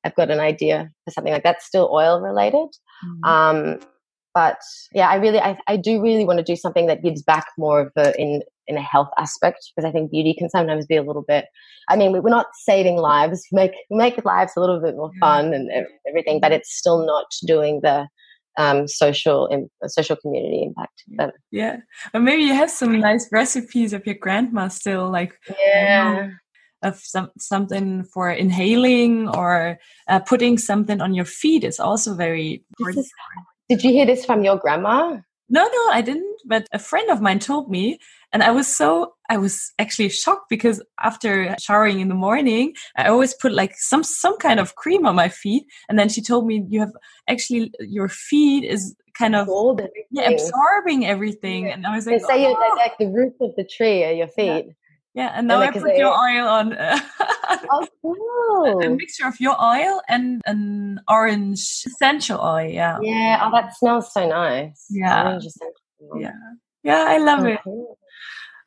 I've 0.04 0.14
got 0.14 0.30
an 0.30 0.40
idea 0.40 0.90
for 1.04 1.12
something 1.12 1.32
like 1.32 1.44
that, 1.44 1.62
still 1.62 1.88
oil 1.92 2.20
related. 2.20 2.68
Mm-hmm. 3.04 3.24
Um, 3.24 3.80
but 4.34 4.58
yeah, 4.92 5.08
I 5.08 5.16
really, 5.16 5.38
I, 5.38 5.58
I 5.68 5.76
do 5.76 6.02
really 6.02 6.24
want 6.24 6.38
to 6.38 6.44
do 6.44 6.56
something 6.56 6.86
that 6.86 7.02
gives 7.02 7.22
back 7.22 7.46
more 7.58 7.80
of 7.80 7.92
the 7.94 8.18
in, 8.18 8.42
in 8.66 8.76
a 8.76 8.82
health 8.82 9.10
aspect 9.18 9.70
because 9.74 9.86
I 9.86 9.92
think 9.92 10.10
beauty 10.10 10.34
can 10.36 10.48
sometimes 10.48 10.86
be 10.86 10.96
a 10.96 11.02
little 11.02 11.24
bit, 11.26 11.46
I 11.88 11.96
mean, 11.96 12.12
we're 12.12 12.30
not 12.30 12.46
saving 12.64 12.96
lives, 12.96 13.46
make, 13.52 13.72
make 13.90 14.24
lives 14.24 14.52
a 14.56 14.60
little 14.60 14.80
bit 14.80 14.96
more 14.96 15.10
fun 15.20 15.52
and 15.52 15.70
everything, 16.08 16.40
but 16.40 16.52
it's 16.52 16.74
still 16.74 17.04
not 17.06 17.26
doing 17.46 17.80
the, 17.82 18.08
um, 18.56 18.88
social 18.88 19.46
in, 19.46 19.70
social 19.86 20.16
community 20.16 20.62
impact. 20.64 21.04
But, 21.08 21.34
yeah, 21.50 21.78
or 22.14 22.20
maybe 22.20 22.42
you 22.42 22.54
have 22.54 22.70
some 22.70 22.98
nice 23.00 23.28
recipes 23.32 23.92
of 23.92 24.06
your 24.06 24.16
grandma 24.16 24.68
still, 24.68 25.10
like 25.10 25.34
yeah, 25.58 26.30
of 26.82 26.98
some 26.98 27.30
something 27.38 28.04
for 28.04 28.30
inhaling 28.30 29.28
or 29.28 29.78
uh, 30.08 30.20
putting 30.20 30.58
something 30.58 31.00
on 31.00 31.14
your 31.14 31.24
feet 31.24 31.64
is 31.64 31.80
also 31.80 32.14
very. 32.14 32.64
Is, 32.88 33.12
did 33.68 33.84
you 33.84 33.90
hear 33.90 34.06
this 34.06 34.24
from 34.24 34.44
your 34.44 34.58
grandma? 34.58 35.18
No, 35.48 35.64
no, 35.64 35.90
I 35.90 36.00
didn't. 36.00 36.40
But 36.46 36.66
a 36.72 36.78
friend 36.78 37.10
of 37.10 37.20
mine 37.20 37.38
told 37.38 37.70
me, 37.70 37.98
and 38.32 38.42
I 38.42 38.50
was 38.50 38.66
so 38.66 39.14
I 39.28 39.38
was 39.38 39.72
actually 39.78 40.08
shocked 40.08 40.48
because 40.48 40.82
after 41.00 41.54
showering 41.58 42.00
in 42.00 42.08
the 42.08 42.14
morning, 42.14 42.74
I 42.96 43.08
always 43.08 43.34
put 43.34 43.52
like 43.52 43.74
some 43.76 44.02
some 44.02 44.36
kind 44.38 44.60
of 44.60 44.74
cream 44.74 45.06
on 45.06 45.14
my 45.14 45.28
feet, 45.28 45.64
and 45.88 45.98
then 45.98 46.08
she 46.08 46.22
told 46.22 46.46
me 46.46 46.64
you 46.68 46.80
have 46.80 46.92
actually 47.28 47.72
your 47.80 48.08
feet 48.08 48.64
is 48.64 48.94
kind 49.18 49.36
of 49.36 49.48
yeah, 50.10 50.30
absorbing 50.30 51.06
everything, 51.06 51.66
yeah. 51.66 51.74
and 51.74 51.86
I 51.86 51.94
was 51.94 52.06
like, 52.06 52.20
they 52.20 52.26
say 52.26 52.46
oh. 52.46 52.52
like, 52.52 52.76
like 52.76 52.98
the 52.98 53.08
roots 53.08 53.36
of 53.40 53.54
the 53.56 53.64
tree 53.64 54.04
are 54.04 54.12
your 54.12 54.28
feet. 54.28 54.66
Yeah. 54.66 54.72
Yeah, 55.14 55.32
and 55.34 55.46
now 55.46 55.60
and 55.60 55.76
I 55.76 55.78
put 55.78 55.94
your 55.94 56.08
oil 56.08 56.48
on. 56.48 56.72
Uh, 56.72 56.98
oh, 57.70 57.86
cool. 58.00 58.80
A 58.80 58.88
mixture 58.88 59.26
of 59.26 59.38
your 59.40 59.62
oil 59.62 60.00
and 60.08 60.40
an 60.46 61.02
orange 61.06 61.82
essential 61.86 62.40
oil. 62.40 62.66
Yeah. 62.66 62.98
Yeah. 63.02 63.42
Oh, 63.42 63.50
that 63.50 63.76
smells 63.76 64.10
so 64.10 64.26
nice. 64.26 64.86
Yeah. 64.88 65.38
Yeah. 66.16 66.32
Yeah, 66.82 67.04
I 67.06 67.18
love 67.18 67.40
oh, 67.40 67.46
it. 67.46 67.60
Cool. 67.62 67.98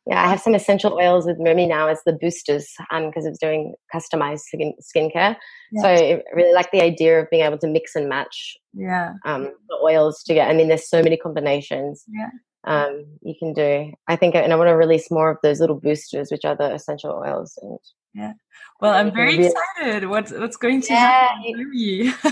Yeah, 0.08 0.24
I 0.24 0.30
have 0.30 0.40
some 0.40 0.54
essential 0.54 0.94
oils 0.94 1.26
with 1.26 1.38
Merme 1.40 1.68
now 1.68 1.88
as 1.88 2.00
the 2.06 2.14
boosters 2.14 2.72
um, 2.92 3.08
because 3.08 3.26
of 3.26 3.40
doing 3.40 3.74
customized 3.94 4.42
skin, 4.42 4.74
skincare. 4.80 5.36
Yeah. 5.72 5.82
So 5.82 5.88
I 5.88 6.22
really 6.34 6.54
like 6.54 6.72
the 6.72 6.82
idea 6.82 7.20
of 7.20 7.30
being 7.32 7.44
able 7.44 7.58
to 7.58 7.68
mix 7.68 7.96
and 7.96 8.08
match 8.08 8.56
yeah. 8.74 9.14
um, 9.26 9.50
the 9.68 9.80
oils 9.84 10.22
together. 10.24 10.50
I 10.50 10.54
mean, 10.54 10.68
there's 10.68 10.88
so 10.88 11.02
many 11.02 11.18
combinations. 11.18 12.04
Yeah 12.08 12.30
um, 12.66 13.06
you 13.22 13.36
can 13.38 13.54
do. 13.54 13.92
I 14.08 14.16
think, 14.16 14.36
and 14.36 14.52
I 14.52 14.56
want 14.56 14.70
to 14.70 14.76
release 14.76 15.12
more 15.12 15.32
of 15.32 15.38
those 15.44 15.60
little 15.60 15.80
boosters, 15.80 16.32
which 16.32 16.46
are 16.46 16.56
the 16.56 16.74
essential 16.74 17.12
oils. 17.12 17.58
And 17.62 17.78
yeah, 18.16 18.34
well, 18.80 18.94
I'm 18.94 19.14
very 19.14 19.46
excited. 19.46 20.08
What's 20.08 20.32
what's 20.32 20.56
going 20.56 20.82
to 20.84 20.96
happen? 20.96 21.72
Yay. 21.74 22.10
so 22.10 22.32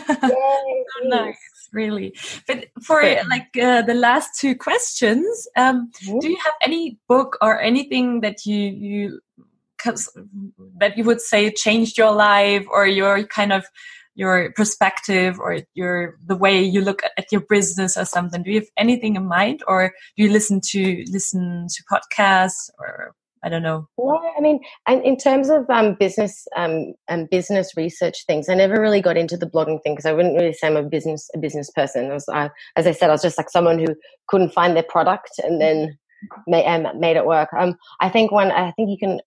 nice, 1.04 1.38
really. 1.74 2.16
But 2.48 2.68
for 2.82 3.02
like 3.30 3.58
uh, 3.62 3.82
the 3.82 3.94
last 3.94 4.40
two 4.40 4.56
questions, 4.56 5.48
um, 5.58 5.92
mm-hmm. 6.06 6.20
do 6.20 6.30
you 6.30 6.38
have 6.44 6.54
any 6.64 7.00
book 7.10 7.38
or 7.42 7.60
anything 7.60 8.22
that 8.22 8.46
you 8.46 8.58
you 8.58 9.20
that 10.78 10.98
you 10.98 11.04
would 11.04 11.20
say 11.20 11.52
changed 11.52 11.98
your 11.98 12.14
life 12.14 12.66
or 12.72 12.88
your 12.88 13.26
kind 13.26 13.52
of 13.52 13.66
your 14.16 14.54
perspective 14.54 15.40
or 15.40 15.60
your 15.74 16.18
the 16.26 16.38
way 16.38 16.64
you 16.64 16.80
look 16.80 17.02
at 17.18 17.30
your 17.30 17.42
business 17.42 17.98
or 17.98 18.06
something? 18.06 18.42
Do 18.42 18.52
you 18.52 18.60
have 18.60 18.70
anything 18.78 19.18
in 19.18 19.26
mind, 19.26 19.64
or 19.68 19.94
do 20.16 20.24
you 20.24 20.30
listen 20.30 20.62
to 20.72 21.04
listen 21.12 21.68
to 21.70 21.84
podcasts 21.92 22.70
or 22.80 23.16
I 23.44 23.50
don't 23.50 23.64
know. 23.64 23.88
Well, 23.98 24.22
I 24.38 24.42
mean, 24.42 24.60
and 24.88 25.04
in 25.04 25.18
terms 25.18 25.50
of 25.50 25.70
um, 25.70 25.96
business 26.00 26.48
um, 26.58 26.94
and 27.10 27.30
business 27.30 27.74
research 27.78 28.26
things, 28.28 28.50
I 28.50 28.56
never 28.56 28.82
really 28.82 29.02
got 29.02 29.18
into 29.18 29.38
the 29.38 29.48
blogging 29.50 29.82
thing 29.84 29.94
because 29.96 30.06
I 30.06 30.14
wouldn't 30.14 30.36
really 30.36 30.54
say 30.54 30.68
I'm 30.68 30.78
a 30.78 30.84
business 30.84 31.30
a 31.36 31.40
business 31.40 31.70
person. 31.72 32.12
I 32.12 32.14
was, 32.16 32.30
uh, 32.30 32.50
as 32.76 32.88
I 32.88 32.92
said, 32.94 33.10
I 33.10 33.14
was 33.14 33.22
just 33.24 33.38
like 33.38 33.50
someone 33.50 33.80
who 33.80 33.96
couldn't 34.30 34.54
find 34.54 34.76
their 34.76 34.84
product 34.84 35.32
and 35.40 35.62
then 35.62 35.98
made, 36.48 36.66
um, 36.66 36.88
made 37.00 37.18
it 37.18 37.26
work. 37.26 37.50
Um, 37.58 37.78
I 38.02 38.10
think 38.10 38.32
when 38.32 38.52
I 38.52 38.72
think 38.74 38.90
you 38.90 38.98
can 39.00 39.20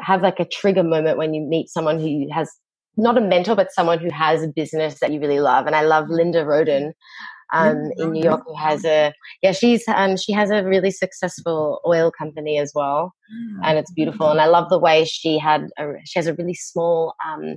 have 0.00 0.22
like 0.22 0.40
a 0.40 0.46
trigger 0.46 0.84
moment 0.84 1.18
when 1.18 1.34
you 1.34 1.42
meet 1.42 1.70
someone 1.70 2.00
who 2.00 2.28
has 2.32 2.50
not 2.96 3.18
a 3.18 3.20
mentor, 3.22 3.56
but 3.56 3.72
someone 3.72 3.98
who 4.00 4.10
has 4.10 4.42
a 4.42 4.48
business 4.48 5.00
that 5.00 5.12
you 5.12 5.20
really 5.20 5.40
love. 5.40 5.66
And 5.66 5.76
I 5.76 5.82
love 5.82 6.08
Linda 6.10 6.44
Rodin 6.44 6.94
um, 7.52 7.90
in 7.96 8.12
New 8.12 8.22
York 8.22 8.42
who 8.46 8.54
has 8.56 8.84
a 8.84 9.12
yeah 9.42 9.52
she's 9.52 9.86
um, 9.88 10.16
she 10.16 10.32
has 10.32 10.50
a 10.50 10.64
really 10.64 10.90
successful 10.90 11.80
oil 11.86 12.10
company 12.10 12.58
as 12.58 12.72
well, 12.74 13.14
and 13.62 13.78
it's 13.78 13.92
beautiful. 13.92 14.30
And 14.30 14.40
I 14.40 14.46
love 14.46 14.68
the 14.68 14.78
way 14.78 15.04
she 15.04 15.38
had 15.38 15.68
a, 15.78 15.94
she 16.04 16.18
has 16.18 16.26
a 16.26 16.34
really 16.34 16.54
small 16.54 17.14
um, 17.26 17.56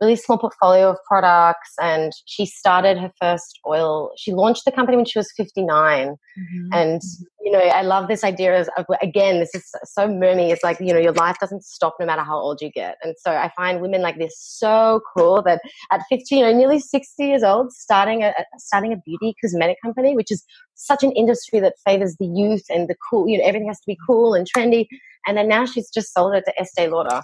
really 0.00 0.16
small 0.16 0.38
portfolio 0.38 0.90
of 0.90 0.98
products 1.06 1.72
and 1.80 2.12
she 2.26 2.44
started 2.44 2.98
her 2.98 3.10
first 3.20 3.58
oil 3.66 4.10
she 4.16 4.32
launched 4.32 4.64
the 4.64 4.72
company 4.72 4.96
when 4.96 5.06
she 5.06 5.18
was 5.18 5.32
59 5.36 6.08
mm-hmm. 6.08 6.68
and 6.72 7.00
mm-hmm. 7.00 7.24
you 7.44 7.50
know 7.50 7.58
i 7.58 7.82
love 7.82 8.08
this 8.08 8.22
idea 8.22 8.60
of 8.60 8.86
again 9.02 9.40
this 9.40 9.54
is 9.54 9.64
so 9.84 10.06
Merme 10.06 10.40
it's 10.40 10.62
like 10.62 10.78
you 10.80 10.92
know 10.92 10.98
your 10.98 11.12
life 11.12 11.36
doesn't 11.40 11.64
stop 11.64 11.96
no 11.98 12.06
matter 12.06 12.22
how 12.22 12.36
old 12.36 12.60
you 12.60 12.70
get 12.70 12.96
and 13.02 13.14
so 13.18 13.30
i 13.32 13.50
find 13.56 13.80
women 13.80 14.02
like 14.02 14.18
this 14.18 14.34
so 14.38 15.00
cool 15.16 15.42
that 15.42 15.60
at 15.90 16.02
15 16.08 16.44
or 16.44 16.52
nearly 16.52 16.78
60 16.78 17.24
years 17.24 17.42
old 17.42 17.72
starting 17.72 18.22
a 18.22 18.34
starting 18.58 18.92
a 18.92 18.96
beauty 18.96 19.34
cosmetic 19.42 19.78
company 19.82 20.14
which 20.14 20.30
is 20.30 20.44
such 20.74 21.02
an 21.02 21.12
industry 21.12 21.58
that 21.60 21.74
favors 21.86 22.16
the 22.18 22.26
youth 22.26 22.64
and 22.68 22.88
the 22.88 22.96
cool 23.08 23.28
you 23.28 23.38
know 23.38 23.44
everything 23.44 23.68
has 23.68 23.78
to 23.78 23.86
be 23.86 23.96
cool 24.06 24.34
and 24.34 24.46
trendy 24.46 24.86
and 25.26 25.36
then 25.36 25.48
now 25.48 25.66
she's 25.66 25.90
just 25.90 26.12
sold 26.12 26.34
it 26.34 26.44
to 26.46 26.60
Estee 26.60 26.88
Lauder, 26.88 27.22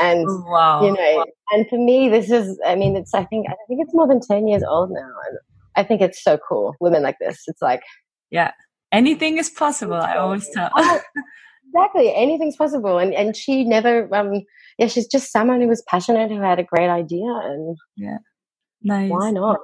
and 0.00 0.26
wow. 0.46 0.82
you 0.84 0.92
know, 0.92 1.24
and 1.50 1.68
for 1.68 1.78
me, 1.78 2.08
this 2.08 2.30
is, 2.30 2.58
I 2.64 2.74
mean, 2.74 2.96
it's, 2.96 3.14
I 3.14 3.24
think, 3.24 3.46
I 3.48 3.54
think 3.68 3.80
it's 3.82 3.94
more 3.94 4.06
than 4.06 4.20
ten 4.20 4.46
years 4.46 4.62
old 4.62 4.90
now, 4.90 5.10
and 5.28 5.38
I 5.76 5.82
think 5.82 6.00
it's 6.00 6.22
so 6.22 6.38
cool. 6.48 6.74
Women 6.80 7.02
like 7.02 7.16
this, 7.20 7.42
it's 7.46 7.62
like, 7.62 7.82
yeah, 8.30 8.52
anything 8.92 9.38
is 9.38 9.50
possible. 9.50 9.94
I 9.94 10.16
always 10.16 10.48
tell. 10.50 10.70
Oh, 10.76 11.00
exactly, 11.74 12.14
anything's 12.14 12.56
possible, 12.56 12.98
and 12.98 13.14
and 13.14 13.36
she 13.36 13.64
never, 13.64 14.12
um, 14.14 14.42
yeah, 14.78 14.86
she's 14.86 15.06
just 15.06 15.32
someone 15.32 15.60
who 15.60 15.68
was 15.68 15.82
passionate, 15.88 16.30
who 16.30 16.40
had 16.40 16.58
a 16.58 16.64
great 16.64 16.88
idea, 16.88 17.26
and 17.26 17.76
yeah, 17.96 18.18
nice. 18.82 19.10
Why 19.10 19.30
not? 19.30 19.58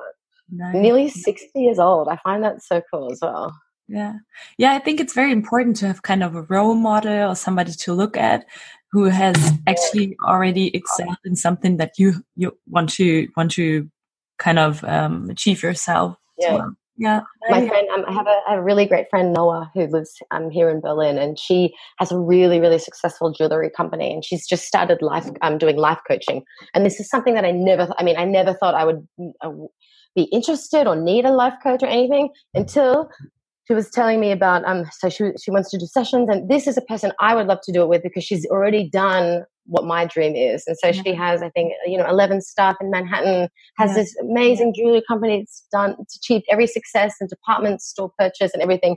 Nice. 0.51 0.75
Nearly 0.75 1.09
sixty 1.09 1.61
years 1.61 1.79
old. 1.79 2.09
I 2.09 2.19
find 2.23 2.43
that 2.45 2.63
so 2.63 2.83
cool 2.93 3.13
as 3.13 3.19
well. 3.23 3.53
Yeah. 3.89 4.15
Yeah, 4.59 4.73
I 4.73 4.79
think 4.79 5.01
it's 5.01 5.15
very 5.15 5.33
important 5.33 5.77
to 5.77 5.87
have 5.87 6.03
kind 6.03 6.23
of 6.23 6.35
a 6.35 6.43
role 6.43 6.75
model 6.75 7.31
or 7.31 7.37
somebody 7.37 7.73
to 7.73 7.93
look 7.93 8.17
at 8.17 8.47
who 8.93 9.05
has 9.05 9.37
actually 9.67 10.17
already 10.23 10.75
excelled 10.75 11.19
in 11.25 11.37
something 11.37 11.77
that 11.77 11.99
you 11.99 12.25
you 12.35 12.57
want 12.69 12.91
to 12.91 13.29
want 13.37 13.51
to 13.53 13.89
kind 14.39 14.59
of 14.59 14.83
um, 14.85 15.31
achieve 15.31 15.63
yourself. 15.63 16.17
Yeah. 16.39 16.55
Well. 16.55 16.77
Yeah. 16.99 17.21
My 17.51 17.69
friend, 17.69 17.87
um, 17.91 18.05
I 18.09 18.13
have 18.13 18.27
a, 18.27 18.41
a, 18.55 18.63
really 18.63 18.87
great 18.87 19.11
friend, 19.11 19.35
Noah, 19.35 19.71
who 19.75 19.87
lives 19.87 20.15
um, 20.31 20.51
here 20.51 20.71
in 20.71 20.81
Berlin, 20.81 21.19
and 21.19 21.39
she 21.39 21.75
has 21.99 22.11
a 22.11 22.19
really, 22.19 22.59
really 22.59 22.79
successful 22.79 23.33
jewelry 23.33 23.69
company, 23.69 24.15
and 24.15 24.25
she's 24.25 24.47
just 24.47 24.65
started 24.65 25.03
life, 25.03 25.29
um, 25.43 25.59
doing 25.59 25.77
life 25.77 26.01
coaching. 26.09 26.43
And 26.73 26.87
this 26.87 26.99
is 26.99 27.11
something 27.11 27.35
that 27.35 27.45
I 27.45 27.51
never, 27.51 27.93
I 27.99 28.03
mean, 28.03 28.17
I 28.17 28.25
never 28.25 28.55
thought 28.55 28.75
I 28.75 28.85
would 28.85 29.07
uh, 29.43 29.51
be 30.15 30.23
interested 30.33 30.87
or 30.87 30.97
need 30.97 31.27
a 31.27 31.33
life 31.33 31.55
coach 31.63 31.83
or 31.83 31.87
anything 31.87 32.31
until 32.55 33.11
she 33.67 33.75
was 33.75 33.91
telling 33.91 34.21
me 34.21 34.31
about 34.31 34.65
um 34.65 34.85
so 34.93 35.09
she 35.09 35.31
she 35.43 35.51
wants 35.51 35.71
to 35.71 35.79
do 35.79 35.87
sessions 35.87 36.29
and 36.31 36.49
this 36.49 36.67
is 36.67 36.77
a 36.77 36.83
person 36.83 37.13
I 37.21 37.35
would 37.35 37.47
love 37.47 37.61
to 37.65 37.73
do 37.73 37.83
it 37.83 37.89
with 37.89 38.03
because 38.03 38.25
she's 38.25 38.47
already 38.47 38.89
done 38.89 39.45
what 39.69 39.85
my 39.85 40.05
dream 40.05 40.37
is. 40.37 40.63
And 40.69 40.77
so 40.79 40.89
yeah. 40.89 41.03
she 41.03 41.15
has 41.15 41.43
I 41.43 41.51
think 41.51 41.73
you 41.87 41.99
know 41.99 42.07
11 42.07 42.43
staff 42.43 42.77
in 42.81 42.91
Manhattan 42.91 43.49
has 43.79 43.91
yeah. 43.91 43.97
this 43.97 44.17
amazing 44.23 44.75
jewelry 44.75 45.03
company 45.09 45.41
it's 45.41 45.67
done 45.73 45.97
it's 45.99 46.17
achieved 46.17 46.45
every 46.51 46.67
success 46.67 47.17
and 47.21 47.29
department 47.29 47.83
store 47.83 48.11
purchase 48.19 48.53
and 48.55 48.63
everything. 48.63 48.97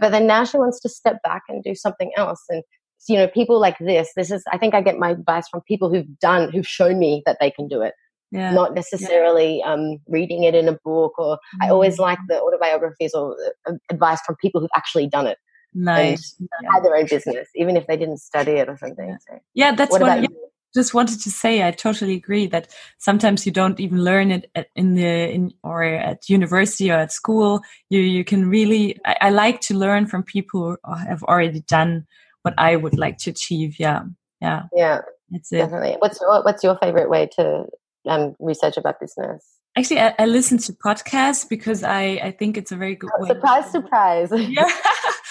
But 0.00 0.10
then 0.10 0.26
now 0.26 0.44
she 0.44 0.56
wants 0.56 0.80
to 0.80 0.88
step 0.88 1.22
back 1.22 1.42
and 1.48 1.62
do 1.62 1.74
something 1.74 2.12
else. 2.16 2.42
And 2.48 2.62
you 3.08 3.16
know 3.16 3.28
people 3.28 3.58
like 3.58 3.78
this 3.78 4.10
this 4.14 4.30
is 4.30 4.44
I 4.52 4.58
think 4.58 4.74
I 4.74 4.82
get 4.82 4.98
my 4.98 5.10
advice 5.10 5.48
from 5.48 5.62
people 5.62 5.88
who've 5.88 6.18
done 6.18 6.50
who've 6.50 6.66
shown 6.66 6.98
me 6.98 7.22
that 7.24 7.38
they 7.40 7.50
can 7.50 7.66
do 7.66 7.80
it 7.80 7.94
yeah. 8.30 8.52
not 8.52 8.74
necessarily 8.74 9.58
yeah. 9.58 9.72
um, 9.72 9.98
reading 10.06 10.44
it 10.44 10.54
in 10.54 10.68
a 10.68 10.78
book 10.84 11.18
or 11.18 11.36
mm-hmm. 11.36 11.64
i 11.64 11.68
always 11.68 11.98
like 11.98 12.18
the 12.28 12.40
autobiographies 12.40 13.14
or 13.14 13.36
uh, 13.66 13.72
advice 13.90 14.20
from 14.22 14.36
people 14.36 14.60
who've 14.60 14.70
actually 14.76 15.06
done 15.06 15.26
it 15.26 15.38
nice 15.74 16.36
had 16.72 16.84
their 16.84 16.96
own 16.96 17.06
business 17.06 17.48
even 17.54 17.76
if 17.76 17.86
they 17.86 17.96
didn't 17.96 18.18
study 18.18 18.52
it 18.52 18.68
or 18.68 18.76
something 18.76 19.16
so, 19.28 19.38
yeah 19.54 19.74
that's 19.74 19.92
what, 19.92 20.02
what 20.02 20.10
I 20.10 20.26
just 20.74 20.94
wanted 20.94 21.20
to 21.20 21.30
say 21.30 21.66
i 21.66 21.70
totally 21.70 22.14
agree 22.14 22.46
that 22.46 22.68
sometimes 22.98 23.44
you 23.46 23.52
don't 23.52 23.80
even 23.80 24.02
learn 24.04 24.30
it 24.30 24.50
at, 24.54 24.68
in 24.76 24.94
the 24.94 25.30
in 25.30 25.52
or 25.62 25.82
at 25.82 26.28
university 26.28 26.90
or 26.90 26.98
at 26.98 27.12
school 27.12 27.60
you 27.88 28.00
you 28.00 28.24
can 28.24 28.48
really 28.48 28.96
I, 29.04 29.16
I 29.22 29.30
like 29.30 29.60
to 29.62 29.74
learn 29.74 30.06
from 30.06 30.22
people 30.22 30.76
who 30.84 30.94
have 30.94 31.22
already 31.24 31.60
done 31.62 32.06
what 32.42 32.54
i 32.58 32.76
would 32.76 32.98
like 32.98 33.18
to 33.18 33.30
achieve 33.30 33.78
yeah 33.78 34.02
yeah 34.40 34.64
yeah 34.72 35.00
that's 35.30 35.52
it. 35.52 35.58
Definitely. 35.58 35.96
What's 36.00 36.18
what's 36.20 36.64
your 36.64 36.76
favorite 36.82 37.08
way 37.08 37.28
to 37.36 37.66
um, 38.08 38.34
research 38.38 38.76
about 38.76 39.00
business? 39.00 39.44
Actually, 39.76 40.00
I, 40.00 40.14
I, 40.18 40.26
listen 40.26 40.58
to 40.58 40.72
podcasts 40.72 41.48
because 41.48 41.84
I, 41.84 42.20
I 42.22 42.30
think 42.32 42.56
it's 42.56 42.72
a 42.72 42.76
very 42.76 42.96
good 42.96 43.10
oh, 43.16 43.22
way. 43.22 43.28
Surprise, 43.28 43.70
surprise. 43.70 44.32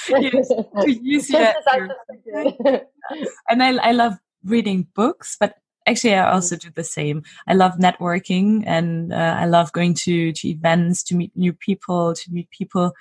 Yeah. 0.10 0.32
to 0.82 0.92
use 0.92 1.30
your, 1.30 1.54
your 2.26 2.50
and 3.50 3.62
I, 3.62 3.76
I 3.76 3.92
love 3.92 4.14
reading 4.44 4.88
books, 4.96 5.38
but 5.40 5.56
actually 5.86 6.16
I 6.16 6.32
also 6.32 6.56
do 6.56 6.70
the 6.74 6.84
same. 6.84 7.22
I 7.48 7.54
love 7.54 7.74
networking 7.74 8.64
and 8.66 9.14
uh, 9.14 9.36
I 9.38 9.46
love 9.46 9.72
going 9.72 9.94
to, 9.96 10.32
to 10.32 10.48
events 10.48 11.04
to 11.04 11.16
meet 11.16 11.32
new 11.36 11.54
people, 11.54 12.16
to 12.16 12.32
meet 12.32 12.50
people 12.50 12.94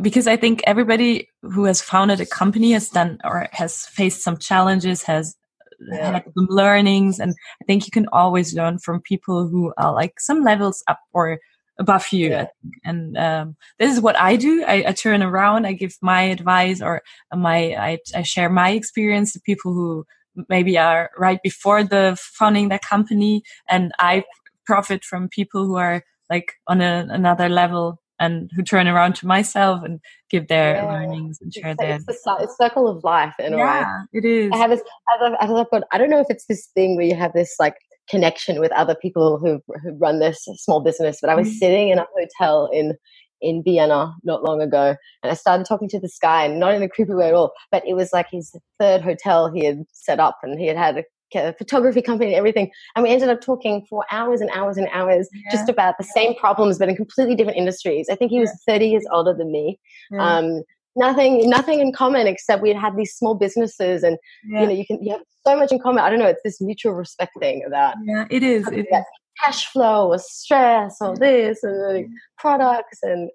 because 0.00 0.26
I 0.26 0.36
think 0.36 0.60
everybody 0.66 1.28
who 1.42 1.64
has 1.64 1.80
founded 1.80 2.20
a 2.20 2.26
company 2.26 2.72
has 2.72 2.90
done 2.90 3.18
or 3.24 3.48
has 3.52 3.86
faced 3.86 4.22
some 4.22 4.36
challenges, 4.36 5.02
has 5.04 5.36
yeah. 5.80 6.12
had 6.12 6.24
some 6.36 6.46
learnings 6.50 7.18
and 7.18 7.34
i 7.62 7.64
think 7.64 7.86
you 7.86 7.90
can 7.90 8.06
always 8.12 8.54
learn 8.54 8.78
from 8.78 9.00
people 9.00 9.48
who 9.48 9.72
are 9.78 9.92
like 9.92 10.18
some 10.20 10.42
levels 10.42 10.82
up 10.88 11.00
or 11.12 11.38
above 11.78 12.08
you 12.12 12.30
yeah. 12.30 12.46
and 12.84 13.16
um, 13.16 13.56
this 13.78 13.92
is 13.92 14.00
what 14.00 14.16
i 14.16 14.36
do 14.36 14.64
I, 14.66 14.84
I, 14.88 14.92
turn 14.92 15.22
around 15.22 15.66
i 15.66 15.72
give 15.72 15.96
my 16.02 16.22
advice 16.22 16.82
or 16.82 17.02
my 17.34 17.74
I, 17.74 17.98
I 18.14 18.22
share 18.22 18.48
my 18.48 18.70
experience 18.70 19.32
to 19.32 19.40
people 19.40 19.72
who 19.72 20.04
maybe 20.48 20.76
are 20.76 21.10
right 21.16 21.40
before 21.42 21.84
the 21.84 22.16
founding 22.20 22.68
their 22.68 22.80
company 22.80 23.42
and 23.68 23.92
i 23.98 24.24
profit 24.66 25.04
from 25.04 25.28
people 25.28 25.64
who 25.64 25.76
are 25.76 26.02
like 26.28 26.52
on 26.66 26.80
a, 26.80 27.06
another 27.10 27.48
level 27.48 28.00
and 28.20 28.50
who 28.54 28.62
turn 28.62 28.88
around 28.88 29.14
to 29.16 29.26
myself 29.26 29.82
and 29.84 30.00
give 30.30 30.48
their 30.48 30.76
yeah. 30.76 30.84
learnings 30.84 31.38
and 31.40 31.52
share 31.52 31.70
it's, 31.70 31.78
their. 31.80 31.98
It's 32.40 32.56
circle 32.56 32.88
of 32.88 33.04
life 33.04 33.34
in 33.38 33.52
yeah, 33.52 33.80
a 33.80 33.82
way. 33.82 34.06
it 34.12 34.24
is. 34.24 34.50
I 34.52 34.56
have 34.56 34.70
this. 34.70 34.80
As 34.80 35.22
I've, 35.22 35.32
as 35.40 35.50
I've 35.50 35.82
I 35.92 35.98
don't 35.98 36.10
know 36.10 36.20
if 36.20 36.26
it's 36.28 36.46
this 36.46 36.68
thing 36.74 36.96
where 36.96 37.06
you 37.06 37.14
have 37.14 37.32
this 37.32 37.54
like 37.58 37.74
connection 38.08 38.60
with 38.60 38.72
other 38.72 38.94
people 38.94 39.38
who 39.38 39.60
who 39.82 39.96
run 39.98 40.18
this 40.18 40.46
small 40.56 40.80
business. 40.80 41.18
But 41.20 41.30
I 41.30 41.34
was 41.34 41.48
mm-hmm. 41.48 41.56
sitting 41.56 41.88
in 41.90 41.98
a 41.98 42.06
hotel 42.16 42.68
in 42.72 42.94
in 43.40 43.62
Vienna 43.62 44.14
not 44.24 44.42
long 44.42 44.60
ago, 44.60 44.96
and 45.22 45.30
I 45.30 45.34
started 45.34 45.66
talking 45.66 45.88
to 45.90 46.00
this 46.00 46.18
guy, 46.20 46.44
and 46.44 46.58
not 46.58 46.74
in 46.74 46.82
a 46.82 46.88
creepy 46.88 47.14
way 47.14 47.28
at 47.28 47.34
all. 47.34 47.52
But 47.70 47.86
it 47.86 47.94
was 47.94 48.12
like 48.12 48.26
his 48.30 48.52
third 48.80 49.02
hotel 49.02 49.50
he 49.52 49.64
had 49.64 49.84
set 49.92 50.20
up, 50.20 50.38
and 50.42 50.58
he 50.58 50.66
had 50.66 50.76
had 50.76 50.98
a 50.98 51.04
photography 51.32 52.02
company 52.02 52.30
and 52.30 52.38
everything. 52.38 52.70
And 52.96 53.02
we 53.02 53.10
ended 53.10 53.28
up 53.28 53.40
talking 53.40 53.84
for 53.88 54.04
hours 54.10 54.40
and 54.40 54.50
hours 54.50 54.76
and 54.76 54.88
hours 54.92 55.28
yeah. 55.32 55.50
just 55.50 55.68
about 55.68 55.96
the 55.98 56.04
same 56.04 56.34
problems, 56.34 56.78
but 56.78 56.88
in 56.88 56.96
completely 56.96 57.34
different 57.34 57.58
industries. 57.58 58.08
I 58.10 58.14
think 58.14 58.30
he 58.30 58.40
was 58.40 58.50
yeah. 58.66 58.74
30 58.74 58.88
years 58.88 59.04
older 59.12 59.34
than 59.34 59.52
me. 59.52 59.78
Yeah. 60.10 60.36
Um, 60.36 60.62
nothing, 60.96 61.48
nothing 61.48 61.80
in 61.80 61.92
common 61.92 62.26
except 62.26 62.62
we 62.62 62.70
had 62.70 62.78
had 62.78 62.96
these 62.96 63.14
small 63.14 63.34
businesses 63.34 64.02
and, 64.02 64.16
you 64.44 64.66
know, 64.66 64.70
you 64.70 64.86
can, 64.86 65.02
you 65.02 65.12
have 65.12 65.22
so 65.46 65.56
much 65.56 65.72
in 65.72 65.78
common. 65.78 66.02
I 66.02 66.10
don't 66.10 66.18
know. 66.18 66.26
It's 66.26 66.42
this 66.44 66.60
mutual 66.60 66.92
respect 66.94 67.32
thing 67.40 67.62
about. 67.66 67.94
Yeah, 68.04 68.26
it 68.30 68.42
is. 68.42 68.66
It 68.68 68.86
is. 68.90 69.04
Cash 69.44 69.66
flow 69.66 70.08
or 70.08 70.18
stress 70.18 70.96
or 71.00 71.16
this 71.16 71.62
and 71.62 72.08
products 72.38 72.98
and 73.02 73.30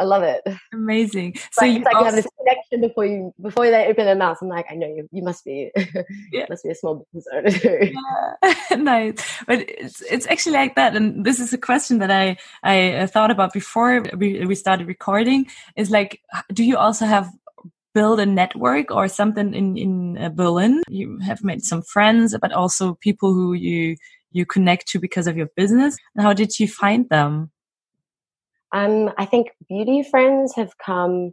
I 0.00 0.04
love 0.04 0.22
it. 0.22 0.42
Amazing. 0.72 1.36
So 1.52 1.64
you, 1.64 1.80
like 1.80 1.94
also, 1.94 1.98
you 1.98 2.04
have 2.06 2.14
this 2.14 2.26
connection 2.38 2.80
before 2.80 3.04
you 3.04 3.34
before 3.40 3.70
they 3.70 3.86
open 3.86 4.06
their 4.06 4.16
mouth. 4.16 4.38
I'm 4.40 4.48
like, 4.48 4.66
I 4.70 4.74
know 4.74 4.86
you. 4.86 5.08
You 5.12 5.22
must 5.22 5.44
be. 5.44 5.70
Yeah. 6.32 6.46
must 6.48 6.64
be 6.64 6.70
a 6.70 6.74
small 6.74 7.06
business 7.12 7.26
owner. 7.32 7.90
Yeah. 8.70 8.76
nice, 8.76 9.20
but 9.46 9.68
it's 9.68 10.00
it's 10.02 10.26
actually 10.26 10.52
like 10.52 10.74
that. 10.76 10.96
And 10.96 11.24
this 11.24 11.38
is 11.40 11.52
a 11.52 11.58
question 11.58 11.98
that 11.98 12.10
I 12.10 12.36
I 12.62 12.92
uh, 12.94 13.06
thought 13.06 13.30
about 13.30 13.52
before 13.52 14.02
we 14.16 14.44
we 14.46 14.54
started 14.54 14.86
recording. 14.86 15.46
Is 15.76 15.90
like, 15.90 16.20
do 16.52 16.64
you 16.64 16.76
also 16.76 17.04
have 17.04 17.30
build 17.92 18.20
a 18.20 18.26
network 18.26 18.90
or 18.90 19.08
something 19.08 19.54
in 19.54 19.76
in 19.76 20.18
uh, 20.18 20.30
Berlin? 20.30 20.82
You 20.88 21.18
have 21.18 21.44
made 21.44 21.62
some 21.62 21.82
friends, 21.82 22.36
but 22.40 22.52
also 22.52 22.94
people 22.94 23.34
who 23.34 23.52
you 23.52 23.96
you 24.32 24.46
connect 24.46 24.88
to 24.88 24.98
because 24.98 25.26
of 25.26 25.36
your 25.36 25.48
business? 25.56 25.96
And 26.14 26.24
how 26.24 26.32
did 26.32 26.58
you 26.58 26.68
find 26.68 27.08
them? 27.08 27.50
Um, 28.72 29.10
I 29.18 29.26
think 29.26 29.48
beauty 29.68 30.02
friends 30.02 30.54
have 30.56 30.76
come 30.78 31.32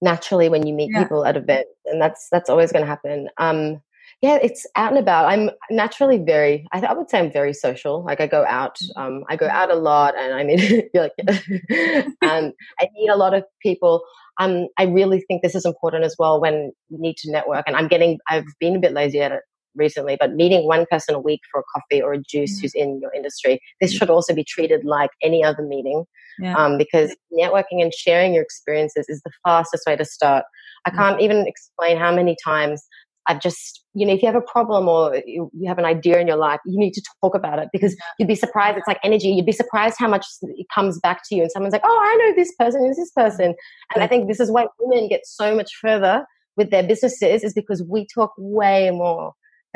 naturally 0.00 0.48
when 0.48 0.66
you 0.66 0.74
meet 0.74 0.90
yeah. 0.92 1.02
people 1.02 1.24
at 1.24 1.36
events, 1.36 1.70
and 1.86 2.00
that's 2.00 2.28
that's 2.30 2.50
always 2.50 2.72
going 2.72 2.82
to 2.82 2.88
happen. 2.88 3.28
Um, 3.38 3.80
yeah, 4.20 4.38
it's 4.42 4.66
out 4.76 4.90
and 4.90 4.98
about. 4.98 5.26
I'm 5.26 5.50
naturally 5.70 6.18
very, 6.18 6.66
I, 6.72 6.80
I, 6.80 6.92
would 6.94 7.10
say 7.10 7.18
I'm 7.18 7.30
very 7.30 7.52
social. 7.52 8.04
Like 8.04 8.20
I 8.20 8.26
go 8.26 8.44
out, 8.46 8.78
mm-hmm. 8.78 9.00
um, 9.00 9.24
I 9.28 9.36
go 9.36 9.48
out 9.48 9.70
a 9.70 9.74
lot 9.74 10.14
and 10.18 10.32
I 10.32 10.44
mean, 10.44 10.88
like, 10.94 11.12
um, 12.22 12.52
I 12.80 12.88
meet 12.94 13.08
a 13.10 13.16
lot 13.16 13.34
of 13.34 13.44
people. 13.62 14.02
Um, 14.40 14.68
I 14.78 14.84
really 14.84 15.20
think 15.20 15.42
this 15.42 15.54
is 15.54 15.66
important 15.66 16.04
as 16.04 16.16
well 16.18 16.40
when 16.40 16.72
you 16.88 16.98
need 16.98 17.16
to 17.18 17.30
network. 17.30 17.64
And 17.66 17.76
I'm 17.76 17.88
getting, 17.88 18.18
I've 18.28 18.44
been 18.60 18.76
a 18.76 18.80
bit 18.80 18.92
lazy 18.92 19.20
at 19.20 19.32
it 19.32 19.42
recently, 19.76 20.16
but 20.18 20.34
meeting 20.34 20.66
one 20.66 20.86
person 20.90 21.14
a 21.14 21.20
week 21.20 21.40
for 21.50 21.60
a 21.60 21.64
coffee 21.74 22.02
or 22.02 22.12
a 22.12 22.18
juice 22.18 22.56
mm-hmm. 22.56 22.60
who's 22.62 22.74
in 22.74 23.00
your 23.00 23.12
industry, 23.12 23.60
this 23.80 23.92
should 23.92 24.10
also 24.10 24.34
be 24.34 24.44
treated 24.44 24.84
like 24.84 25.10
any 25.22 25.44
other 25.44 25.62
meeting. 25.62 26.04
Yeah. 26.38 26.56
Um, 26.56 26.78
because 26.78 27.14
networking 27.32 27.80
and 27.80 27.94
sharing 27.94 28.34
your 28.34 28.42
experiences 28.42 29.06
is 29.08 29.22
the 29.22 29.30
fastest 29.44 29.84
way 29.86 29.94
to 29.96 30.04
start. 30.04 30.44
I 30.84 30.90
can't 30.90 31.20
even 31.20 31.46
explain 31.46 31.96
how 31.96 32.14
many 32.14 32.36
times 32.44 32.84
I've 33.26 33.40
just, 33.40 33.82
you 33.94 34.04
know, 34.04 34.12
if 34.12 34.22
you 34.22 34.26
have 34.26 34.36
a 34.36 34.42
problem 34.42 34.86
or 34.86 35.16
you, 35.26 35.50
you, 35.54 35.66
have 35.66 35.78
an 35.78 35.86
idea 35.86 36.18
in 36.18 36.26
your 36.26 36.36
life, 36.36 36.60
you 36.66 36.78
need 36.78 36.92
to 36.92 37.02
talk 37.22 37.34
about 37.34 37.58
it 37.58 37.68
because 37.72 37.96
you'd 38.18 38.28
be 38.28 38.34
surprised. 38.34 38.76
It's 38.76 38.86
like 38.86 38.98
energy. 39.02 39.28
You'd 39.28 39.46
be 39.46 39.52
surprised 39.52 39.96
how 39.98 40.08
much 40.08 40.26
it 40.42 40.66
comes 40.74 40.98
back 41.00 41.22
to 41.28 41.34
you. 41.34 41.42
And 41.42 41.50
someone's 41.50 41.72
like, 41.72 41.84
oh, 41.84 42.00
I 42.02 42.16
know 42.16 42.34
this 42.34 42.52
person, 42.58 42.84
is 42.84 42.96
this 42.96 43.10
person. 43.12 43.54
And 43.94 44.04
I 44.04 44.06
think 44.06 44.28
this 44.28 44.40
is 44.40 44.50
why 44.50 44.66
women 44.78 45.08
get 45.08 45.22
so 45.24 45.54
much 45.54 45.70
further 45.80 46.26
with 46.56 46.70
their 46.70 46.82
businesses 46.82 47.42
is 47.42 47.54
because 47.54 47.82
we 47.82 48.06
talk 48.14 48.32
way 48.36 48.90
more 48.90 49.32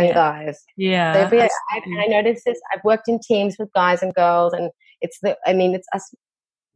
yeah. 0.06 0.14
guys. 0.14 0.62
Yeah. 0.76 1.28
So 1.28 1.36
I, 1.36 1.48
I, 1.70 1.80
I 2.04 2.06
noticed 2.06 2.44
this. 2.44 2.60
I've 2.72 2.84
worked 2.84 3.08
in 3.08 3.18
teams 3.18 3.56
with 3.58 3.72
guys 3.74 4.02
and 4.02 4.14
girls, 4.14 4.52
and 4.52 4.70
it's 5.00 5.18
the, 5.22 5.36
I 5.46 5.52
mean, 5.52 5.74
it's 5.74 5.86
us, 5.94 6.14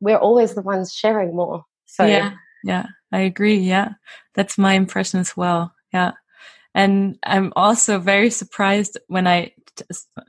we're 0.00 0.18
always 0.18 0.54
the 0.54 0.62
ones 0.62 0.92
sharing 0.92 1.34
more. 1.34 1.64
So, 1.86 2.04
yeah. 2.04 2.32
Yeah. 2.64 2.86
I 3.12 3.20
agree. 3.20 3.56
Yeah. 3.56 3.90
That's 4.34 4.56
my 4.56 4.74
impression 4.74 5.20
as 5.20 5.36
well. 5.36 5.74
Yeah. 5.92 6.12
And 6.74 7.18
I'm 7.24 7.52
also 7.54 7.98
very 7.98 8.30
surprised 8.30 8.98
when 9.08 9.26
I 9.26 9.52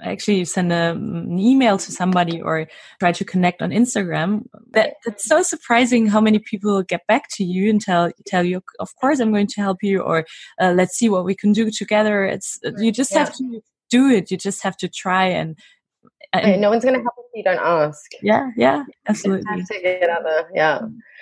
actually 0.04 0.46
send 0.46 0.72
a, 0.72 0.92
an 0.92 1.40
email 1.40 1.78
to 1.78 1.92
somebody 1.92 2.42
or 2.42 2.68
try 3.00 3.12
to 3.12 3.26
connect 3.26 3.62
on 3.62 3.72
Instagram. 3.72 4.44
That 4.72 4.96
it's 5.06 5.26
so 5.26 5.42
surprising 5.42 6.08
how 6.08 6.22
many 6.22 6.40
people 6.40 6.82
get 6.84 7.02
back 7.08 7.30
to 7.34 7.44
you 7.44 7.70
and 7.70 7.82
tell 7.82 8.12
tell 8.26 8.44
you, 8.44 8.62
of 8.80 8.96
course, 9.00 9.20
I'm 9.20 9.32
going 9.32 9.48
to 9.48 9.62
help 9.62 9.80
you, 9.82 10.02
or 10.02 10.26
uh, 10.62 10.74
let's 10.76 10.96
see 10.98 11.10
what 11.10 11.26
we 11.26 11.36
can 11.36 11.54
do 11.54 11.72
together. 11.72 12.26
It's 12.26 12.60
you 12.78 12.92
just 12.92 13.12
yeah. 13.12 13.20
have 13.20 13.34
to 13.36 13.62
do 13.90 14.10
it. 14.10 14.32
You 14.32 14.38
just 14.38 14.64
have 14.64 14.78
to 14.78 14.88
try 14.88 15.26
and. 15.26 15.58
and 16.34 16.62
no 16.62 16.70
one's 16.70 16.84
going 16.84 16.96
to 16.96 17.02
help 17.02 17.14
if 17.18 17.38
you 17.38 17.44
don't 17.44 17.64
ask. 17.64 18.12
Yeah, 18.22 18.50
yeah, 18.58 18.84
absolutely. 19.08 19.46
You 19.52 19.58
have 19.60 19.68
to 19.68 19.82
get 19.82 20.10
out 20.10 20.24
there. 20.24 20.50
Yeah. 20.54 20.80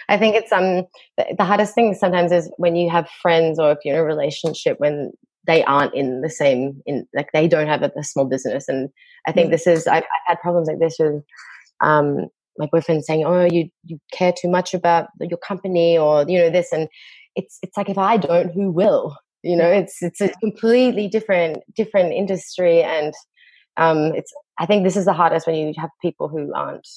I 0.10 0.18
think 0.18 0.36
it's 0.36 0.52
um 0.52 0.86
the, 1.18 1.36
the 1.38 1.44
hardest 1.44 1.76
thing 1.76 1.94
sometimes 1.94 2.32
is 2.32 2.52
when 2.58 2.76
you 2.76 2.90
have 2.90 3.10
friends 3.22 3.60
or 3.60 3.72
if 3.72 3.80
you're 3.84 3.96
in 3.96 4.02
a 4.02 4.06
relationship 4.06 4.80
when 4.80 5.12
they 5.48 5.64
aren't 5.64 5.94
in 5.96 6.22
the 6.22 6.30
same 6.30 6.82
in 6.86 7.08
like 7.14 7.30
they 7.34 7.48
don't 7.48 7.68
have 7.68 7.84
a, 7.84 7.92
a 7.98 8.04
small 8.04 8.26
business 8.26 8.68
and 8.68 8.89
I 9.28 9.32
think 9.32 9.48
mm. 9.48 9.52
this 9.52 9.68
is 9.68 9.88
I've, 9.88 10.04
I've, 10.04 10.28
had 10.28 10.39
problems 10.42 10.68
like 10.68 10.80
this 10.80 10.98
with 11.00 11.24
um 11.82 12.28
my 12.58 12.68
boyfriend 12.72 13.04
saying 13.04 13.26
oh 13.26 13.48
you 13.52 13.70
you 13.86 14.00
care 14.14 14.34
too 14.34 14.50
much 14.50 14.74
about 14.74 15.08
your 15.20 15.38
company 15.38 15.98
or 15.98 16.26
you 16.28 16.38
know 16.38 16.50
this 16.50 16.72
and 16.72 16.88
it's 17.36 17.58
it's 17.62 17.78
like 17.78 17.89
if 17.89 17.98
I 17.98 18.18
don't 18.18 18.54
who 18.54 18.72
will 18.72 19.18
you 19.44 19.56
know 19.56 19.70
it's 19.70 20.02
it's 20.02 20.22
a 20.22 20.30
completely 20.42 21.08
different 21.08 21.60
different 21.76 22.14
industry 22.14 22.84
and 22.84 23.14
um 23.78 24.14
it's 24.16 24.32
I 24.60 24.66
think 24.66 24.84
this 24.84 24.98
is 24.98 25.06
the 25.06 25.14
hardest 25.14 25.48
when 25.48 25.56
you 25.56 25.74
have 25.78 25.89
people 26.02 26.28
who 26.28 26.54
aren't 26.54 26.88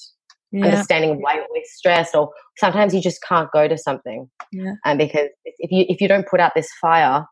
yeah. 0.53 0.66
understanding 0.66 1.22
why 1.22 1.34
you're 1.34 1.45
always 1.45 1.70
stressed 1.72 2.14
or 2.14 2.30
sometimes 2.59 2.95
you 2.95 3.01
just 3.01 3.22
can't 3.26 3.51
go 3.53 3.66
to 3.68 3.78
something 3.78 4.28
yeah. 4.53 4.74
and 4.84 4.99
because 4.99 5.28
if 5.45 5.70
you 5.70 5.86
if 5.88 6.01
you 6.01 6.09
don't 6.09 6.28
put 6.28 6.40
out 6.40 6.53
this 6.55 6.68
fire 6.80 7.24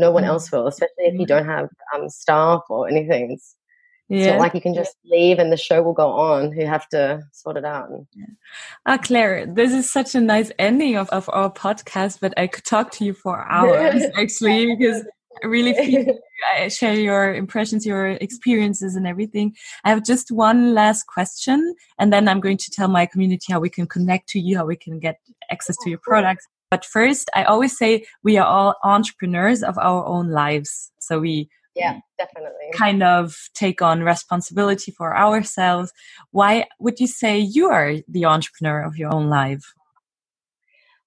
no 0.00 0.10
one 0.10 0.24
mm. 0.24 0.28
else 0.28 0.50
will 0.50 0.66
especially 0.66 1.04
if 1.04 1.14
you 1.14 1.26
mm. 1.26 1.28
don't 1.28 1.46
have 1.46 1.68
um, 1.94 2.08
staff 2.08 2.62
or 2.68 2.88
anything 2.88 3.32
it's, 3.32 3.56
yeah. 4.08 4.38
like 4.38 4.54
you 4.54 4.60
can 4.60 4.74
just 4.74 4.96
leave 5.04 5.38
and 5.38 5.52
the 5.52 5.56
show 5.56 5.82
will 5.82 5.92
go 5.92 6.10
on 6.10 6.50
you 6.58 6.66
have 6.66 6.88
to 6.88 7.22
sort 7.32 7.56
it 7.56 7.64
out 7.64 7.88
yeah. 8.14 8.24
ah 8.86 8.98
claire 8.98 9.46
this 9.46 9.72
is 9.72 9.90
such 9.90 10.14
a 10.16 10.20
nice 10.20 10.50
ending 10.58 10.96
of, 10.96 11.08
of 11.10 11.30
our 11.32 11.52
podcast 11.52 12.18
but 12.20 12.34
i 12.36 12.46
could 12.46 12.64
talk 12.64 12.90
to 12.90 13.04
you 13.04 13.14
for 13.14 13.48
hours 13.48 14.02
actually 14.16 14.74
because 14.74 15.04
I 15.42 15.46
really 15.46 15.72
feel 15.72 16.18
I 16.56 16.68
share 16.68 16.94
your 16.94 17.34
impressions, 17.34 17.86
your 17.86 18.10
experiences, 18.12 18.96
and 18.96 19.06
everything. 19.06 19.54
I 19.84 19.90
have 19.90 20.04
just 20.04 20.30
one 20.30 20.74
last 20.74 21.06
question, 21.06 21.74
and 21.98 22.12
then 22.12 22.28
I'm 22.28 22.40
going 22.40 22.56
to 22.56 22.70
tell 22.70 22.88
my 22.88 23.06
community 23.06 23.52
how 23.52 23.60
we 23.60 23.70
can 23.70 23.86
connect 23.86 24.28
to 24.30 24.40
you, 24.40 24.56
how 24.56 24.66
we 24.66 24.76
can 24.76 24.98
get 24.98 25.20
access 25.50 25.76
to 25.82 25.90
your 25.90 26.00
products. 26.02 26.46
But 26.70 26.84
first, 26.84 27.28
I 27.34 27.44
always 27.44 27.76
say 27.76 28.04
we 28.22 28.38
are 28.38 28.46
all 28.46 28.76
entrepreneurs 28.84 29.62
of 29.62 29.76
our 29.78 30.06
own 30.06 30.30
lives. 30.30 30.92
So 31.00 31.18
we 31.18 31.48
yeah, 31.74 31.98
definitely 32.18 32.70
kind 32.74 33.02
of 33.02 33.36
take 33.54 33.82
on 33.82 34.02
responsibility 34.02 34.92
for 34.92 35.16
ourselves. 35.16 35.92
Why 36.30 36.66
would 36.78 37.00
you 37.00 37.06
say 37.06 37.38
you 37.38 37.68
are 37.68 37.94
the 38.08 38.24
entrepreneur 38.24 38.82
of 38.82 38.96
your 38.96 39.14
own 39.14 39.28
life? 39.28 39.72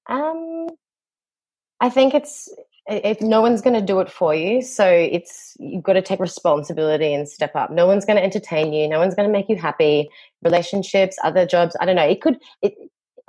Um, 0.07 0.67
I 1.79 1.89
think 1.89 2.13
it's 2.13 2.49
if 2.87 3.21
no 3.21 3.41
one's 3.41 3.61
going 3.61 3.79
to 3.79 3.85
do 3.85 4.01
it 4.01 4.09
for 4.09 4.35
you 4.35 4.61
so 4.61 4.85
it's 4.85 5.55
you've 5.57 5.83
got 5.83 5.93
to 5.93 6.01
take 6.01 6.19
responsibility 6.19 7.13
and 7.13 7.29
step 7.29 7.55
up 7.55 7.71
no 7.71 7.87
one's 7.87 8.03
going 8.03 8.17
to 8.17 8.23
entertain 8.23 8.73
you 8.73 8.89
no 8.89 8.99
one's 8.99 9.15
going 9.15 9.27
to 9.27 9.31
make 9.31 9.47
you 9.47 9.55
happy 9.55 10.09
relationships 10.43 11.17
other 11.23 11.45
jobs 11.45 11.77
i 11.79 11.85
don't 11.85 11.95
know 11.95 12.03
it 12.03 12.19
could 12.19 12.37
it, 12.61 12.73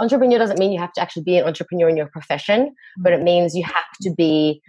entrepreneur 0.00 0.38
doesn't 0.38 0.58
mean 0.58 0.72
you 0.72 0.78
have 0.78 0.92
to 0.92 1.00
actually 1.00 1.22
be 1.22 1.38
an 1.38 1.46
entrepreneur 1.46 1.88
in 1.88 1.96
your 1.96 2.06
profession 2.06 2.74
but 2.98 3.12
it 3.12 3.22
means 3.22 3.54
you 3.54 3.64
have 3.64 3.84
to 4.02 4.10
be 4.10 4.60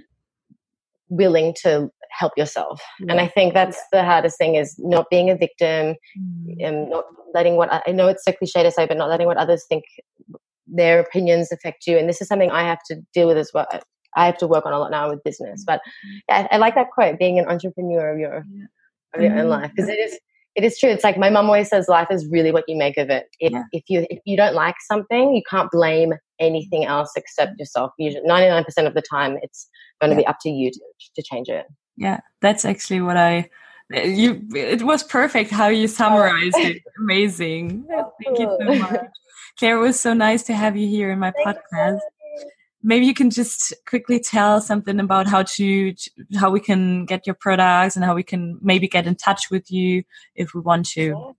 willing 1.10 1.54
to 1.62 1.90
help 2.12 2.34
yourself 2.38 2.82
yeah. 3.00 3.12
and 3.12 3.20
i 3.20 3.28
think 3.28 3.54
that's 3.54 3.80
the 3.92 4.04
hardest 4.04 4.38
thing 4.38 4.56
is 4.56 4.76
not 4.80 5.06
being 5.10 5.30
a 5.30 5.36
victim 5.36 5.96
mm. 6.18 6.56
and 6.60 6.90
not 6.90 7.06
letting 7.34 7.56
what 7.56 7.70
i 7.88 7.92
know 7.92 8.08
it's 8.08 8.24
so 8.24 8.32
cliche 8.32 8.64
to 8.64 8.72
say 8.72 8.86
but 8.86 8.98
not 8.98 9.10
letting 9.10 9.28
what 9.28 9.38
others 9.38 9.66
think 9.68 9.84
their 10.68 11.00
opinions 11.00 11.52
affect 11.52 11.86
you 11.86 11.98
and 11.98 12.08
this 12.08 12.22
is 12.22 12.28
something 12.28 12.52
i 12.52 12.64
have 12.64 12.80
to 12.86 12.96
deal 13.14 13.28
with 13.28 13.38
as 13.38 13.52
well 13.54 13.68
I 14.16 14.26
have 14.26 14.38
to 14.38 14.48
work 14.48 14.66
on 14.66 14.74
a 14.74 14.80
lot 14.80 14.92
now 14.92 15.10
with 15.10 15.24
business. 15.24 15.64
But 15.66 15.82
yeah, 16.30 16.48
I, 16.50 16.56
I 16.56 16.58
like 16.58 16.76
that 16.76 16.92
quote: 16.92 17.20
being 17.20 17.38
an 17.38 17.48
entrepreneur 17.48 18.14
of 18.14 18.20
your 18.20 18.46
yeah. 18.50 18.66
of 19.14 19.22
your 19.22 19.32
mm-hmm. 19.32 19.40
own 19.40 19.48
life, 19.48 19.72
because 19.76 19.90
it 19.90 20.00
is 20.00 20.18
it 20.56 20.64
is 20.64 20.80
true. 20.80 20.90
It's 20.90 21.04
like 21.04 21.18
my 21.18 21.30
mom 21.30 21.46
always 21.46 21.70
says, 21.70 21.88
life 21.88 22.08
is 22.10 22.28
really 22.32 22.52
what 22.52 22.64
you 22.68 22.78
make 22.78 22.98
of 22.98 23.10
it. 23.10 23.28
If, 23.40 23.52
yeah. 23.52 23.64
if 23.72 23.84
you 23.90 24.08
if 24.10 24.20
you 24.26 24.38
don't 24.38 24.56
like 24.56 24.76
something, 24.88 25.36
you 25.36 25.42
can't 25.50 25.70
blame 25.70 26.14
anything 26.40 26.86
else 26.86 27.12
except 27.16 27.60
yourself. 27.60 27.92
Ninety 28.00 28.50
nine 28.50 28.64
percent 28.64 28.88
of 28.88 28.94
the 28.94 29.02
time, 29.02 29.38
it's 29.42 29.68
going 30.02 30.12
to 30.12 30.16
yeah. 30.16 30.22
be 30.22 30.28
up 30.28 30.38
to 30.42 30.50
you 30.50 30.72
to, 30.72 30.80
to 31.16 31.24
change 31.24 31.50
it. 31.50 31.66
Yeah, 31.98 32.20
that's 32.42 32.66
actually 32.66 33.02
what 33.02 33.18
I. 33.18 33.50
You, 33.92 34.42
it 34.56 34.82
was 34.82 35.04
perfect 35.04 35.52
how 35.52 35.68
you 35.68 35.88
summarized 35.88 36.58
it. 36.58 36.82
Amazing. 37.00 37.86
Thank 38.24 38.40
you 38.40 38.46
so 38.46 38.68
oh. 38.68 38.76
much. 38.76 39.02
Claire, 39.60 39.78
it 39.78 39.82
was 39.82 40.00
so 40.00 40.14
nice 40.14 40.44
to 40.44 40.54
have 40.54 40.76
you 40.76 40.88
here 40.88 41.12
in 41.12 41.20
my 41.20 41.32
podcast 41.46 42.00
maybe 42.86 43.06
you 43.08 43.14
can 43.16 43.32
just 43.32 43.74
quickly 43.88 44.20
tell 44.20 44.62
something 44.62 45.00
about 45.00 45.28
how 45.28 45.42
to 45.42 45.94
how 46.38 46.52
we 46.52 46.60
can 46.60 47.06
get 47.06 47.26
your 47.26 47.34
products 47.34 47.96
and 47.96 48.06
how 48.06 48.14
we 48.16 48.24
can 48.24 48.58
maybe 48.62 48.88
get 48.88 49.08
in 49.08 49.16
touch 49.16 49.50
with 49.50 49.72
you 49.72 50.04
if 50.36 50.54
we 50.54 50.62
want 50.62 50.86
to. 50.86 51.10
Sure. 51.10 51.36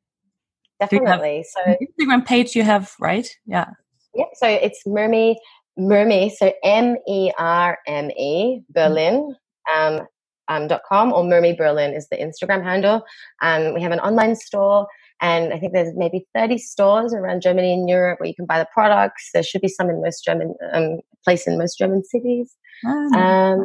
definitely. 0.81 1.45
So 1.55 1.77
instagram 1.85 2.27
page 2.27 2.55
you 2.57 2.65
have 2.65 2.93
right? 3.01 3.29
Yeah. 3.47 3.71
Yeah 4.15 4.27
so 4.35 4.49
it's 4.49 4.83
merme 4.87 5.37
merme 5.79 6.31
so 6.31 6.53
m-e-r-m-e 6.65 8.61
berlin 8.71 9.35
um, 9.75 10.01
um, 10.49 10.69
dot 10.69 10.83
com 10.89 11.13
or 11.13 11.23
merme 11.25 11.55
berlin 11.57 11.93
is 11.93 12.09
the 12.09 12.17
instagram 12.17 12.63
handle. 12.63 13.03
Um, 13.41 13.73
we 13.75 13.83
have 13.83 13.93
an 13.93 14.01
online 14.01 14.37
store 14.37 14.87
and 15.21 15.53
I 15.53 15.59
think 15.59 15.73
there's 15.73 15.95
maybe 15.97 16.27
30 16.35 16.59
stores 16.59 17.15
around 17.15 17.43
Germany 17.43 17.73
and 17.73 17.89
Europe 17.89 18.21
where 18.21 18.29
you 18.29 18.35
can 18.35 18.47
buy 18.47 18.59
the 18.59 18.69
products. 18.73 19.31
There 19.33 19.43
should 19.43 19.63
be 19.63 19.69
some 19.69 19.89
in 19.89 20.03
most 20.03 20.25
German 20.25 20.55
um, 20.73 20.99
place 21.25 21.47
in 21.47 21.59
most 21.59 21.79
German 21.79 22.05
cities. 22.05 22.55
Oh. 22.85 23.19
Um, 23.19 23.65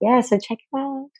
yeah, 0.00 0.20
so 0.20 0.38
check 0.38 0.58
it 0.58 0.78
out. 0.78 1.10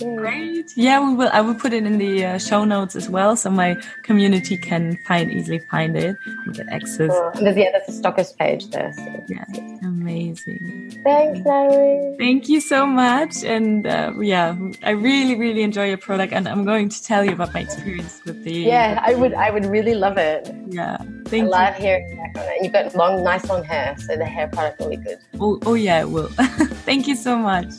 Great. 0.00 0.72
Yeah, 0.74 1.06
we 1.06 1.14
will. 1.14 1.30
I 1.32 1.40
will 1.40 1.54
put 1.54 1.72
it 1.72 1.86
in 1.86 1.98
the 1.98 2.26
uh, 2.26 2.38
show 2.38 2.64
notes 2.64 2.96
as 2.96 3.08
well, 3.08 3.36
so 3.36 3.48
my 3.48 3.76
community 4.02 4.56
can 4.56 4.98
find 5.06 5.30
easily 5.30 5.60
find 5.70 5.96
it 5.96 6.16
and 6.24 6.52
get 6.56 6.68
access. 6.68 7.10
Cool. 7.10 7.30
There's, 7.44 7.56
yeah, 7.56 7.70
there's 7.70 7.96
a 7.96 8.02
stockist 8.02 8.36
page 8.36 8.70
there. 8.70 8.92
So. 8.92 9.24
Yeah, 9.28 9.44
amazing. 9.84 11.00
Thanks, 11.04 11.46
Larry. 11.46 12.16
Thank 12.18 12.48
you 12.48 12.60
so 12.60 12.84
much, 12.86 13.44
and 13.44 13.86
uh, 13.86 14.12
yeah, 14.20 14.56
I 14.82 14.90
really, 14.90 15.36
really 15.36 15.62
enjoy 15.62 15.86
your 15.86 15.98
product, 15.98 16.32
and 16.32 16.48
I'm 16.48 16.64
going 16.64 16.88
to 16.88 17.00
tell 17.00 17.24
you 17.24 17.30
about 17.30 17.54
my 17.54 17.60
experience 17.60 18.20
with 18.24 18.42
the. 18.42 18.52
Yeah, 18.52 19.00
I 19.00 19.14
would. 19.14 19.34
I 19.34 19.50
would 19.50 19.64
really 19.64 19.94
love 19.94 20.18
it. 20.18 20.52
Yeah, 20.66 20.98
thank 21.40 21.54
I 21.54 21.58
you. 21.58 21.64
love 21.64 21.74
hearing 21.76 22.16
back 22.16 22.36
on 22.36 22.42
it. 22.44 22.56
And 22.56 22.64
you've 22.64 22.72
got 22.72 22.94
long, 22.94 23.22
nice 23.24 23.48
long 23.48 23.64
hair, 23.64 23.96
so 23.98 24.16
the 24.16 24.24
hair 24.24 24.48
product 24.48 24.80
will 24.80 24.90
be 24.90 24.96
good. 24.96 25.18
Oh, 25.40 25.58
oh 25.66 25.74
yeah, 25.74 26.00
it 26.00 26.10
will. 26.10 26.28
thank 26.86 27.06
you 27.06 27.16
so 27.16 27.36
much. 27.36 27.72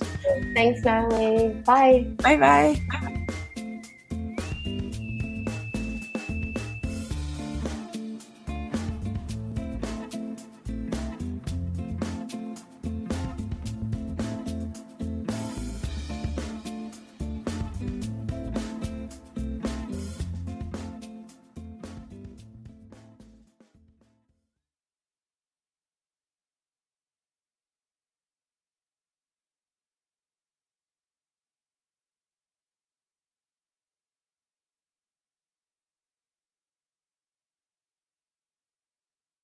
Thanks, 0.53 0.83
Natalie. 0.83 1.49
Bye. 1.65 2.05
Bye 2.17 2.37
bye. 2.37 3.21